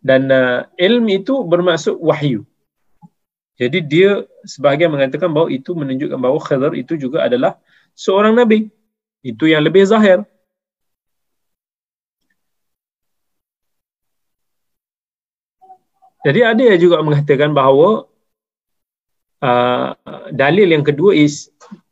Dan 0.00 0.32
uh, 0.32 0.64
ilmu 0.80 1.20
itu 1.20 1.44
bermaksud 1.44 2.00
wahyu. 2.00 2.48
Jadi 3.60 3.84
dia 3.84 4.24
sebahagian 4.48 4.88
mengatakan 4.88 5.28
bahawa 5.28 5.52
itu 5.52 5.76
menunjukkan 5.76 6.16
bahawa 6.16 6.40
Khidr 6.40 6.72
itu 6.80 6.96
juga 6.96 7.28
adalah 7.28 7.60
seorang 7.92 8.32
nabi. 8.32 8.72
Itu 9.20 9.44
yang 9.44 9.60
lebih 9.60 9.84
zahir. 9.84 10.24
Jadi 16.24 16.40
ada 16.40 16.62
yang 16.64 16.80
juga 16.80 17.04
mengatakan 17.04 17.52
bahawa 17.52 18.08
uh, 19.44 19.92
dalil 20.32 20.68
yang 20.68 20.84
kedua 20.84 21.16
is 21.16 21.48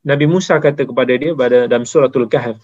Nabi 0.09 0.25
Musa 0.25 0.57
kata 0.57 0.89
kepada 0.89 1.13
dia 1.21 1.37
pada 1.37 1.69
dalam 1.69 1.85
suratul 1.85 2.25
Kahf, 2.33 2.57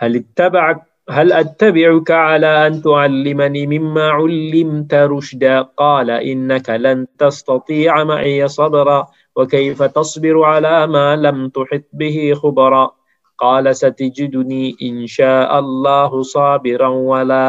"Hal 0.00 0.16
ittaba'ak 0.16 0.96
هل 1.08 1.32
أتبعك 1.32 2.10
على 2.10 2.66
أن 2.66 2.82
تعلمني 2.82 3.66
مما 3.66 4.06
علمت 4.10 4.94
رشدا 4.94 5.62
قال 5.62 6.10
إنك 6.10 6.70
لن 6.70 7.06
تستطيع 7.18 8.04
معي 8.04 8.48
صبرا 8.48 9.06
وكيف 9.36 9.82
تصبر 9.82 10.42
على 10.44 10.86
ما 10.86 11.16
لم 11.16 11.48
تحط 11.48 11.86
به 11.92 12.34
خبرا 12.34 12.90
قال 13.38 13.76
ستجدني 13.76 14.76
إن 14.82 15.06
شاء 15.06 15.58
الله 15.58 16.22
صابرا 16.22 16.88
ولا 16.88 17.48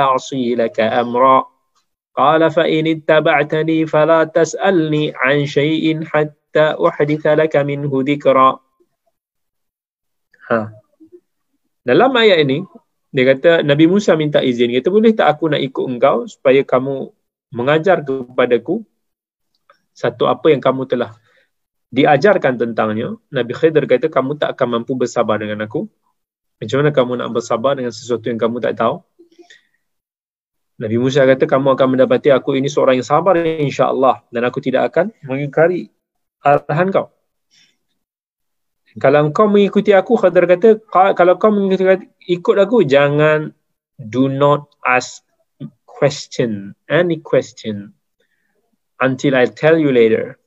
أعصي 0.00 0.54
لك 0.54 0.80
أمرا 0.80 1.46
قال 2.16 2.50
فإن 2.50 2.86
اتبعتني 2.86 3.86
فلا 3.86 4.24
تسألني 4.24 5.12
عن 5.16 5.46
شيء 5.46 6.04
حتى 6.04 6.37
hatta 6.48 6.80
uhditha 6.80 7.36
laka 7.36 7.60
minhu 7.60 8.00
dhikra. 8.00 8.56
Ha. 10.48 10.72
dalam 11.84 12.08
ayat 12.16 12.40
ini 12.48 12.64
dia 13.12 13.24
kata 13.36 13.60
Nabi 13.60 13.84
Musa 13.84 14.16
minta 14.16 14.40
izin. 14.40 14.72
Kata 14.72 14.88
boleh 14.88 15.12
tak 15.12 15.28
aku 15.28 15.52
nak 15.52 15.60
ikut 15.60 15.84
engkau 15.84 16.24
supaya 16.24 16.64
kamu 16.64 17.12
mengajar 17.52 18.00
kepadaku 18.00 18.80
satu 19.92 20.24
apa 20.24 20.48
yang 20.48 20.60
kamu 20.64 20.88
telah 20.88 21.12
diajarkan 21.92 22.56
tentangnya? 22.56 23.16
Nabi 23.28 23.52
Khidr 23.52 23.84
kata 23.84 24.08
kamu 24.08 24.40
tak 24.40 24.56
akan 24.56 24.80
mampu 24.80 24.96
bersabar 24.96 25.36
dengan 25.36 25.68
aku. 25.68 25.84
Macam 26.58 26.76
mana 26.80 26.90
kamu 26.96 27.12
nak 27.20 27.28
bersabar 27.32 27.76
dengan 27.76 27.92
sesuatu 27.92 28.24
yang 28.32 28.40
kamu 28.40 28.64
tak 28.64 28.76
tahu? 28.80 29.04
Nabi 30.80 30.96
Musa 30.96 31.28
kata 31.28 31.44
kamu 31.44 31.76
akan 31.76 31.86
mendapati 31.96 32.32
aku 32.32 32.56
ini 32.56 32.72
seorang 32.72 33.00
yang 33.00 33.08
sabar 33.08 33.36
insya-Allah. 33.36 34.24
Dan 34.32 34.48
aku 34.48 34.64
tidak 34.64 34.92
akan 34.92 35.12
mengingkari 35.24 35.92
arahan 36.42 36.90
kau. 36.94 37.08
Kalau 38.98 39.30
kau 39.30 39.46
mengikuti 39.46 39.94
aku, 39.94 40.18
Khadir 40.18 40.50
kata, 40.50 40.82
kalau 40.90 41.38
kau 41.38 41.54
mengikuti 41.54 42.10
ikut 42.26 42.56
aku, 42.58 42.82
jangan 42.82 43.54
do 43.94 44.26
not 44.26 44.66
ask 44.82 45.22
question, 45.86 46.74
any 46.90 47.22
question 47.22 47.94
until 48.98 49.38
I 49.38 49.46
tell 49.46 49.78
you 49.78 49.94
later. 49.94 50.38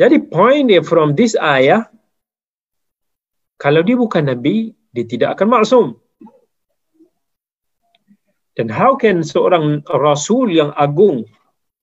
Jadi 0.00 0.16
point 0.32 0.68
dia 0.68 0.80
from 0.84 1.12
this 1.12 1.36
ayah, 1.36 1.88
kalau 3.60 3.84
dia 3.84 3.96
bukan 3.96 4.32
Nabi, 4.32 4.72
dia 4.92 5.04
tidak 5.04 5.36
akan 5.36 5.48
maksum. 5.48 5.86
Dan 8.56 8.72
how 8.72 8.96
can 8.96 9.24
seorang 9.24 9.84
rasul 9.88 10.48
yang 10.52 10.72
agung 10.76 11.28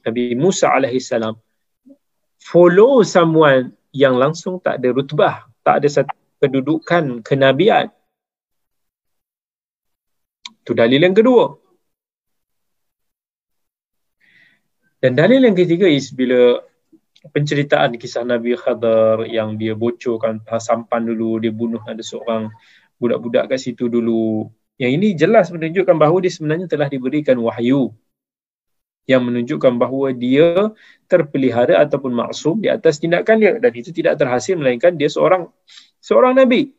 Nabi 0.05 0.37
Musa 0.37 0.69
alaihi 0.69 1.01
salam 1.01 1.37
follow 2.41 3.01
someone 3.03 3.73
yang 3.91 4.15
langsung 4.15 4.61
tak 4.61 4.79
ada 4.79 4.93
rutbah, 4.93 5.49
tak 5.65 5.83
ada 5.83 5.87
satu 5.89 6.13
kedudukan 6.37 7.25
kenabian. 7.25 7.89
Itu 10.63 10.77
dalil 10.77 11.01
yang 11.01 11.17
kedua. 11.17 11.57
Dan 14.97 15.13
dalil 15.13 15.45
yang 15.45 15.53
ketiga 15.57 15.85
is 15.85 16.09
bila 16.09 16.61
penceritaan 17.29 17.97
kisah 17.97 18.25
Nabi 18.25 18.57
Khadar 18.57 19.25
yang 19.29 19.57
dia 19.57 19.73
bocorkan 19.77 20.41
sampan 20.57 21.05
dulu, 21.05 21.41
dia 21.41 21.53
bunuh 21.53 21.81
ada 21.85 22.01
seorang 22.01 22.49
budak-budak 22.97 23.49
kat 23.49 23.59
situ 23.61 23.89
dulu. 23.89 24.49
Yang 24.77 24.91
ini 24.93 25.07
jelas 25.17 25.49
menunjukkan 25.49 25.97
bahawa 25.97 26.21
dia 26.21 26.33
sebenarnya 26.33 26.69
telah 26.69 26.85
diberikan 26.89 27.37
wahyu 27.41 27.93
yang 29.07 29.23
menunjukkan 29.23 29.79
bahawa 29.79 30.11
dia 30.11 30.75
terpelihara 31.07 31.79
ataupun 31.87 32.11
maksum 32.11 32.59
di 32.59 32.67
atas 32.67 32.99
tindakan 32.99 33.39
dia. 33.39 33.55
Dan 33.55 33.71
itu 33.71 33.95
tidak 33.95 34.19
terhasil 34.19 34.59
melainkan 34.59 34.93
dia 34.99 35.07
seorang 35.07 35.47
seorang 36.03 36.35
nabi. 36.35 36.75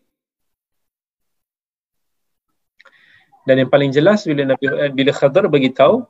Dan 3.49 3.65
yang 3.65 3.73
paling 3.73 3.89
jelas 3.89 4.29
bila 4.29 4.45
Nabi 4.45 4.69
bila 4.93 5.09
Khadar 5.09 5.49
bagi 5.49 5.73
tahu 5.73 6.05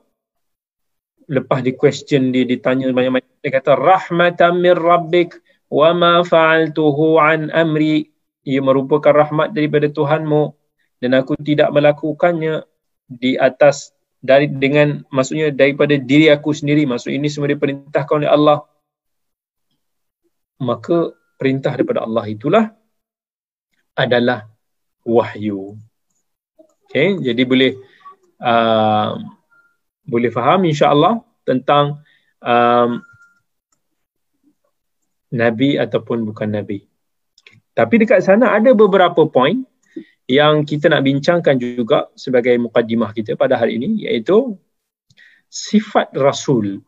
lepas 1.31 1.63
di 1.63 1.71
question 1.71 2.35
dia 2.35 2.43
ditanya 2.43 2.91
banyak-banyak 2.91 3.39
dia 3.39 3.51
kata 3.55 3.79
rahmatan 3.79 4.59
min 4.59 4.75
rabbik 4.75 5.39
wa 5.71 5.95
ma 5.95 6.13
fa'altuhu 6.19 7.15
an 7.15 7.47
amri. 7.55 8.11
Ia 8.43 8.59
merupakan 8.59 9.15
rahmat 9.15 9.55
daripada 9.55 9.87
Tuhanmu. 9.87 10.51
Dan 10.99 11.15
aku 11.15 11.39
tidak 11.39 11.71
melakukannya 11.71 12.67
di 13.07 13.39
atas 13.39 13.95
dari 14.19 14.51
dengan 14.51 14.99
maksudnya 15.07 15.47
daripada 15.55 15.95
diri 15.95 16.27
aku 16.27 16.51
sendiri 16.51 16.83
maksud 16.83 17.15
ini 17.15 17.31
semua 17.31 17.51
diperintahkan 17.51 18.15
oleh 18.19 18.29
Allah. 18.29 18.59
Maka 20.59 21.15
perintah 21.39 21.71
daripada 21.71 22.03
Allah 22.03 22.27
itulah 22.27 22.65
adalah 23.95 24.51
wahyu. 25.07 25.79
Okay 26.89 27.15
jadi 27.21 27.41
boleh 27.47 27.71
uh, 28.43 29.15
boleh 30.03 30.29
faham 30.33 30.67
insya-Allah 30.67 31.23
tentang 31.47 32.01
um, 32.43 32.99
nabi 35.31 35.77
ataupun 35.77 36.25
bukan 36.25 36.49
nabi. 36.49 36.89
Tapi 37.77 37.95
dekat 38.01 38.25
sana 38.25 38.51
ada 38.57 38.73
beberapa 38.75 39.23
point 39.29 39.68
yang 40.29 40.61
kita 40.61 40.93
nak 40.93 41.01
bincangkan 41.01 41.57
juga 41.57 42.05
sebagai 42.13 42.53
mukadimah 42.61 43.09
kita 43.17 43.33
pada 43.33 43.57
hari 43.57 43.81
ini 43.81 44.05
iaitu 44.05 44.53
sifat 45.49 46.13
rasul. 46.13 46.85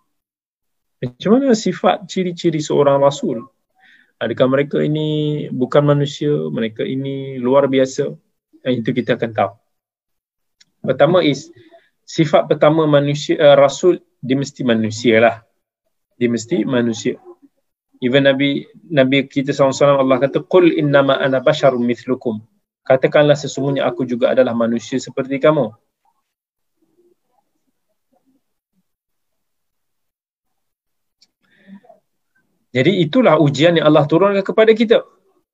Macam 1.02 1.42
mana 1.42 1.58
sifat 1.58 2.06
ciri-ciri 2.06 2.62
seorang 2.62 3.02
rasul? 3.02 3.42
Adakah 4.22 4.46
mereka 4.46 4.78
ini 4.78 5.50
bukan 5.50 5.82
manusia, 5.82 6.30
mereka 6.54 6.86
ini 6.86 7.42
luar 7.42 7.66
biasa? 7.66 8.14
Yang 8.62 8.76
itu 8.86 8.90
kita 9.02 9.18
akan 9.18 9.32
tahu. 9.34 9.52
Pertama 10.86 11.26
is 11.26 11.50
sifat 12.06 12.46
pertama 12.46 12.86
manusia 12.86 13.42
uh, 13.42 13.58
rasul 13.58 13.98
dia 14.22 14.38
mesti 14.38 14.62
manusia 14.62 15.18
lah. 15.18 15.36
Dia 16.22 16.30
mesti 16.30 16.62
manusia. 16.62 17.18
Even 18.06 18.30
Nabi 18.30 18.70
Nabi 18.86 19.26
kita 19.26 19.50
SAW 19.50 19.98
Allah 19.98 20.22
kata 20.22 20.46
qul 20.46 20.78
innama 20.78 21.18
ana 21.18 21.42
basyarum 21.42 21.82
mithlukum 21.82 22.51
katakanlah 22.86 23.38
sesungguhnya 23.38 23.86
aku 23.86 24.04
juga 24.06 24.34
adalah 24.34 24.54
manusia 24.58 24.98
seperti 24.98 25.38
kamu. 25.38 25.74
Jadi 32.72 33.04
itulah 33.04 33.36
ujian 33.36 33.76
yang 33.76 33.84
Allah 33.92 34.08
turunkan 34.08 34.40
kepada 34.48 34.72
kita. 34.72 35.04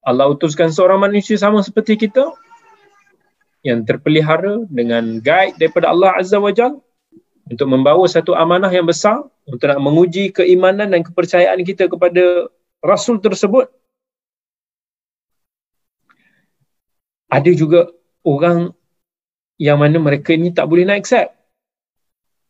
Allah 0.05 0.29
utuskan 0.29 0.69
seorang 0.69 1.01
manusia 1.01 1.33
sama 1.35 1.65
seperti 1.65 1.97
kita 1.97 2.29
yang 3.65 3.81
terpelihara 3.83 4.63
dengan 4.69 5.17
guide 5.19 5.57
daripada 5.57 5.89
Allah 5.89 6.13
Azza 6.13 6.37
wa 6.37 6.53
Jal 6.53 6.77
untuk 7.49 7.67
membawa 7.67 8.05
satu 8.05 8.37
amanah 8.37 8.69
yang 8.69 8.85
besar 8.85 9.25
untuk 9.49 9.65
nak 9.65 9.81
menguji 9.81 10.29
keimanan 10.29 10.93
dan 10.93 11.01
kepercayaan 11.01 11.57
kita 11.65 11.89
kepada 11.89 12.47
Rasul 12.85 13.17
tersebut 13.17 13.67
ada 17.27 17.51
juga 17.51 17.91
orang 18.23 18.71
yang 19.59 19.81
mana 19.81 19.97
mereka 19.97 20.37
ni 20.37 20.53
tak 20.53 20.69
boleh 20.69 20.87
nak 20.87 21.03
accept. 21.03 21.33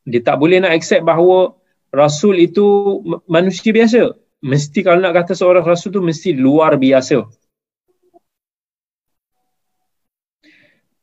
Dia 0.07 0.23
tak 0.23 0.39
boleh 0.39 0.63
nak 0.63 0.75
accept 0.75 1.03
bahawa 1.03 1.55
Rasul 1.91 2.39
itu 2.39 2.99
manusia 3.27 3.71
biasa. 3.71 4.15
Mesti 4.43 4.85
kalau 4.85 5.01
nak 5.01 5.17
kata 5.17 5.33
seorang 5.33 5.65
Rasul 5.65 5.91
tu 5.91 6.03
mesti 6.03 6.35
luar 6.35 6.77
biasa. 6.77 7.25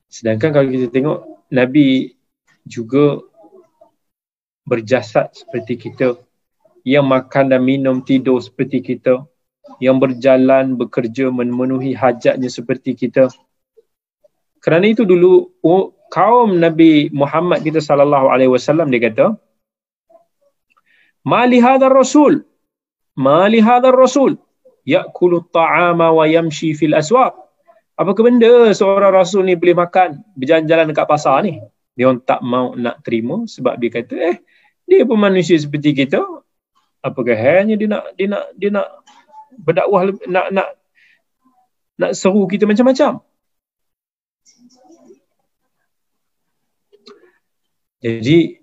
Sedangkan 0.07 0.55
kalau 0.55 0.69
kita 0.71 0.95
tengok 0.95 1.51
Nabi 1.51 2.15
juga 2.63 3.19
berjasad 4.63 5.35
seperti 5.35 5.75
kita. 5.91 6.17
Yang 6.85 7.07
makan 7.09 7.45
dan 7.49 7.65
minum 7.65 8.05
tidur 8.05 8.39
seperti 8.39 8.85
kita. 8.85 9.25
Yang 9.81 9.97
berjalan, 10.05 10.77
bekerja, 10.77 11.33
memenuhi 11.33 11.97
hajatnya 11.97 12.47
seperti 12.53 12.95
kita. 12.95 13.33
Kerana 14.65 14.89
itu 14.89 15.05
dulu 15.05 15.53
kaum 16.09 16.57
Nabi 16.57 17.13
Muhammad 17.13 17.61
kita 17.61 17.85
sallallahu 17.85 18.33
alaihi 18.33 18.49
wasallam 18.49 18.89
dia 18.89 19.13
kata 19.13 19.37
Mali 21.21 21.61
hadzal 21.61 21.93
rasul 21.93 22.49
Mali 23.13 23.61
hadzal 23.61 23.93
rasul 23.93 24.41
yakulu 24.89 25.45
ta'ama 25.49 26.13
wa 26.13 26.25
yamshi 26.29 26.77
fil 26.77 26.93
aswaq. 26.93 27.33
Apa 27.95 28.11
benda 28.21 28.73
seorang 28.73 29.13
rasul 29.13 29.49
ni 29.49 29.57
boleh 29.57 29.77
makan 29.77 30.21
berjalan-jalan 30.37 30.93
dekat 30.93 31.07
pasar 31.09 31.45
ni? 31.45 31.61
Dia 31.95 32.11
orang 32.11 32.21
tak 32.27 32.41
mau 32.43 32.75
nak 32.75 33.01
terima 33.07 33.47
sebab 33.47 33.79
dia 33.79 33.91
kata 33.93 34.15
eh 34.19 34.37
dia 34.85 35.07
pun 35.09 35.17
manusia 35.17 35.57
seperti 35.57 35.95
kita. 35.95 36.21
Apakah 37.05 37.37
hanya 37.37 37.77
dia 37.77 37.89
nak 37.89 38.05
dia 38.17 38.27
nak 38.29 38.45
dia 38.57 38.69
nak 38.73 38.89
berdakwah 39.61 40.11
nak 40.27 40.47
nak 40.51 40.69
nak 42.01 42.11
seru 42.17 42.49
kita 42.51 42.67
macam-macam 42.67 43.23
Jadi 48.05 48.61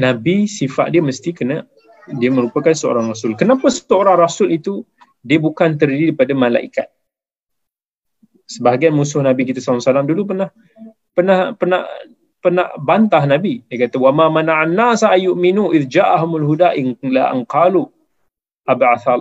Nabi 0.00 0.48
sifat 0.48 0.94
dia 0.94 1.04
mesti 1.04 1.36
kena 1.36 1.68
dia 2.16 2.32
merupakan 2.32 2.72
seorang 2.72 3.12
rasul. 3.12 3.36
Kenapa 3.36 3.68
seorang 3.68 4.16
rasul 4.16 4.48
itu 4.48 4.80
dia 5.20 5.36
bukan 5.36 5.76
terdiri 5.76 6.14
daripada 6.14 6.32
malaikat? 6.32 6.88
Sebahagian 8.48 8.96
musuh 8.96 9.20
Nabi 9.20 9.44
kita 9.44 9.60
SAW 9.60 10.08
dulu 10.08 10.32
pernah 10.32 10.48
pernah 11.12 11.52
pernah 11.52 11.84
pernah 12.40 12.72
bantah 12.80 13.28
Nabi. 13.28 13.60
Dia 13.68 13.84
kata 13.84 14.00
wa 14.00 14.08
ma 14.08 14.26
mana'an 14.32 14.72
nasa 14.72 15.12
ayyuminu 15.12 15.76
id 15.76 15.92
ja'ahumul 15.92 16.48
huda 16.48 16.72
in 16.78 16.96
la 17.12 17.28
an 17.28 17.44
qalu 17.44 17.84
ab'atha 18.64 19.20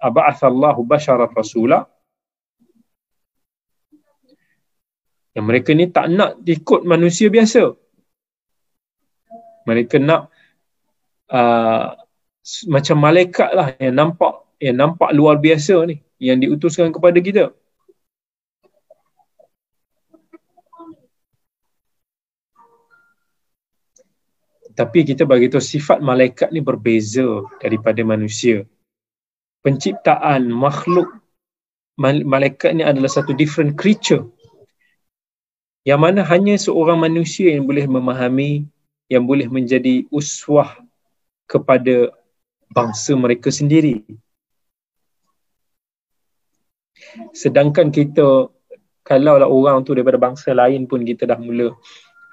ab'atha 0.00 0.46
Allahu 0.48 0.80
basharan 0.88 1.28
rasula. 1.36 1.84
Yang 5.36 5.44
mereka 5.44 5.70
ni 5.76 5.84
tak 5.92 6.08
nak 6.08 6.40
ikut 6.48 6.80
manusia 6.88 7.28
biasa. 7.28 7.76
Mereka 9.68 10.00
nak 10.00 10.32
uh, 11.28 11.92
macam 12.72 12.96
malaikat 12.96 13.50
lah 13.52 13.76
yang 13.76 14.00
nampak 14.00 14.32
yang 14.56 14.80
nampak 14.80 15.12
luar 15.12 15.36
biasa 15.36 15.84
ni 15.84 16.00
yang 16.16 16.40
diutuskan 16.40 16.88
kepada 16.88 17.20
kita. 17.20 17.52
Tapi 24.76 25.08
kita 25.08 25.28
bagi 25.28 25.52
tahu 25.52 25.60
sifat 25.60 26.00
malaikat 26.00 26.48
ni 26.52 26.64
berbeza 26.64 27.44
daripada 27.60 28.00
manusia. 28.04 28.64
Penciptaan 29.60 30.48
makhluk 30.48 31.12
malaikat 32.00 32.76
ni 32.76 32.84
adalah 32.84 33.08
satu 33.08 33.32
different 33.32 33.76
creature 33.76 34.24
yang 35.86 36.02
mana 36.02 36.26
hanya 36.26 36.58
seorang 36.58 36.98
manusia 36.98 37.54
yang 37.54 37.62
boleh 37.62 37.86
memahami 37.86 38.66
yang 39.06 39.22
boleh 39.22 39.46
menjadi 39.46 40.02
uswah 40.10 40.82
kepada 41.46 42.10
bangsa 42.74 43.14
mereka 43.14 43.54
sendiri. 43.54 44.02
Sedangkan 47.30 47.94
kita 47.94 48.50
kalau 49.06 49.38
lah 49.38 49.46
orang 49.46 49.86
tu 49.86 49.94
daripada 49.94 50.18
bangsa 50.18 50.50
lain 50.50 50.90
pun 50.90 51.06
kita 51.06 51.22
dah 51.22 51.38
mula 51.38 51.70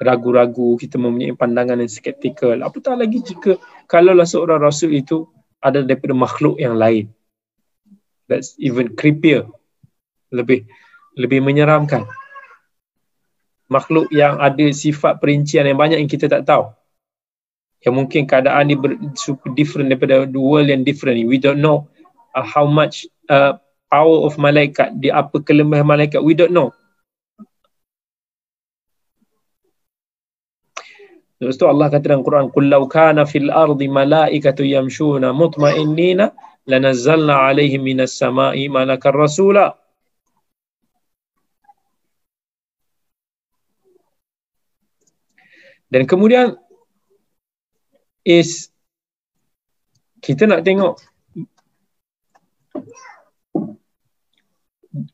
ragu-ragu, 0.01 0.73
kita 0.81 0.97
mempunyai 0.97 1.37
pandangan 1.37 1.77
yang 1.77 1.93
skeptikal. 1.93 2.57
Apatah 2.57 2.97
lagi 2.97 3.21
jika 3.21 3.61
kalau 3.85 4.17
lah 4.17 4.25
seorang 4.25 4.65
rasul 4.65 4.97
itu 4.97 5.29
ada 5.61 5.85
daripada 5.85 6.17
makhluk 6.17 6.57
yang 6.57 6.73
lain. 6.73 7.13
That's 8.25 8.57
even 8.57 8.97
creepier. 8.97 9.45
Lebih 10.33 10.65
lebih 11.13 11.45
menyeramkan 11.45 12.09
makhluk 13.71 14.07
yang 14.11 14.39
ada 14.39 14.69
sifat 14.71 15.19
perincian 15.19 15.67
yang 15.67 15.79
banyak 15.79 15.99
yang 15.99 16.11
kita 16.11 16.27
tak 16.27 16.43
tahu. 16.47 16.71
Yang 17.83 17.93
mungkin 17.99 18.21
keadaan 18.23 18.63
ni 18.71 18.75
ber, 18.79 18.95
super 19.19 19.51
different 19.51 19.91
daripada 19.91 20.23
the 20.23 20.39
world 20.39 20.71
yang 20.71 20.87
different. 20.87 21.19
We 21.27 21.35
don't 21.35 21.59
know 21.59 21.91
uh, 22.31 22.45
how 22.47 22.63
much 22.63 23.03
uh, 23.27 23.59
power 23.91 24.23
of 24.23 24.39
malaikat, 24.39 24.97
di 25.03 25.11
apa 25.11 25.43
kelemahan 25.43 25.83
malaikat. 25.85 26.23
We 26.23 26.33
don't 26.33 26.55
know. 26.55 26.71
Lepas 31.43 31.59
tu 31.59 31.67
Allah 31.67 31.91
kata 31.91 32.07
dalam 32.07 32.23
Quran, 32.23 32.47
"Qul 32.55 32.71
law 32.71 32.87
kana 32.87 33.27
fil 33.27 33.51
ardi 33.51 33.91
malaikatu 33.91 34.63
yamshuna 34.63 35.35
mutma'innina 35.35 36.31
lanazzalna 36.71 37.35
'alaihim 37.35 37.83
minas 37.83 38.15
sama'i 38.15 38.71
malakan 38.71 39.11
rasula." 39.11 39.82
Dan 45.93 46.09
kemudian 46.09 46.57
is 48.25 48.73
kita 50.25 50.49
nak 50.49 50.65
tengok 50.65 50.97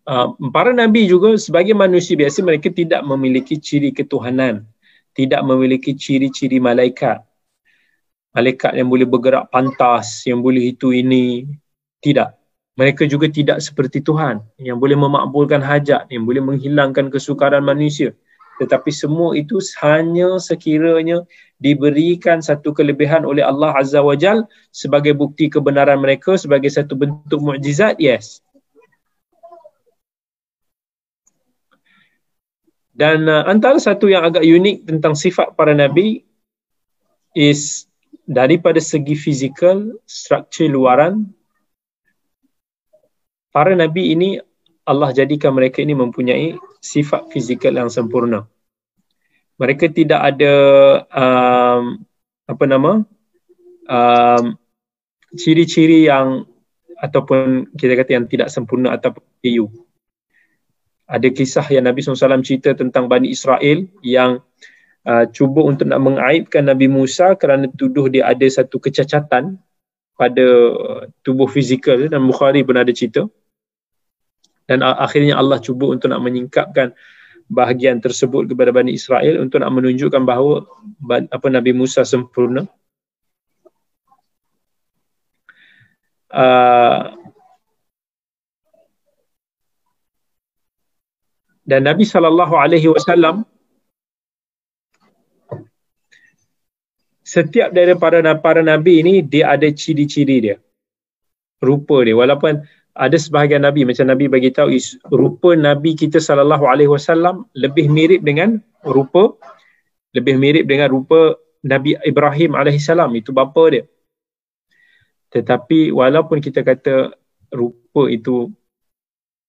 uh, 0.07 0.27
para 0.55 0.71
nabi 0.71 1.03
juga 1.03 1.36
sebagai 1.36 1.75
manusia 1.75 2.15
biasa 2.15 2.39
mereka 2.47 2.71
tidak 2.71 3.03
memiliki 3.03 3.59
ciri 3.59 3.91
ketuhanan, 3.91 4.63
tidak 5.11 5.43
memiliki 5.43 5.91
ciri-ciri 5.99 6.63
malaikat. 6.63 7.27
Malaikat 8.32 8.77
yang 8.80 8.88
boleh 8.88 9.09
bergerak 9.09 9.51
pantas, 9.51 10.23
yang 10.23 10.39
boleh 10.39 10.71
itu 10.71 10.95
ini, 10.95 11.49
tidak. 11.99 12.39
mereka 12.80 13.03
juga 13.03 13.27
tidak 13.27 13.59
seperti 13.59 13.99
Tuhan 13.99 14.39
yang 14.55 14.80
boleh 14.80 14.95
memakbulkan 14.95 15.59
hajat, 15.59 16.07
yang 16.07 16.23
boleh 16.23 16.39
menghilangkan 16.39 17.11
kesukaran 17.11 17.59
manusia. 17.59 18.15
Tetapi 18.60 18.91
semua 18.91 19.34
itu 19.39 19.57
hanya 19.80 20.36
sekiranya 20.38 21.24
diberikan 21.64 22.43
satu 22.43 22.76
kelebihan 22.76 23.24
oleh 23.24 23.43
Allah 23.43 23.72
Azza 23.76 24.03
wa 24.03 24.14
Jal 24.20 24.43
sebagai 24.76 25.16
bukti 25.16 25.47
kebenaran 25.47 26.03
mereka, 26.03 26.36
sebagai 26.36 26.68
satu 26.68 26.99
bentuk 26.99 27.39
mukjizat, 27.39 27.95
yes. 27.97 28.43
Dan 32.91 33.32
uh, 33.32 33.47
antara 33.47 33.80
satu 33.80 34.12
yang 34.12 34.28
agak 34.28 34.43
unik 34.43 34.84
tentang 34.84 35.16
sifat 35.16 35.55
para 35.55 35.72
Nabi 35.72 36.28
is 37.32 37.88
daripada 38.28 38.84
segi 38.84 39.16
fizikal, 39.16 39.95
struktur 40.03 40.68
luaran, 40.68 41.32
para 43.49 43.74
nabi 43.74 44.14
ini 44.14 44.38
Allah 44.89 45.13
jadikan 45.13 45.53
mereka 45.53 45.85
ini 45.85 45.93
mempunyai 45.93 46.57
sifat 46.81 47.29
fizikal 47.29 47.77
yang 47.77 47.93
sempurna. 47.93 48.49
Mereka 49.61 49.93
tidak 49.93 50.17
ada 50.17 50.53
um, 51.13 52.01
apa 52.49 52.63
nama 52.65 53.05
um, 53.85 54.45
ciri-ciri 55.37 56.09
yang 56.09 56.49
ataupun 56.97 57.69
kita 57.77 57.93
kata 57.93 58.17
yang 58.17 58.25
tidak 58.25 58.49
sempurna 58.49 58.97
atau 58.97 59.13
EU. 59.45 59.69
Ada 61.05 61.29
kisah 61.29 61.69
yang 61.69 61.85
Nabi 61.85 62.01
SAW 62.01 62.41
cerita 62.41 62.73
tentang 62.73 63.05
Bani 63.05 63.29
Israel 63.29 63.85
yang 64.01 64.41
uh, 65.05 65.25
cuba 65.29 65.69
untuk 65.69 65.85
nak 65.85 66.01
mengaibkan 66.01 66.65
Nabi 66.65 66.89
Musa 66.89 67.37
kerana 67.37 67.69
tuduh 67.69 68.09
dia 68.09 68.25
ada 68.25 68.45
satu 68.49 68.81
kecacatan 68.81 69.61
pada 70.17 70.47
tubuh 71.21 71.45
fizikal 71.45 72.09
dan 72.09 72.25
Bukhari 72.25 72.65
pun 72.65 72.75
ada 72.75 72.89
cerita 72.89 73.29
dan 74.70 74.86
akhirnya 74.86 75.34
Allah 75.34 75.57
cuba 75.57 75.89
untuk 75.89 76.13
nak 76.13 76.22
menyingkapkan 76.22 76.93
bahagian 77.49 77.97
tersebut 77.97 78.45
kepada 78.45 78.70
Bani 78.70 78.93
Israel 78.93 79.41
untuk 79.41 79.65
nak 79.65 79.74
menunjukkan 79.74 80.22
bahawa 80.22 80.70
apa 81.34 81.47
Nabi 81.49 81.74
Musa 81.74 82.05
sempurna. 82.05 82.70
Uh, 86.30 87.17
dan 91.65 91.89
Nabi 91.89 92.05
sallallahu 92.05 92.53
alaihi 92.53 92.93
wasallam 92.93 93.49
setiap 97.26 97.74
daripada 97.74 98.22
para 98.38 98.61
nabi 98.61 99.01
ini 99.01 99.26
dia 99.26 99.57
ada 99.57 99.65
ciri-ciri 99.74 100.38
dia. 100.38 100.57
Rupa 101.57 102.05
dia 102.05 102.13
walaupun 102.13 102.61
ada 103.00 103.16
sebahagian 103.16 103.64
nabi 103.64 103.88
macam 103.88 104.12
nabi 104.12 104.28
bagi 104.28 104.52
tahu 104.52 104.76
rupa 105.08 105.56
nabi 105.56 105.95
kita 105.95 106.20
sallallahu 106.20 106.68
alaihi 106.68 106.91
wasallam 106.91 107.47
lebih 107.56 107.88
mirip 107.88 108.20
dengan 108.28 108.60
rupa 108.84 109.39
lebih 110.12 110.36
mirip 110.36 110.68
dengan 110.68 110.91
rupa 110.91 111.39
nabi 111.64 111.95
Ibrahim 112.04 112.60
alaihi 112.60 112.82
salam. 112.84 113.16
Itu 113.16 113.32
bapa 113.32 113.64
dia. 113.72 113.84
Tetapi 115.30 115.93
walaupun 115.93 116.41
kita 116.43 116.66
kata 116.66 117.14
rupa 117.54 118.10
itu 118.10 118.50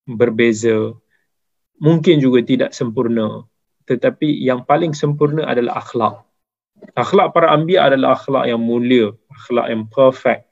berbeza 0.05 0.93
mungkin 1.81 2.21
juga 2.21 2.45
tidak 2.45 2.71
sempurna 2.77 3.45
tetapi 3.89 4.27
yang 4.43 4.63
paling 4.63 4.95
sempurna 4.95 5.47
adalah 5.51 5.81
akhlak. 5.83 6.23
Akhlak 6.95 7.35
para 7.35 7.51
anbiya 7.51 7.91
adalah 7.91 8.15
akhlak 8.15 8.47
yang 8.47 8.61
mulia 8.61 9.13
akhlak 9.29 9.67
yang 9.73 9.85
perfect 9.89 10.50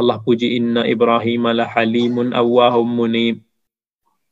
Allah 0.00 0.16
puji 0.16 0.56
inna 0.56 0.88
Ibrahim 0.88 1.52
la 1.52 1.68
halimun 1.68 2.32
awwahum 2.32 2.88
munib. 2.88 3.44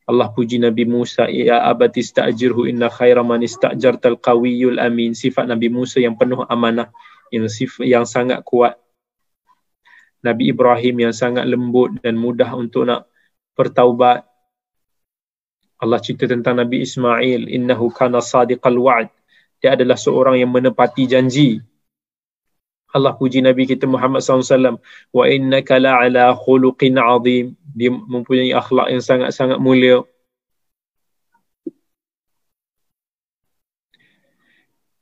Allah 0.09 0.33
puji 0.33 0.57
Nabi 0.57 0.89
Musa 0.89 1.29
ya 1.29 1.61
abati 1.69 2.01
sta'jirhu 2.01 2.65
inna 2.65 2.89
khaira 2.89 3.21
man 3.21 3.45
ista'jartal 3.45 4.17
qawiyul 4.17 4.81
amin. 4.81 5.13
Sifat 5.13 5.45
Nabi 5.45 5.69
Musa 5.69 6.01
yang 6.01 6.17
penuh 6.17 6.41
amanah 6.49 6.89
yang 7.29 7.45
sifat 7.53 7.85
yang 7.85 8.09
sangat 8.09 8.41
kuat. 8.49 8.81
Nabi 10.25 10.49
Ibrahim 10.49 11.05
yang 11.05 11.15
sangat 11.15 11.45
lembut 11.45 12.01
dan 12.01 12.17
mudah 12.17 12.49
untuk 12.57 12.89
nak 12.89 13.05
bertaubat. 13.53 14.25
Allah 15.79 16.01
cerita 16.01 16.25
tentang 16.25 16.59
Nabi 16.59 16.83
Ismail 16.83 17.45
innahu 17.45 17.93
kana 17.93 18.25
sadiqal 18.25 18.81
wa'd. 18.81 19.13
Dia 19.61 19.77
adalah 19.77 20.01
seorang 20.01 20.41
yang 20.41 20.49
menepati 20.49 21.05
janji. 21.05 21.61
Allah 22.97 23.13
puji 23.17 23.45
Nabi 23.45 23.69
kita 23.69 23.85
Muhammad 23.85 24.25
SAW 24.25 24.81
wa 25.13 25.25
innaka 25.29 25.77
la'ala 25.77 26.33
khuluqin 26.33 26.97
azim 26.97 27.53
dia 27.77 27.93
mempunyai 27.93 28.53
akhlak 28.57 28.89
yang 28.93 29.03
sangat-sangat 29.05 29.61
mulia 29.61 30.05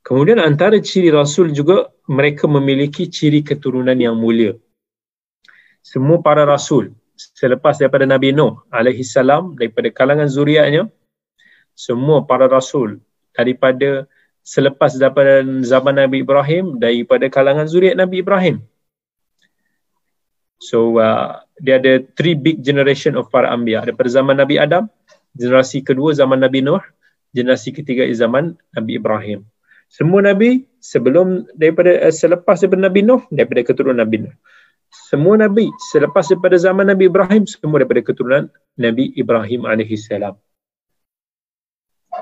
Kemudian 0.07 0.39
antara 0.39 0.79
ciri 0.79 1.11
Rasul 1.11 1.51
juga 1.51 1.91
mereka 2.07 2.47
memiliki 2.47 3.11
ciri 3.11 3.43
keturunan 3.43 3.99
yang 3.99 4.15
mulia. 4.15 4.55
Semua 5.83 6.23
para 6.23 6.47
Rasul 6.47 6.95
selepas 7.17 7.75
daripada 7.75 8.05
Nabi 8.07 8.31
Nuh 8.31 8.61
alaihi 8.71 9.03
salam 9.03 9.57
daripada 9.57 9.89
kalangan 9.89 10.29
zuriatnya 10.29 10.87
semua 11.73 12.23
para 12.23 12.45
Rasul 12.45 13.01
daripada 13.33 14.05
selepas 14.47 14.95
daripada 14.95 15.43
zaman 15.67 15.99
Nabi 15.99 16.23
Ibrahim 16.23 16.79
daripada 16.79 17.27
kalangan 17.27 17.67
zuriat 17.67 17.99
Nabi 17.99 18.23
Ibrahim. 18.23 18.63
So 20.63 21.03
uh, 21.03 21.43
dia 21.59 21.83
ada 21.83 21.99
three 22.15 22.33
big 22.33 22.63
generation 22.63 23.19
of 23.19 23.27
para 23.27 23.51
anbiya 23.51 23.83
daripada 23.83 24.07
zaman 24.07 24.39
Nabi 24.39 24.55
Adam, 24.55 24.87
generasi 25.35 25.83
kedua 25.83 26.15
zaman 26.15 26.39
Nabi 26.39 26.63
Nuh, 26.63 26.79
generasi 27.35 27.75
ketiga 27.75 28.07
zaman 28.15 28.55
Nabi 28.71 28.95
Ibrahim. 28.95 29.43
Semua 29.91 30.19
nabi 30.19 30.67
sebelum 30.79 31.47
daripada 31.51 32.07
uh, 32.07 32.15
selepas 32.15 32.63
daripada 32.63 32.87
Nabi 32.87 33.03
Nuh 33.03 33.27
daripada 33.27 33.67
keturunan 33.67 33.99
Nabi 33.99 34.31
Nuh. 34.31 34.35
Semua 35.11 35.35
nabi 35.35 35.67
selepas 35.91 36.23
daripada 36.31 36.55
zaman 36.55 36.87
Nabi 36.87 37.11
Ibrahim 37.11 37.43
semua 37.43 37.83
daripada 37.83 37.99
keturunan 37.99 38.47
Nabi 38.79 39.11
Ibrahim 39.19 39.67
alaihi 39.67 39.99
salam 39.99 40.39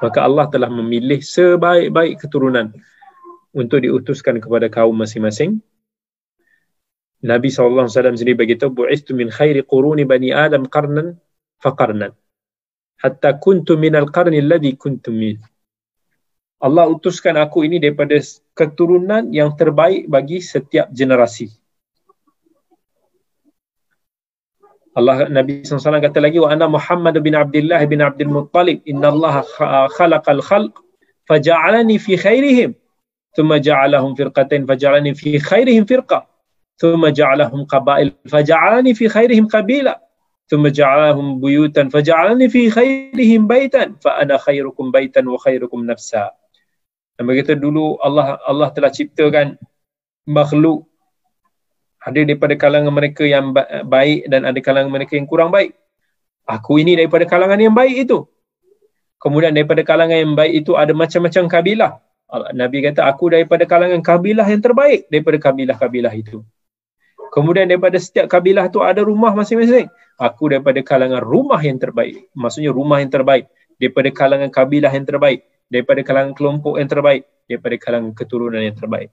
maka 0.04 0.20
Allah 0.24 0.48
telah 0.52 0.68
memilih 0.68 1.24
sebaik-baik 1.24 2.20
keturunan 2.20 2.72
untuk 3.56 3.84
diutuskan 3.84 4.44
kepada 4.44 4.68
kaum 4.68 4.96
masing-masing. 4.96 5.64
Nabi 7.24 7.50
SAW 7.50 7.90
sendiri 7.90 8.38
beritahu, 8.38 8.70
Bu'istu 8.70 9.16
min 9.16 9.32
khairi 9.32 9.64
quruni 9.66 10.04
bani 10.04 10.36
Adam 10.36 10.68
qarnan 10.68 11.18
faqarnan. 11.64 12.14
Hatta 13.02 13.40
kuntu 13.40 13.80
min 13.80 13.96
al-qarni 13.96 14.40
alladhi 14.44 14.76
kuntu 14.78 15.10
min. 15.10 15.40
Allah 16.62 16.88
utuskan 16.88 17.36
aku 17.36 17.68
ini 17.68 17.82
daripada 17.82 18.16
keturunan 18.56 19.32
yang 19.32 19.54
terbaik 19.60 20.08
bagi 20.08 20.40
setiap 20.40 20.88
generasi. 20.92 21.52
Allah 24.96 25.28
Nabi 25.28 25.60
SAW 25.68 26.00
kata 26.00 26.24
lagi 26.24 26.40
wa 26.40 26.48
ana 26.48 26.72
Muhammad 26.72 27.20
bin 27.20 27.36
Abdullah 27.36 27.84
bin 27.84 28.00
Abdul 28.00 28.32
Muttalib 28.32 28.80
inna 28.88 29.12
Allah 29.12 29.44
khalaqal 29.92 30.40
khalq 30.40 30.72
faja'alani 31.28 32.00
fi 32.00 32.16
khairihim 32.16 32.72
thumma 33.36 33.60
ja'alahum 33.60 34.16
firqatain 34.16 34.64
faja'alani 34.64 35.12
fi 35.12 35.36
khairihim 35.36 35.84
firqa 35.84 36.24
thumma 36.80 37.12
ja'alahum 37.12 37.68
qabail 37.68 38.16
faja'alani 38.24 38.96
fi 38.96 39.12
khairihim 39.12 39.52
qabila 39.52 40.00
thumma 40.48 40.72
ja'alahum 40.72 41.44
buyutan 41.44 41.92
faja'alani 41.92 42.48
fi 42.48 42.72
khairihim 42.72 43.52
baitan 43.52 44.00
fa 44.00 44.16
ana 44.24 44.40
khairukum 44.40 44.96
baitan 44.96 45.28
wa 45.28 45.36
khairukum 45.36 45.84
nafsa. 45.84 46.32
Dan 47.20 47.28
begitu 47.28 47.60
dulu 47.60 48.00
Allah 48.00 48.40
Allah 48.48 48.72
telah 48.72 48.92
ciptakan 48.96 49.60
makhluk 50.24 50.88
ada 52.06 52.20
daripada 52.22 52.54
kalangan 52.54 52.94
mereka 52.94 53.26
yang 53.26 53.50
baik 53.90 54.30
dan 54.30 54.46
ada 54.46 54.60
kalangan 54.62 54.94
mereka 54.94 55.18
yang 55.18 55.26
kurang 55.26 55.50
baik. 55.50 55.74
Aku 56.46 56.78
ini 56.78 56.94
daripada 56.94 57.26
kalangan 57.26 57.58
yang 57.58 57.74
baik 57.74 58.06
itu. 58.06 58.30
Kemudian 59.18 59.58
daripada 59.58 59.82
kalangan 59.82 60.14
yang 60.14 60.38
baik 60.38 60.54
itu 60.62 60.78
ada 60.78 60.94
macam-macam 60.94 61.50
kabilah. 61.50 61.92
Nabi 62.54 62.86
kata 62.86 63.10
aku 63.10 63.34
daripada 63.34 63.66
kalangan 63.66 64.06
kabilah 64.06 64.46
yang 64.46 64.62
terbaik 64.62 65.10
daripada 65.10 65.38
kabilah-kabilah 65.42 66.14
itu. 66.14 66.46
Kemudian 67.34 67.66
daripada 67.66 67.98
setiap 67.98 68.30
kabilah 68.30 68.70
itu 68.70 68.86
ada 68.86 69.02
rumah 69.02 69.34
masing-masing. 69.34 69.90
Aku 70.22 70.54
daripada 70.54 70.78
kalangan 70.86 71.26
rumah 71.26 71.58
yang 71.60 71.82
terbaik. 71.82 72.30
Maksudnya 72.38 72.70
rumah 72.70 73.02
yang 73.02 73.10
terbaik. 73.10 73.50
Daripada 73.82 74.14
kalangan 74.14 74.50
kabilah 74.54 74.94
yang 74.94 75.04
terbaik. 75.10 75.42
Daripada 75.68 76.00
kalangan 76.06 76.32
kelompok 76.38 76.78
yang 76.78 76.88
terbaik. 76.88 77.26
Daripada 77.50 77.76
kalangan 77.82 78.12
keturunan 78.14 78.62
yang 78.62 78.78
terbaik. 78.78 79.10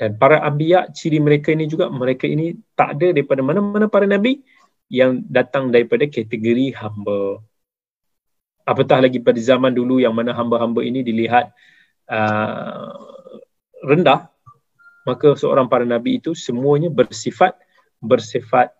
Dan 0.00 0.16
para 0.16 0.40
ambiya, 0.40 0.88
ciri 0.96 1.20
mereka 1.20 1.52
ini 1.52 1.68
juga, 1.68 1.92
mereka 1.92 2.24
ini 2.24 2.56
tak 2.72 2.96
ada 2.96 3.12
daripada 3.12 3.44
mana-mana 3.44 3.84
para 3.84 4.08
nabi 4.08 4.40
yang 4.88 5.20
datang 5.28 5.68
daripada 5.68 6.08
kategori 6.08 6.72
hamba. 6.72 7.44
Apatah 8.64 9.04
lagi 9.04 9.20
pada 9.20 9.36
zaman 9.36 9.76
dulu 9.76 10.00
yang 10.00 10.16
mana 10.16 10.32
hamba-hamba 10.32 10.80
ini 10.80 11.04
dilihat 11.04 11.52
uh, 12.08 12.96
rendah, 13.84 14.32
maka 15.04 15.36
seorang 15.36 15.68
para 15.68 15.84
nabi 15.84 16.16
itu 16.16 16.32
semuanya 16.32 16.88
bersifat 16.88 17.60
bersifat 18.00 18.72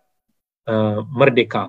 uh, 0.72 1.04
merdeka. 1.04 1.68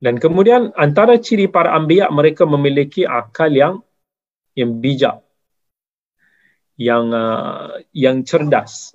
Dan 0.00 0.16
kemudian 0.16 0.72
antara 0.72 1.20
ciri 1.20 1.52
para 1.52 1.76
anbiya 1.76 2.08
mereka 2.08 2.48
memiliki 2.48 3.04
akal 3.04 3.52
yang 3.52 3.84
yang 4.56 4.72
bijak 4.80 5.27
yang 6.78 7.10
uh, 7.10 7.82
yang 7.90 8.22
cerdas 8.22 8.94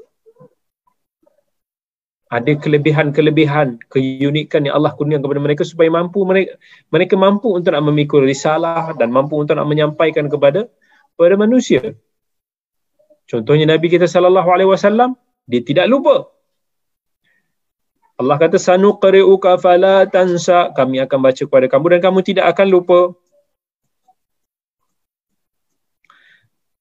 ada 2.34 2.51
kelebihan-kelebihan, 2.57 3.77
keunikan 3.93 4.65
yang 4.65 4.81
Allah 4.81 4.97
kurniakan 4.97 5.21
kepada 5.21 5.41
mereka 5.45 5.61
supaya 5.61 5.93
mampu 5.93 6.25
mereka 6.25 6.57
mereka 6.89 7.13
mampu 7.13 7.53
untuk 7.53 7.77
nak 7.77 7.86
memikul 7.86 8.25
risalah 8.25 8.97
dan 8.97 9.13
mampu 9.13 9.38
untuk 9.38 9.53
nak 9.53 9.69
menyampaikan 9.69 10.25
kepada 10.25 10.65
kepada 11.13 11.36
manusia. 11.38 11.93
Contohnya 13.29 13.69
Nabi 13.69 13.86
kita 13.86 14.09
sallallahu 14.09 14.49
alaihi 14.49 14.69
wasallam 14.73 15.13
dia 15.45 15.61
tidak 15.61 15.86
lupa. 15.86 16.25
Allah 18.17 18.38
kata 18.41 18.57
sanuqri'uka 18.57 19.61
fala 19.61 20.09
tansa 20.09 20.73
kami 20.73 21.05
akan 21.05 21.19
baca 21.21 21.41
kepada 21.45 21.65
kamu 21.69 21.86
dan 21.97 21.99
kamu 22.01 22.19
tidak 22.25 22.45
akan 22.49 22.67
lupa. 22.73 22.99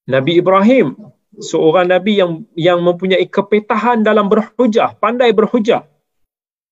Nabi 0.03 0.43
Ibrahim 0.43 0.95
seorang 1.39 1.89
nabi 1.89 2.21
yang 2.21 2.45
yang 2.53 2.79
mempunyai 2.83 3.25
kepetahan 3.25 4.05
dalam 4.05 4.29
berhujah, 4.29 4.93
pandai 5.01 5.33
berhujah. 5.33 5.85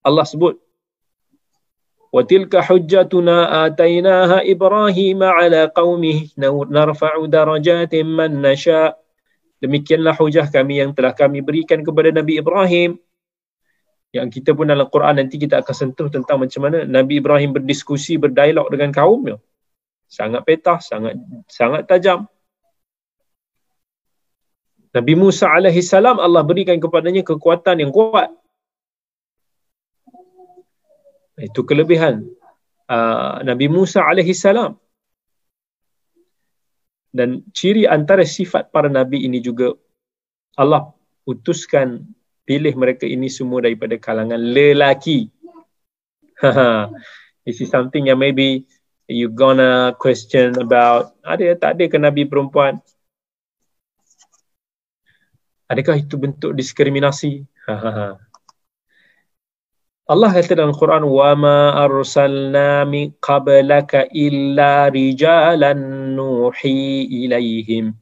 Allah 0.05 0.25
sebut 0.25 0.57
wa 2.11 2.21
tilka 2.27 2.59
hujjatuna 2.59 3.65
atainaha 3.71 4.43
ibrahim 4.43 5.23
ala 5.23 5.71
qaumihi 5.71 6.35
narfa'u 6.67 7.25
darajatin 7.25 8.05
man 8.05 8.43
nasha. 8.43 8.97
Demikianlah 9.61 10.17
hujah 10.17 10.49
kami 10.49 10.81
yang 10.81 10.91
telah 10.91 11.13
kami 11.13 11.45
berikan 11.45 11.85
kepada 11.85 12.09
nabi 12.09 12.41
ibrahim. 12.41 12.97
Yang 14.11 14.41
kita 14.41 14.51
pun 14.51 14.67
dalam 14.67 14.91
Quran 14.91 15.23
nanti 15.23 15.39
kita 15.39 15.63
akan 15.63 15.71
sentuh 15.71 16.11
tentang 16.11 16.43
macam 16.43 16.67
mana 16.67 16.83
Nabi 16.83 17.23
Ibrahim 17.23 17.55
berdiskusi 17.55 18.19
berdialog 18.19 18.67
dengan 18.67 18.91
kaumnya. 18.91 19.39
Sangat 20.11 20.43
petah 20.43 20.83
sangat 20.83 21.15
sangat 21.47 21.87
tajam 21.87 22.27
Nabi 24.91 25.13
Musa 25.15 25.47
alaihi 25.47 25.79
salam 25.79 26.19
Allah 26.19 26.43
berikan 26.43 26.75
kepadanya 26.75 27.23
kekuatan 27.23 27.79
yang 27.79 27.91
kuat. 27.95 28.27
Itu 31.39 31.63
kelebihan 31.63 32.27
uh, 32.91 33.39
Nabi 33.41 33.71
Musa 33.71 34.03
alaihi 34.03 34.35
salam. 34.35 34.75
Dan 37.11 37.43
ciri 37.51 37.83
antara 37.83 38.23
sifat 38.23 38.71
para 38.71 38.87
nabi 38.87 39.27
ini 39.27 39.43
juga 39.43 39.75
Allah 40.55 40.95
utuskan 41.27 42.07
pilih 42.47 42.71
mereka 42.79 43.03
ini 43.03 43.27
semua 43.27 43.59
daripada 43.63 43.99
kalangan 43.99 44.39
lelaki. 44.39 45.27
This 47.43 47.59
is 47.59 47.67
something 47.67 48.07
yang 48.07 48.23
maybe 48.23 48.63
you 49.11 49.27
gonna 49.27 49.91
question 49.99 50.55
about 50.55 51.11
ada 51.27 51.51
tak 51.59 51.79
ada 51.79 51.85
ke 51.91 51.97
nabi 51.99 52.23
perempuan? 52.23 52.79
Adakah 55.71 56.03
itu 56.03 56.19
bentuk 56.19 56.51
diskriminasi? 56.51 57.47
Allah 60.11 60.27
kata 60.35 60.59
dalam 60.59 60.75
Quran 60.75 61.07
wa 61.07 61.31
ma 61.39 61.59
arsalna 61.87 62.83
min 62.83 63.15
qablaka 63.23 64.11
illa 64.11 64.91
rijalan 64.91 66.11
nuhi 66.19 67.07
ilaihim. 67.23 67.95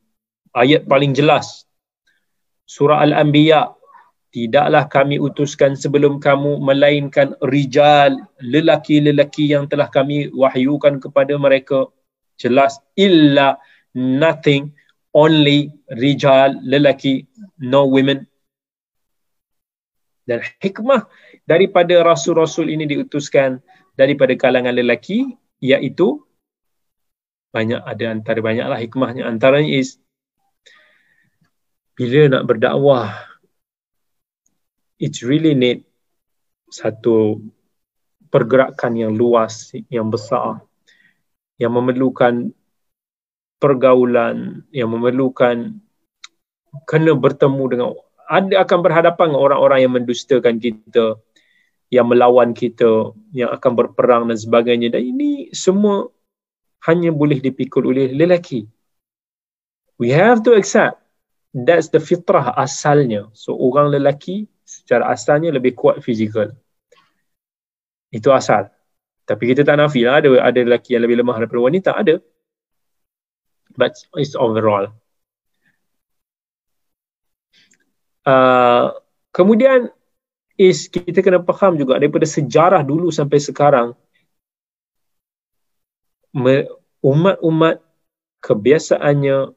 Ayat 0.57 0.89
paling 0.89 1.13
jelas. 1.13 1.69
Surah 2.65 3.05
Al-Anbiya. 3.05 3.77
Tidaklah 4.33 4.89
kami 4.89 5.21
utuskan 5.21 5.77
sebelum 5.77 6.17
kamu 6.17 6.61
melainkan 6.61 7.33
rijal, 7.45 8.17
lelaki-lelaki 8.41 9.53
yang 9.53 9.69
telah 9.69 9.89
kami 9.89 10.29
wahyukan 10.33 10.97
kepada 10.97 11.37
mereka. 11.37 11.85
Jelas 12.41 12.81
illa 12.97 13.61
nothing 13.93 14.73
only 15.13 15.73
rijal 15.93 16.57
lelaki 16.61 17.28
no 17.59 17.87
women. 17.87 18.25
Dan 20.23 20.45
hikmah 20.61 21.09
daripada 21.43 21.99
rasul-rasul 22.05 22.69
ini 22.69 22.85
diutuskan 22.85 23.59
daripada 23.97 24.31
kalangan 24.37 24.73
lelaki 24.77 25.35
iaitu 25.59 26.21
banyak 27.49 27.81
ada 27.81 28.05
antara 28.13 28.39
banyaklah 28.39 28.77
hikmahnya. 28.77 29.25
Antaranya 29.25 29.73
is 29.73 29.97
bila 31.97 32.31
nak 32.31 32.47
berdakwah 32.47 33.11
it's 35.01 35.19
really 35.19 35.51
need 35.51 35.83
satu 36.69 37.41
pergerakan 38.29 38.93
yang 38.95 39.13
luas 39.17 39.73
yang 39.89 40.07
besar 40.07 40.61
yang 41.57 41.73
memerlukan 41.73 42.55
pergaulan 43.59 44.63
yang 44.71 44.93
memerlukan 44.93 45.81
kena 46.85 47.13
bertemu 47.17 47.63
dengan 47.69 47.89
ada 48.29 48.61
akan 48.61 48.79
berhadapan 48.85 49.33
dengan 49.33 49.41
orang-orang 49.41 49.79
yang 49.81 49.93
mendustakan 49.97 50.61
kita 50.61 51.17
yang 51.89 52.05
melawan 52.05 52.53
kita 52.53 53.13
yang 53.33 53.49
akan 53.49 53.73
berperang 53.73 54.29
dan 54.29 54.37
sebagainya. 54.37 54.93
Dan 54.93 55.09
ini 55.09 55.49
semua 55.53 56.05
hanya 56.85 57.09
boleh 57.09 57.41
dipikul 57.41 57.89
oleh 57.89 58.13
lelaki. 58.13 58.69
We 59.97 60.13
have 60.13 60.45
to 60.45 60.55
accept 60.55 61.01
that's 61.53 61.89
the 61.89 61.99
fitrah 61.99 62.53
asalnya. 62.55 63.27
So 63.33 63.57
orang 63.57 63.89
lelaki 63.89 64.45
secara 64.63 65.09
asalnya 65.09 65.49
lebih 65.49 65.73
kuat 65.73 66.05
fizikal. 66.05 66.53
Itu 68.13 68.29
asal. 68.29 68.69
Tapi 69.25 69.53
kita 69.53 69.61
tak 69.65 69.77
nafi 69.77 70.05
lah 70.05 70.21
ada 70.21 70.29
ada 70.41 70.59
lelaki 70.61 70.97
yang 70.97 71.05
lebih 71.05 71.21
lemah 71.21 71.37
daripada 71.41 71.61
wanita 71.61 71.91
ada. 71.97 72.21
But 73.77 73.97
it's 74.17 74.33
overall. 74.37 74.93
Uh, 78.27 78.91
kemudian 79.31 79.87
is 80.59 80.91
kita 80.91 81.23
kena 81.23 81.39
faham 81.43 81.79
juga 81.79 81.95
daripada 81.95 82.27
sejarah 82.27 82.83
dulu 82.83 83.07
sampai 83.15 83.39
sekarang 83.39 83.95
umat-umat 86.99 87.79
kebiasaannya 88.43 89.55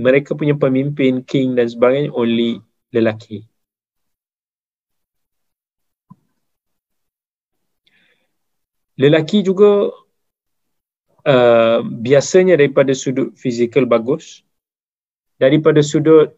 mereka 0.00 0.32
punya 0.32 0.56
pemimpin 0.56 1.20
king 1.22 1.52
dan 1.54 1.68
sebagainya 1.68 2.10
only 2.16 2.64
lelaki. 2.90 3.44
Lelaki 8.96 9.44
juga 9.44 9.92
Uh, 11.20 11.84
biasanya 11.84 12.56
daripada 12.56 12.96
sudut 12.96 13.36
fizikal 13.36 13.84
bagus. 13.84 14.40
Daripada 15.36 15.84
sudut 15.84 16.32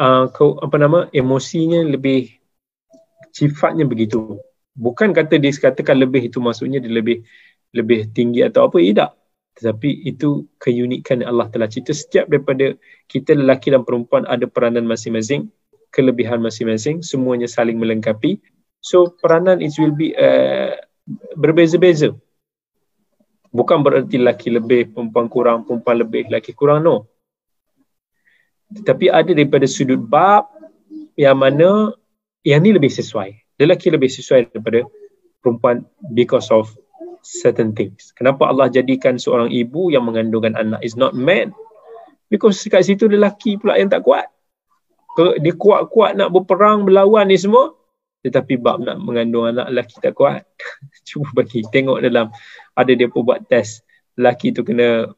uh, 0.00 0.26
ke, 0.30 0.44
apa 0.62 0.76
nama 0.76 0.98
emosinya 1.12 1.84
lebih 1.84 2.36
sifatnya 3.32 3.84
begitu. 3.84 4.40
Bukan 4.76 5.16
kata 5.16 5.40
dia 5.40 5.52
katakan 5.52 5.96
lebih 5.96 6.28
itu 6.28 6.40
maksudnya 6.40 6.80
dia 6.80 6.92
lebih 6.92 7.24
lebih 7.72 8.12
tinggi 8.12 8.44
atau 8.44 8.68
apa 8.68 8.80
tidak 8.80 9.10
tetapi 9.56 10.04
itu 10.04 10.44
keunikan 10.60 11.24
Allah 11.24 11.48
telah 11.48 11.64
cipta. 11.64 11.96
Setiap 11.96 12.28
daripada 12.28 12.76
kita 13.08 13.32
lelaki 13.32 13.72
dan 13.72 13.88
perempuan 13.88 14.28
ada 14.28 14.44
peranan 14.44 14.84
masing-masing 14.84 15.48
kelebihan 15.88 16.44
masing-masing 16.44 17.00
semuanya 17.00 17.48
saling 17.48 17.80
melengkapi. 17.80 18.36
So 18.84 19.16
peranan 19.16 19.64
it 19.64 19.72
will 19.80 19.96
be 19.96 20.12
uh, 20.12 20.76
berbeza-beza. 21.40 22.12
Bukan 23.48 23.80
bererti 23.80 24.20
lelaki 24.20 24.52
lebih, 24.52 24.92
perempuan 24.92 25.32
kurang, 25.32 25.64
perempuan 25.64 26.04
lebih, 26.04 26.28
lelaki 26.28 26.52
kurang, 26.52 26.84
no. 26.84 27.08
Tetapi 28.74 29.12
ada 29.12 29.30
daripada 29.30 29.68
sudut 29.68 30.00
bab 30.00 30.50
yang 31.14 31.38
mana 31.38 31.94
yang 32.42 32.62
ni 32.62 32.74
lebih 32.74 32.90
sesuai. 32.90 33.58
Lelaki 33.62 33.90
lebih 33.94 34.10
sesuai 34.10 34.52
daripada 34.52 34.84
perempuan 35.40 35.86
because 36.12 36.50
of 36.50 36.70
certain 37.22 37.74
things. 37.74 38.10
Kenapa 38.14 38.46
Allah 38.46 38.70
jadikan 38.70 39.18
seorang 39.18 39.50
ibu 39.50 39.90
yang 39.90 40.06
mengandungkan 40.06 40.54
anak 40.58 40.82
is 40.82 40.94
not 40.94 41.14
man? 41.14 41.54
Because 42.26 42.58
kat 42.66 42.86
situ 42.86 43.06
lelaki 43.06 43.58
pula 43.58 43.78
yang 43.78 43.90
tak 43.90 44.02
kuat. 44.02 44.26
Dia 45.16 45.54
kuat-kuat 45.56 46.18
nak 46.18 46.34
berperang, 46.34 46.84
berlawan 46.84 47.30
ni 47.30 47.38
semua. 47.38 47.72
Tetapi 48.26 48.58
bab 48.58 48.82
nak 48.82 48.98
mengandung 48.98 49.46
anak 49.46 49.70
lelaki 49.70 49.96
tak 50.02 50.18
kuat. 50.18 50.42
Cuba 51.06 51.42
bagi 51.42 51.62
tengok 51.70 52.02
dalam 52.02 52.28
ada 52.74 52.92
dia 52.92 53.06
pun 53.06 53.22
buat 53.22 53.46
test 53.46 53.86
lelaki 54.18 54.50
tu 54.50 54.64
kena 54.66 55.12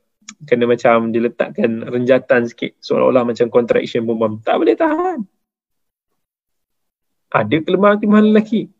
kena 0.44 0.68
macam 0.68 1.10
diletakkan 1.10 1.84
renjatan 1.84 2.48
sikit. 2.48 2.76
Seolah-olah 2.80 3.24
macam 3.24 3.46
contraction 3.48 4.04
perempuan 4.04 4.40
tak 4.44 4.56
boleh 4.60 4.76
tahan. 4.76 5.18
Ada 7.28 7.56
kelemahan-kelemahan 7.60 8.26
lelaki. 8.32 8.72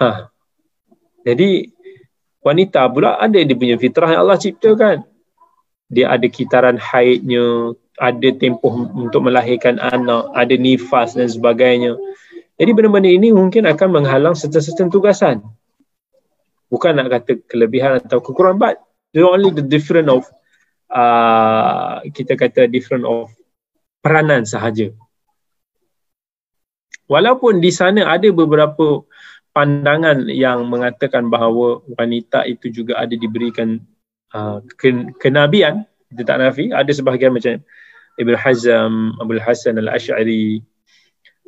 Ha. 0.00 0.28
Jadi 1.24 1.72
wanita 2.44 2.84
pula 2.92 3.16
ada 3.16 3.40
dia 3.40 3.56
punya 3.56 3.80
fitrah 3.80 4.12
yang 4.12 4.28
Allah 4.28 4.40
ciptakan. 4.40 5.08
Dia 5.88 6.12
ada 6.12 6.26
kitaran 6.28 6.76
haidnya 6.76 7.76
ada 7.98 8.28
tempoh 8.34 8.74
untuk 8.98 9.22
melahirkan 9.30 9.78
anak, 9.78 10.26
ada 10.34 10.54
nifas 10.58 11.14
dan 11.14 11.30
sebagainya. 11.30 11.94
Jadi 12.58 12.70
benda-benda 12.70 13.10
ini 13.10 13.30
mungkin 13.34 13.66
akan 13.66 13.88
menghalang 14.02 14.34
serta-serta 14.34 14.90
tugasan. 14.90 15.42
Bukan 16.70 16.98
nak 16.98 17.10
kata 17.10 17.38
kelebihan 17.46 18.02
atau 18.02 18.18
kekurangan, 18.18 18.78
the 19.14 19.22
only 19.22 19.54
the 19.54 19.62
different 19.62 20.10
of 20.10 20.26
uh, 20.90 22.02
kita 22.12 22.34
kata 22.34 22.66
different 22.66 23.06
of 23.06 23.30
peranan 24.04 24.44
sahaja. 24.44 24.92
Walaupun 27.08 27.62
di 27.62 27.70
sana 27.70 28.10
ada 28.10 28.28
beberapa 28.34 29.04
pandangan 29.54 30.26
yang 30.28 30.66
mengatakan 30.66 31.30
bahawa 31.30 31.80
wanita 31.86 32.42
itu 32.44 32.68
juga 32.74 32.98
ada 32.98 33.14
diberikan 33.14 33.78
uh, 34.34 34.58
kenabian, 35.22 35.86
kita 36.10 36.22
tak 36.26 36.38
nafi, 36.42 36.74
ada 36.74 36.90
sebahagian 36.90 37.32
macam 37.32 37.62
Ibn 38.18 38.34
Hazm, 38.34 38.94
Abdul 39.20 39.42
Hasan 39.42 39.78
Al-Ash'ari 39.78 40.64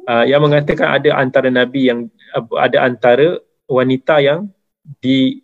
uh, 0.06 0.24
yang 0.24 0.42
mengatakan 0.42 1.02
ada 1.02 1.18
antara 1.18 1.50
nabi 1.50 1.90
yang 1.90 2.10
uh, 2.34 2.46
ada 2.58 2.86
antara 2.86 3.42
wanita 3.66 4.22
yang 4.22 4.50
di 5.02 5.42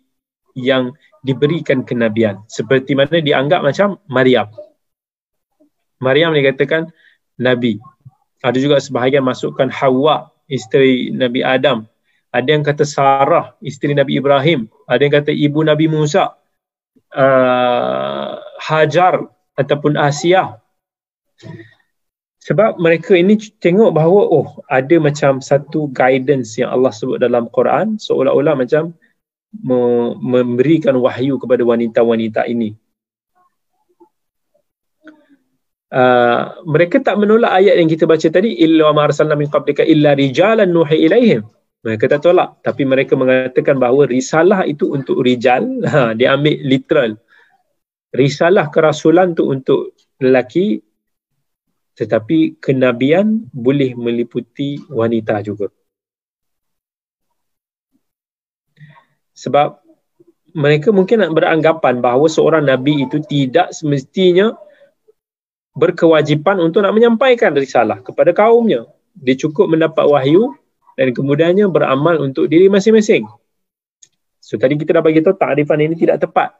yang 0.55 0.95
diberikan 1.23 1.81
kenabian. 1.87 2.43
Seperti 2.51 2.93
mana 2.93 3.23
dianggap 3.23 3.63
macam 3.63 3.97
Maryam. 4.11 4.51
Maryam 6.03 6.35
dikatakan 6.35 6.91
nabi. 7.39 7.79
Ada 8.43 8.59
juga 8.59 8.77
sebahagian 8.83 9.23
masukkan 9.23 9.71
Hawa 9.71 10.27
isteri 10.51 11.15
Nabi 11.15 11.39
Adam. 11.39 11.87
Ada 12.35 12.49
yang 12.51 12.63
kata 12.67 12.83
Sarah 12.83 13.55
isteri 13.63 13.95
Nabi 13.95 14.19
Ibrahim. 14.19 14.67
Ada 14.83 14.99
yang 14.99 15.13
kata 15.15 15.31
ibu 15.31 15.63
Nabi 15.63 15.87
Musa. 15.87 16.35
Uh, 17.13 18.41
Hajar 18.59 19.29
ataupun 19.55 19.95
Asia 19.95 20.57
sebab 22.43 22.75
mereka 22.75 23.15
ini 23.15 23.39
tengok 23.63 23.95
bahawa 23.95 24.27
oh 24.27 24.59
ada 24.67 24.99
macam 24.99 25.39
satu 25.39 25.87
guidance 25.95 26.59
yang 26.59 26.75
Allah 26.75 26.91
sebut 26.91 27.23
dalam 27.23 27.47
Quran 27.55 27.95
seolah-olah 27.95 28.59
macam 28.59 28.91
memberikan 29.61 30.97
wahyu 30.97 31.37
kepada 31.37 31.61
wanita-wanita 31.61 32.49
ini. 32.49 32.73
Uh, 35.93 36.57
mereka 36.65 36.97
tak 36.97 37.21
menolak 37.21 37.53
ayat 37.53 37.77
yang 37.77 37.85
kita 37.85 38.09
baca 38.09 38.25
tadi 38.25 38.57
illa 38.65 38.89
ma 38.89 39.05
arsalna 39.05 39.37
min 39.37 39.45
qablika 39.45 39.85
illa 39.85 40.17
rijalan 40.17 40.73
nuhi 40.73 41.05
ilaihim. 41.05 41.45
Mereka 41.85 42.09
tak 42.09 42.25
tolak 42.25 42.65
tapi 42.65 42.81
mereka 42.87 43.13
mengatakan 43.13 43.77
bahawa 43.77 44.09
risalah 44.09 44.65
itu 44.65 44.89
untuk 44.89 45.21
rijal. 45.21 45.61
Ha, 45.93 46.17
dia 46.17 46.33
ambil 46.33 46.57
literal. 46.65 47.11
Risalah 48.09 48.73
kerasulan 48.73 49.37
tu 49.37 49.53
untuk 49.53 49.93
lelaki 50.17 50.81
tetapi 51.93 52.57
kenabian 52.57 53.45
boleh 53.53 53.93
meliputi 53.93 54.81
wanita 54.89 55.45
juga 55.45 55.69
sebab 59.33 59.81
mereka 60.53 60.93
mungkin 60.93 61.25
nak 61.25 61.33
beranggapan 61.33 62.01
bahawa 62.01 62.29
seorang 62.29 62.65
nabi 62.65 63.05
itu 63.05 63.17
tidak 63.25 63.73
semestinya 63.73 64.53
berkewajipan 65.73 66.61
untuk 66.61 66.85
nak 66.85 66.93
menyampaikan 66.93 67.53
risalah 67.57 68.01
kepada 68.05 68.29
kaumnya 68.33 68.85
dia 69.17 69.37
cukup 69.37 69.69
mendapat 69.69 70.05
wahyu 70.09 70.57
dan 70.97 71.13
kemudiannya 71.13 71.69
beramal 71.69 72.21
untuk 72.21 72.49
diri 72.49 72.69
masing-masing. 72.69 73.29
So 74.41 74.57
tadi 74.57 74.77
kita 74.77 74.99
dah 74.99 75.03
bagi 75.05 75.21
tahu 75.21 75.37
takrifan 75.37 75.81
ini 75.85 75.95
tidak 75.97 76.21
tepat. 76.21 76.53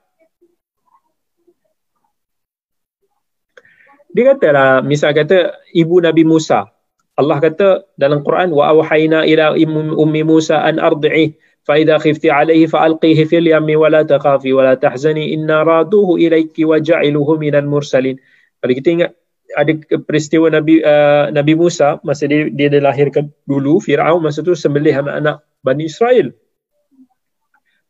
Dia 4.14 4.34
kata 4.34 4.48
lah, 4.54 4.72
misal 4.86 5.10
kata 5.18 5.58
ibu 5.74 5.98
Nabi 5.98 6.22
Musa. 6.22 6.70
Allah 7.18 7.38
kata 7.41 7.90
dalam 7.98 8.22
Quran 8.22 8.54
wa 8.54 8.70
awhayna 8.74 9.26
ila 9.26 9.58
ummi 9.98 10.22
Musa 10.22 10.62
an 10.62 10.78
ardi'i 10.78 11.34
alqihi 12.84 13.23
fil 13.23 13.48
yammi 13.48 13.80
wa 13.80 13.88
la 13.88 14.03
takhafi 14.03 14.52
wa 14.52 14.68
la 14.68 14.76
tahzani 14.76 15.31
inna 15.31 15.64
raduhu 15.64 16.19
ilayki 16.19 16.68
wa 16.68 16.80
ja'iluhu 16.80 17.40
minal 17.40 17.68
mursalin. 17.68 18.19
Kalau 18.60 18.73
kita 18.76 18.90
ingat 18.91 19.11
ada 19.53 19.72
peristiwa 20.03 20.49
Nabi 20.49 20.81
uh, 20.84 21.30
Nabi 21.31 21.53
Musa 21.56 22.02
masa 22.02 22.27
dia 22.27 22.49
dia 22.49 22.68
dilahirkan 22.68 23.31
dulu 23.48 23.80
Firaun 23.80 24.19
masa 24.19 24.41
tu 24.41 24.57
sembelih 24.57 24.91
anak-anak 25.03 25.45
Bani 25.64 25.88
Israel. 25.88 26.35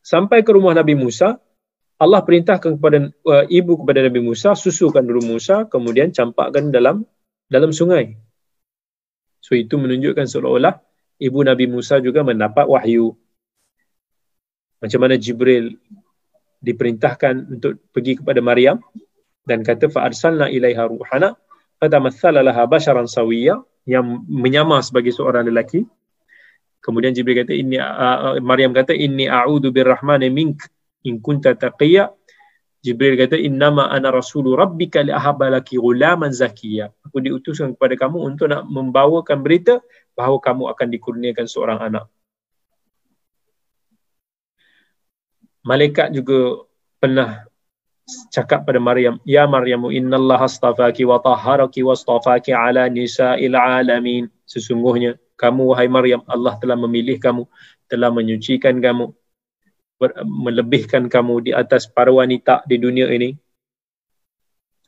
Sampai 0.03 0.43
ke 0.43 0.51
rumah 0.51 0.75
Nabi 0.75 0.99
Musa, 0.99 1.39
Allah 1.97 2.21
perintahkan 2.21 2.77
kepada 2.77 3.09
uh, 3.25 3.45
ibu 3.47 3.79
kepada 3.79 4.03
Nabi 4.03 4.19
Musa 4.21 4.53
susukan 4.53 5.01
dulu 5.01 5.23
Musa 5.23 5.65
kemudian 5.65 6.11
campakkan 6.11 6.69
dalam 6.69 7.07
dalam 7.47 7.71
sungai. 7.71 8.19
So 9.39 9.55
itu 9.55 9.75
menunjukkan 9.79 10.27
seolah-olah 10.27 10.83
ibu 11.19 11.39
Nabi 11.41 11.65
Musa 11.71 12.03
juga 12.03 12.21
mendapat 12.21 12.67
wahyu. 12.67 13.15
Macam 14.83 14.99
mana 14.99 15.15
Jibril 15.15 15.79
diperintahkan 16.59 17.55
untuk 17.59 17.79
pergi 17.95 18.19
kepada 18.19 18.43
Maryam 18.43 18.83
dan 19.47 19.63
kata 19.63 19.87
fa 19.87 20.07
arsalna 20.07 20.51
ilaiha 20.51 20.83
ruhana 20.87 21.39
fatamathala 21.79 22.43
laha 22.43 22.67
basharan 22.67 23.07
sawiyya 23.07 23.59
yang 23.87 24.23
menyamar 24.27 24.83
sebagai 24.83 25.11
seorang 25.15 25.47
lelaki. 25.47 25.83
Kemudian 26.83 27.15
jibril 27.15 27.47
kata 27.47 27.55
ini 27.55 27.79
uh, 27.79 28.35
maryam 28.43 28.75
kata 28.75 28.91
inni 28.91 29.23
a'udzu 29.23 29.71
birrahmani 29.71 30.27
mink 30.27 30.67
in 31.07 31.23
kunta 31.23 31.55
taqiyya 31.55 32.11
jibril 32.83 33.15
kata 33.15 33.39
innama 33.39 33.87
ana 33.87 34.11
rasulu 34.11 34.59
rabbika 34.59 34.99
li 34.99 35.15
ahabba 35.15 35.47
laki 35.47 35.79
ghulaman 35.79 36.35
zakiyya 36.35 36.91
aku 37.07 37.23
diutuskan 37.23 37.79
kepada 37.79 37.95
kamu 37.95 38.19
untuk 38.27 38.51
nak 38.51 38.67
membawakan 38.67 39.39
berita 39.39 39.79
bahawa 40.11 40.43
kamu 40.43 40.67
akan 40.75 40.87
dikurniakan 40.91 41.47
seorang 41.47 41.79
anak 41.79 42.11
malaikat 45.63 46.11
juga 46.11 46.67
pernah 46.99 47.47
cakap 48.29 48.67
pada 48.67 48.79
Maryam, 48.83 49.19
Ya 49.23 49.47
Maryamu 49.47 49.89
innallaha 49.89 50.45
astafaki 50.45 51.07
wa 51.07 51.23
tahharaki 51.23 51.81
wa 51.81 51.95
astafaki 51.95 52.51
ala 52.51 52.91
nisa'il 52.91 53.55
alamin. 53.55 54.27
Sesungguhnya 54.43 55.15
kamu 55.39 55.71
wahai 55.71 55.87
Maryam, 55.87 56.21
Allah 56.27 56.59
telah 56.59 56.75
memilih 56.75 57.17
kamu, 57.17 57.47
telah 57.87 58.11
menyucikan 58.11 58.77
kamu, 58.83 59.15
melebihkan 60.27 61.07
kamu 61.07 61.47
di 61.47 61.51
atas 61.55 61.87
para 61.87 62.11
wanita 62.11 62.67
di 62.67 62.75
dunia 62.77 63.07
ini. 63.07 63.39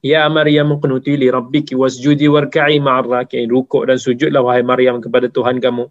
Ya 0.06 0.28
Maryam 0.30 0.78
qunuti 0.78 1.18
li 1.18 1.32
rabbiki 1.34 1.74
wasjudi 1.74 2.30
warka'i 2.30 2.78
ma'ar. 2.78 3.26
Rukuk 3.26 3.90
dan 3.90 3.98
sujudlah 3.98 4.44
wahai 4.46 4.62
Maryam 4.62 5.02
kepada 5.02 5.32
Tuhan 5.32 5.58
kamu. 5.58 5.90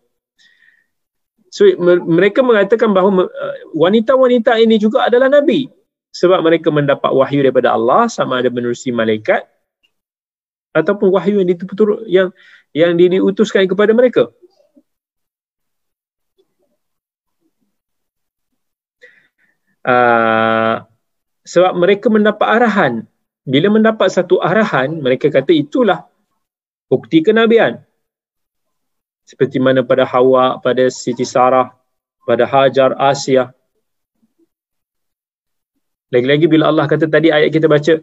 So 1.55 1.63
mereka 2.03 2.43
mengatakan 2.43 2.91
bahawa 2.91 3.31
uh, 3.31 3.55
wanita-wanita 3.79 4.59
ini 4.59 4.75
juga 4.75 5.07
adalah 5.07 5.31
nabi 5.31 5.71
sebab 6.11 6.43
mereka 6.43 6.75
mendapat 6.75 7.15
wahyu 7.15 7.47
daripada 7.47 7.71
Allah 7.71 8.11
sama 8.11 8.43
ada 8.43 8.51
menerusi 8.51 8.91
malaikat 8.91 9.47
ataupun 10.75 11.15
wahyu 11.15 11.39
yang 11.39 11.49
diturut 11.55 12.03
yang 12.11 12.35
yang 12.75 12.99
diutuskan 12.99 13.71
kepada 13.71 13.95
mereka. 13.95 14.35
Uh, 19.87 20.83
sebab 21.47 21.79
mereka 21.79 22.11
mendapat 22.11 22.49
arahan. 22.51 22.95
Bila 23.45 23.69
mendapat 23.71 24.09
satu 24.11 24.41
arahan, 24.41 24.99
mereka 25.05 25.31
kata 25.31 25.53
itulah 25.55 26.09
bukti 26.91 27.21
kenabian. 27.23 27.85
Seperti 29.25 29.57
mana 29.57 29.81
pada 29.81 30.05
Hawa, 30.05 30.61
pada 30.61 30.85
Siti 30.93 31.25
Sarah, 31.25 31.73
pada 32.29 32.45
Hajar, 32.45 32.93
Asia, 33.01 33.53
lagi-lagi 36.13 36.47
bila 36.47 36.71
Allah 36.71 36.87
kata 36.87 37.11
tadi 37.11 37.33
ayat 37.33 37.51
kita 37.51 37.67
baca 37.67 37.99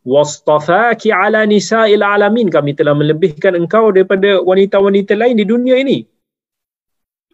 wastafaki 0.00 1.12
ala 1.12 1.44
nisa'il 1.44 2.00
alamin 2.00 2.48
kami 2.48 2.72
telah 2.72 2.96
melebihkan 2.96 3.52
engkau 3.58 3.92
daripada 3.92 4.40
wanita-wanita 4.40 5.12
lain 5.12 5.36
di 5.36 5.44
dunia 5.44 5.76
ini. 5.76 6.08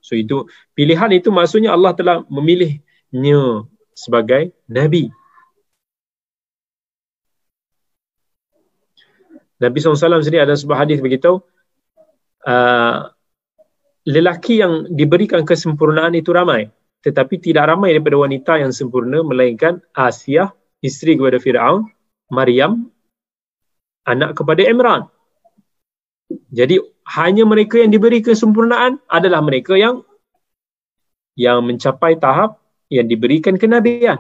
So 0.03 0.19
itu 0.19 0.47
pilihan 0.75 1.11
itu 1.15 1.31
maksudnya 1.31 1.75
Allah 1.75 1.95
telah 1.95 2.17
memilihnya 2.27 3.67
sebagai 3.95 4.55
nabi. 4.67 5.11
Nabi 9.57 9.77
SAW 9.81 10.21
sendiri 10.21 10.45
ada 10.45 10.53
sebuah 10.53 10.85
hadis 10.85 11.01
beritahu 11.01 11.41
uh, 12.45 13.09
lelaki 14.07 14.63
yang 14.63 14.87
diberikan 14.95 15.43
kesempurnaan 15.43 16.15
itu 16.15 16.31
ramai 16.31 16.71
tetapi 17.07 17.39
tidak 17.39 17.71
ramai 17.71 17.95
daripada 17.95 18.19
wanita 18.19 18.53
yang 18.59 18.75
sempurna 18.75 19.23
melainkan 19.23 19.79
Asia, 19.95 20.51
isteri 20.83 21.15
kepada 21.15 21.39
Firaun, 21.39 21.87
Maryam, 22.35 22.91
anak 24.03 24.35
kepada 24.35 24.67
Imran. 24.67 25.07
Jadi 26.51 26.83
hanya 27.15 27.47
mereka 27.47 27.79
yang 27.79 27.95
diberi 27.95 28.19
kesempurnaan 28.19 28.99
adalah 29.07 29.39
mereka 29.39 29.79
yang 29.79 30.03
yang 31.39 31.63
mencapai 31.63 32.19
tahap 32.19 32.59
yang 32.91 33.07
diberikan 33.07 33.55
kenabian. 33.55 34.19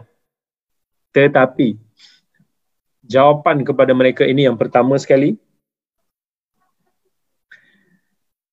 Tetapi 1.10 1.74
jawapan 3.02 3.66
kepada 3.66 3.90
mereka 3.98 4.22
ini 4.22 4.46
yang 4.46 4.54
pertama 4.54 4.94
sekali 4.94 5.34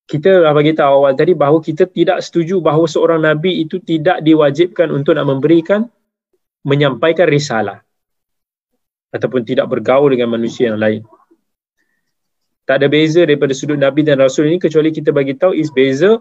kita 0.03 0.51
bagi 0.51 0.75
tahu 0.75 1.03
awal 1.03 1.13
tadi 1.15 1.31
bahawa 1.31 1.63
kita 1.63 1.87
tidak 1.87 2.19
setuju 2.19 2.59
bahawa 2.59 2.85
seorang 2.85 3.23
nabi 3.23 3.63
itu 3.63 3.79
tidak 3.79 4.19
diwajibkan 4.19 4.91
untuk 4.91 5.15
nak 5.15 5.27
memberikan 5.27 5.87
menyampaikan 6.67 7.27
risalah 7.27 7.83
ataupun 9.15 9.47
tidak 9.47 9.69
bergaul 9.71 10.11
dengan 10.11 10.35
manusia 10.35 10.73
yang 10.73 10.79
lain. 10.79 11.01
Tak 12.63 12.79
ada 12.79 12.87
beza 12.87 13.27
daripada 13.27 13.51
sudut 13.51 13.75
nabi 13.79 14.03
dan 14.07 14.19
rasul 14.19 14.47
ini 14.47 14.59
kecuali 14.59 14.91
kita 14.91 15.11
bagi 15.11 15.35
tahu 15.35 15.55
is 15.55 15.71
beza 15.71 16.19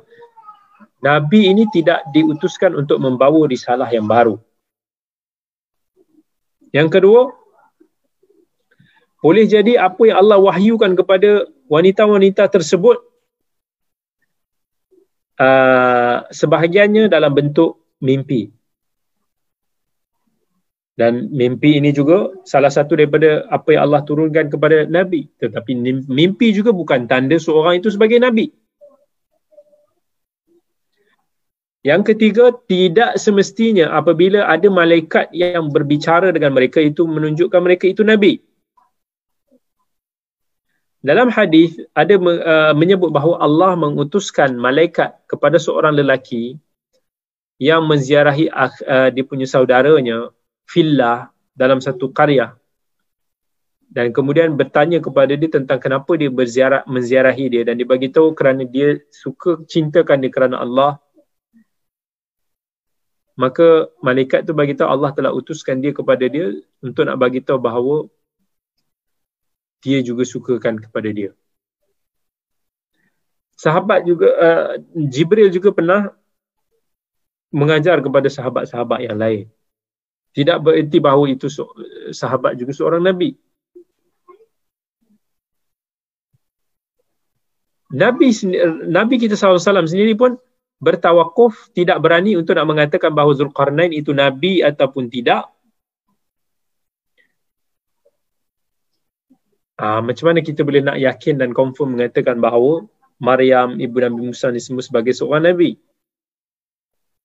nabi 1.02 1.50
ini 1.50 1.66
tidak 1.74 2.02
diutuskan 2.14 2.78
untuk 2.78 3.02
membawa 3.02 3.46
risalah 3.50 3.90
yang 3.90 4.06
baru. 4.06 4.38
Yang 6.72 6.88
kedua, 6.98 7.20
boleh 9.22 9.44
jadi 9.46 9.78
apa 9.78 10.02
yang 10.02 10.18
Allah 10.18 10.38
wahyukan 10.40 10.98
kepada 10.98 11.46
wanita-wanita 11.70 12.48
tersebut 12.50 13.11
uh, 15.43 16.16
sebahagiannya 16.31 17.10
dalam 17.10 17.35
bentuk 17.35 17.82
mimpi. 17.98 18.55
Dan 20.93 21.32
mimpi 21.32 21.81
ini 21.81 21.90
juga 21.90 22.31
salah 22.44 22.69
satu 22.69 22.94
daripada 22.94 23.48
apa 23.48 23.74
yang 23.74 23.89
Allah 23.90 24.05
turunkan 24.05 24.52
kepada 24.52 24.85
Nabi. 24.86 25.27
Tetapi 25.40 25.73
mimpi 26.06 26.52
juga 26.52 26.70
bukan 26.70 27.09
tanda 27.09 27.40
seorang 27.40 27.81
itu 27.81 27.89
sebagai 27.90 28.20
Nabi. 28.20 28.52
Yang 31.82 32.14
ketiga, 32.14 32.55
tidak 32.70 33.19
semestinya 33.19 33.90
apabila 33.90 34.47
ada 34.47 34.70
malaikat 34.70 35.35
yang 35.35 35.66
berbicara 35.66 36.31
dengan 36.31 36.55
mereka 36.55 36.78
itu 36.78 37.02
menunjukkan 37.02 37.59
mereka 37.59 37.90
itu 37.90 38.06
Nabi. 38.06 38.39
Dalam 41.03 41.35
hadis 41.35 41.74
ada 41.99 42.15
uh, 42.15 42.73
menyebut 42.79 43.11
bahawa 43.11 43.43
Allah 43.43 43.74
mengutuskan 43.74 44.55
malaikat 44.55 45.19
kepada 45.27 45.59
seorang 45.59 45.99
lelaki 45.99 46.57
yang 47.59 47.83
menziarahi 47.91 48.47
uh, 48.51 49.11
dia 49.11 49.24
punya 49.27 49.47
saudaranya 49.51 50.31
fillah 50.66 51.35
dalam 51.59 51.83
satu 51.83 52.15
karya 52.15 52.55
dan 53.93 54.09
kemudian 54.09 54.57
bertanya 54.57 55.05
kepada 55.05 55.37
dia 55.37 55.53
tentang 55.53 55.77
kenapa 55.77 56.16
dia 56.16 56.33
berziarah 56.33 56.81
menziarahi 56.89 57.45
dia. 57.53 57.62
Dan 57.69 57.77
dia 57.77 57.85
bagi 57.85 58.09
tahu 58.09 58.33
kerana 58.33 58.65
dia 58.65 59.05
suka 59.12 59.61
cintakan 59.69 60.24
dia 60.24 60.33
kerana 60.33 60.65
Allah. 60.65 60.97
Maka 63.37 63.93
malaikat 64.01 64.49
tu 64.49 64.57
bagi 64.57 64.73
tahu 64.73 64.89
Allah 64.89 65.12
telah 65.12 65.29
utuskan 65.37 65.85
dia 65.85 65.93
kepada 65.93 66.24
dia 66.24 66.57
untuk 66.81 67.05
nak 67.05 67.20
bagi 67.20 67.45
tahu 67.45 67.61
bahawa 67.61 68.09
dia 69.82 69.98
juga 70.00 70.22
sukakan 70.22 70.78
kepada 70.78 71.10
dia. 71.10 71.34
Sahabat 73.59 74.06
juga 74.06 74.28
uh, 74.38 74.68
Jibril 75.10 75.50
juga 75.50 75.74
pernah 75.74 76.14
mengajar 77.52 78.00
kepada 78.00 78.30
sahabat-sahabat 78.30 78.98
yang 79.04 79.18
lain. 79.18 79.44
Tidak 80.32 80.56
bererti 80.64 80.96
bahawa 80.96 81.28
itu 81.28 81.52
sahabat 82.16 82.56
juga 82.56 82.72
seorang 82.72 83.04
nabi. 83.04 83.36
Nabi 87.92 88.32
Nabi 88.88 89.14
kita 89.20 89.36
SAW 89.36 89.60
sendiri 89.84 90.16
pun 90.16 90.40
bertawakuf 90.80 91.68
tidak 91.76 92.00
berani 92.00 92.40
untuk 92.40 92.56
nak 92.56 92.64
mengatakan 92.64 93.12
bahawa 93.12 93.36
Zulkarnain 93.36 93.92
itu 93.92 94.16
nabi 94.16 94.64
ataupun 94.64 95.12
tidak 95.12 95.52
Uh, 99.81 100.05
macam 100.05 100.31
mana 100.31 100.44
kita 100.44 100.62
boleh 100.62 100.85
nak 100.85 101.01
yakin 101.01 101.40
dan 101.40 101.57
confirm 101.57 101.97
mengatakan 101.97 102.39
bahawa 102.39 102.85
Maryam 103.23 103.78
ibu 103.78 103.97
Nabi 104.03 104.31
Musa 104.31 104.53
ni 104.53 104.61
semua 104.61 104.85
sebagai 104.85 105.15
seorang 105.16 105.49
Nabi. 105.49 105.78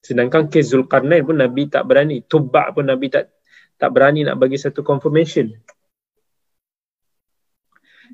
Sedangkan 0.05 0.47
kes 0.47 0.71
Zulkarnain 0.71 1.25
pun 1.25 1.41
Nabi 1.41 1.67
tak 1.67 1.89
berani. 1.89 2.23
Tubak 2.23 2.77
pun 2.77 2.87
Nabi 2.87 3.11
tak 3.11 3.33
tak 3.77 3.93
berani 3.93 4.23
nak 4.23 4.39
bagi 4.39 4.55
satu 4.55 4.81
confirmation. 4.85 5.51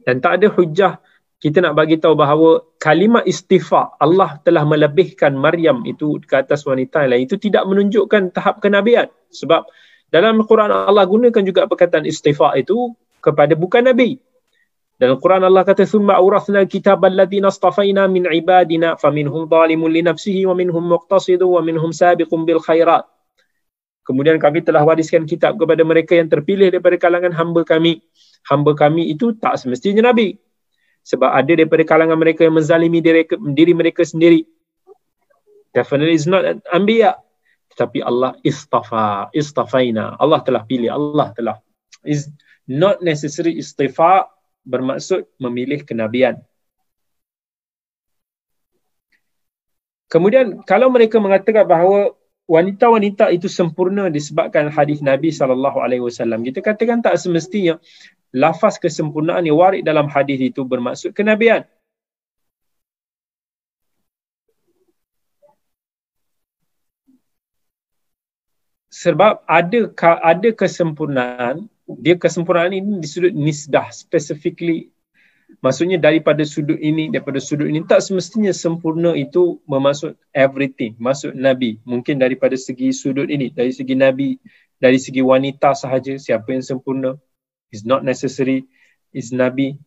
Dan 0.04 0.20
tak 0.20 0.42
ada 0.42 0.48
hujah 0.52 1.00
kita 1.44 1.60
nak 1.60 1.76
bagi 1.76 2.00
tahu 2.00 2.16
bahawa 2.16 2.64
kalimat 2.80 3.28
istifa 3.28 4.00
Allah 4.00 4.40
telah 4.48 4.64
melebihkan 4.64 5.36
Maryam 5.36 5.84
itu 5.84 6.16
ke 6.24 6.40
atas 6.40 6.64
wanita 6.64 7.04
lain 7.04 7.28
itu 7.28 7.36
tidak 7.36 7.68
menunjukkan 7.68 8.32
tahap 8.32 8.64
kenabian. 8.64 9.12
Sebab 9.28 9.68
dalam 10.08 10.40
Quran 10.48 10.72
Allah 10.72 11.04
gunakan 11.04 11.44
juga 11.44 11.68
perkataan 11.68 12.08
istifa 12.08 12.56
itu 12.56 12.96
kepada 13.24 13.56
bukan 13.56 13.88
Nabi. 13.88 14.20
Dalam 15.00 15.18
Quran 15.18 15.42
Allah 15.48 15.64
kata 15.64 15.88
summa 15.88 16.20
awrathna 16.20 16.68
kitab 16.68 17.02
alladziina 17.02 17.50
astafaina 17.50 18.06
min 18.12 18.28
ibadina 18.30 19.00
faminhum 19.00 19.48
zalimun 19.48 19.90
li 19.90 20.04
nafsihi 20.06 20.46
wa 20.46 20.54
minhum 20.54 20.84
muqtasidu 20.84 21.48
wa 21.48 21.64
minhum 21.64 21.90
sabiqun 21.96 22.44
bil 22.44 22.60
khairat. 22.60 23.08
Kemudian 24.04 24.36
kami 24.36 24.60
telah 24.60 24.84
wariskan 24.84 25.24
kitab 25.24 25.56
kepada 25.56 25.80
mereka 25.88 26.20
yang 26.20 26.28
terpilih 26.28 26.68
daripada 26.68 27.00
kalangan 27.00 27.32
hamba 27.32 27.64
kami. 27.64 28.04
Hamba 28.44 28.76
kami 28.76 29.16
itu 29.16 29.32
tak 29.40 29.56
semestinya 29.56 30.12
nabi. 30.12 30.36
Sebab 31.08 31.32
ada 31.32 31.52
daripada 31.52 31.84
kalangan 31.88 32.20
mereka 32.20 32.44
yang 32.44 32.60
menzalimi 32.60 33.00
diri, 33.00 33.24
diri 33.56 33.72
mereka 33.72 34.04
sendiri. 34.04 34.44
Definitely 35.72 36.20
is 36.20 36.28
not 36.28 36.44
an 36.44 36.60
anbiya. 36.68 37.16
Tetapi 37.76 38.04
Allah 38.04 38.38
istafa, 38.44 39.32
istafaina. 39.34 40.20
Allah 40.20 40.40
telah 40.44 40.64
pilih, 40.68 40.92
Allah 40.92 41.34
telah 41.34 41.56
is 42.06 42.28
not 42.68 43.04
necessary 43.04 43.60
istifa 43.60 44.28
bermaksud 44.64 45.28
memilih 45.40 45.84
kenabian. 45.84 46.40
Kemudian 50.08 50.62
kalau 50.70 50.94
mereka 50.94 51.18
mengatakan 51.18 51.66
bahawa 51.66 52.14
wanita-wanita 52.46 53.34
itu 53.34 53.50
sempurna 53.50 54.14
disebabkan 54.14 54.70
hadis 54.70 55.02
Nabi 55.02 55.34
sallallahu 55.34 55.82
alaihi 55.82 56.06
wasallam, 56.06 56.46
kita 56.46 56.62
katakan 56.62 57.02
tak 57.02 57.18
semestinya 57.18 57.82
lafaz 58.30 58.78
kesempurnaan 58.78 59.46
yang 59.46 59.58
warid 59.58 59.82
dalam 59.82 60.06
hadis 60.06 60.38
itu 60.38 60.62
bermaksud 60.62 61.18
kenabian. 61.18 61.66
Sebab 68.94 69.42
ada 69.50 69.90
ada 70.22 70.50
kesempurnaan 70.54 71.73
dia 71.88 72.16
kesempurnaan 72.16 72.72
ini 72.72 73.04
di 73.04 73.08
sudut 73.08 73.34
nisdah 73.36 73.92
specifically. 73.92 74.92
Maksudnya 75.62 76.02
daripada 76.02 76.42
sudut 76.48 76.80
ini 76.80 77.12
daripada 77.12 77.38
sudut 77.38 77.68
ini. 77.68 77.84
Tak 77.84 78.02
semestinya 78.02 78.56
sempurna 78.56 79.14
itu 79.14 79.60
bermaksud 79.68 80.16
everything 80.34 80.96
maksud 80.98 81.36
nabi. 81.36 81.78
Mungkin 81.84 82.18
daripada 82.18 82.56
segi 82.56 82.96
sudut 82.96 83.28
ini 83.28 83.52
dari 83.52 83.70
segi 83.76 83.94
nabi 83.94 84.40
dari 84.80 84.98
segi 84.98 85.20
wanita 85.22 85.76
sahaja 85.76 86.16
siapa 86.16 86.56
yang 86.56 86.64
sempurna. 86.64 87.20
Is 87.74 87.84
not 87.84 88.06
necessary. 88.06 88.66
Is 89.12 89.34
nabi. 89.36 89.78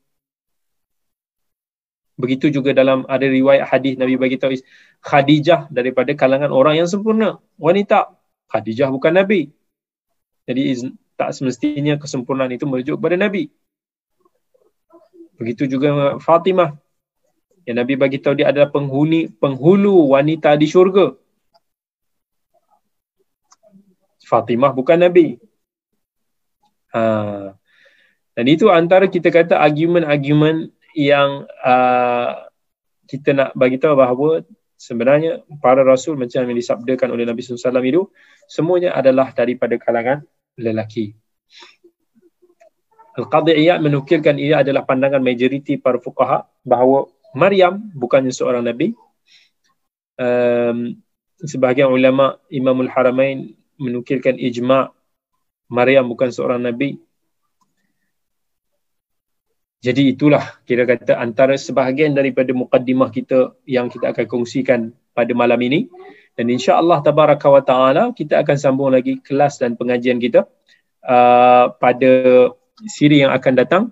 Begitu 2.17 2.49
juga 2.49 2.73
dalam 2.73 3.05
ada 3.09 3.29
riwayat 3.29 3.69
hadis 3.69 4.01
nabi 4.01 4.17
bagi 4.17 4.41
tahu 4.41 4.57
khadijah 5.05 5.69
daripada 5.69 6.17
kalangan 6.17 6.49
orang 6.49 6.81
yang 6.81 6.89
sempurna 6.89 7.41
wanita. 7.61 8.13
Khadijah 8.53 8.89
bukan 8.93 9.13
nabi. 9.17 9.53
Jadi 10.47 10.63
is 10.71 10.81
tak 11.17 11.33
semestinya 11.33 11.97
kesempurnaan 11.97 12.53
itu 12.53 12.69
merujuk 12.69 13.01
kepada 13.01 13.17
Nabi. 13.17 13.49
Begitu 15.37 15.69
juga 15.69 16.21
Fatimah. 16.21 16.77
Yang 17.67 17.77
Nabi 17.83 17.95
bagi 17.99 18.19
tahu 18.23 18.39
dia 18.39 18.53
adalah 18.53 18.71
penghuni 18.71 19.27
penghulu 19.33 20.15
wanita 20.15 20.55
di 20.55 20.71
syurga. 20.71 21.17
Fatimah 24.23 24.71
bukan 24.71 25.03
Nabi. 25.03 25.41
Ha. 26.95 27.53
Dan 28.37 28.47
itu 28.47 28.69
antara 28.69 29.09
kita 29.09 29.33
kata 29.33 29.59
argument-argument 29.59 30.71
yang 30.93 31.49
uh, 31.65 32.47
kita 33.09 33.33
nak 33.33 33.51
bagi 33.57 33.81
tahu 33.81 33.97
bahawa 33.97 34.45
sebenarnya 34.77 35.45
para 35.65 35.81
rasul 35.81 36.21
macam 36.21 36.45
yang 36.45 36.57
disabdakan 36.57 37.17
oleh 37.17 37.25
Nabi 37.25 37.41
SAW 37.41 37.81
itu 37.81 38.13
semuanya 38.45 38.93
adalah 38.93 39.33
daripada 39.33 39.81
kalangan 39.81 40.25
lelaki. 40.57 41.15
Al-Qadhi 43.17 43.57
Iyad 43.57 43.81
menukilkan 43.81 44.37
ia 44.37 44.61
adalah 44.61 44.85
pandangan 44.85 45.25
majoriti 45.25 45.81
para 45.81 45.97
fuqaha 45.97 46.45
bahawa 46.61 47.09
Maryam 47.33 47.81
bukannya 47.97 48.33
seorang 48.33 48.65
Nabi. 48.65 48.93
Um, 50.17 51.01
sebahagian 51.41 51.93
ulama 51.93 52.41
Imamul 52.53 52.93
Haramain 52.93 53.57
menukilkan 53.81 54.37
ijma' 54.37 54.93
Maryam 55.73 56.09
bukan 56.09 56.29
seorang 56.29 56.61
Nabi. 56.61 57.01
Jadi 59.81 60.17
itulah 60.17 60.61
kira 60.65 60.89
kata 60.89 61.21
antara 61.21 61.55
sebahagian 61.55 62.17
daripada 62.17 62.51
mukaddimah 62.51 63.13
kita 63.13 63.55
yang 63.69 63.87
kita 63.93 64.13
akan 64.13 64.27
kongsikan 64.27 64.81
pada 65.13 65.33
malam 65.37 65.61
ini. 65.63 65.89
Dan 66.37 66.53
insya 66.53 66.77
Allah 66.77 67.01
tabaraka 67.01 67.49
wa 67.49 67.65
ta'ala 67.65 68.13
kita 68.13 68.45
akan 68.45 68.57
sambung 68.61 68.93
lagi 68.93 69.17
kelas 69.25 69.57
dan 69.57 69.73
pengajian 69.73 70.21
kita 70.21 70.45
uh, 71.01 71.73
pada 71.81 72.13
siri 72.85 73.25
yang 73.25 73.33
akan 73.33 73.53
datang. 73.57 73.85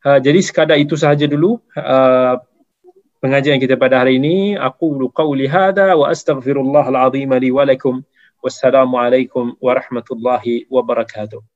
Uh, 0.00 0.16
jadi 0.16 0.40
sekadar 0.40 0.80
itu 0.80 0.96
sahaja 0.96 1.28
dulu 1.28 1.60
uh, 1.76 2.40
pengajian 3.20 3.60
kita 3.60 3.76
pada 3.76 4.00
hari 4.00 4.16
ini. 4.16 4.56
Aku 4.56 4.96
qauli 5.12 5.44
hadha 5.44 5.92
wa 5.92 6.08
astaghfirullah 6.08 6.88
al-azim 6.88 7.28
li 7.36 7.52
wa 7.52 7.68
lakum. 7.68 8.00
Wassalamualaikum 8.40 9.60
warahmatullahi 9.60 10.64
wabarakatuh. 10.72 11.55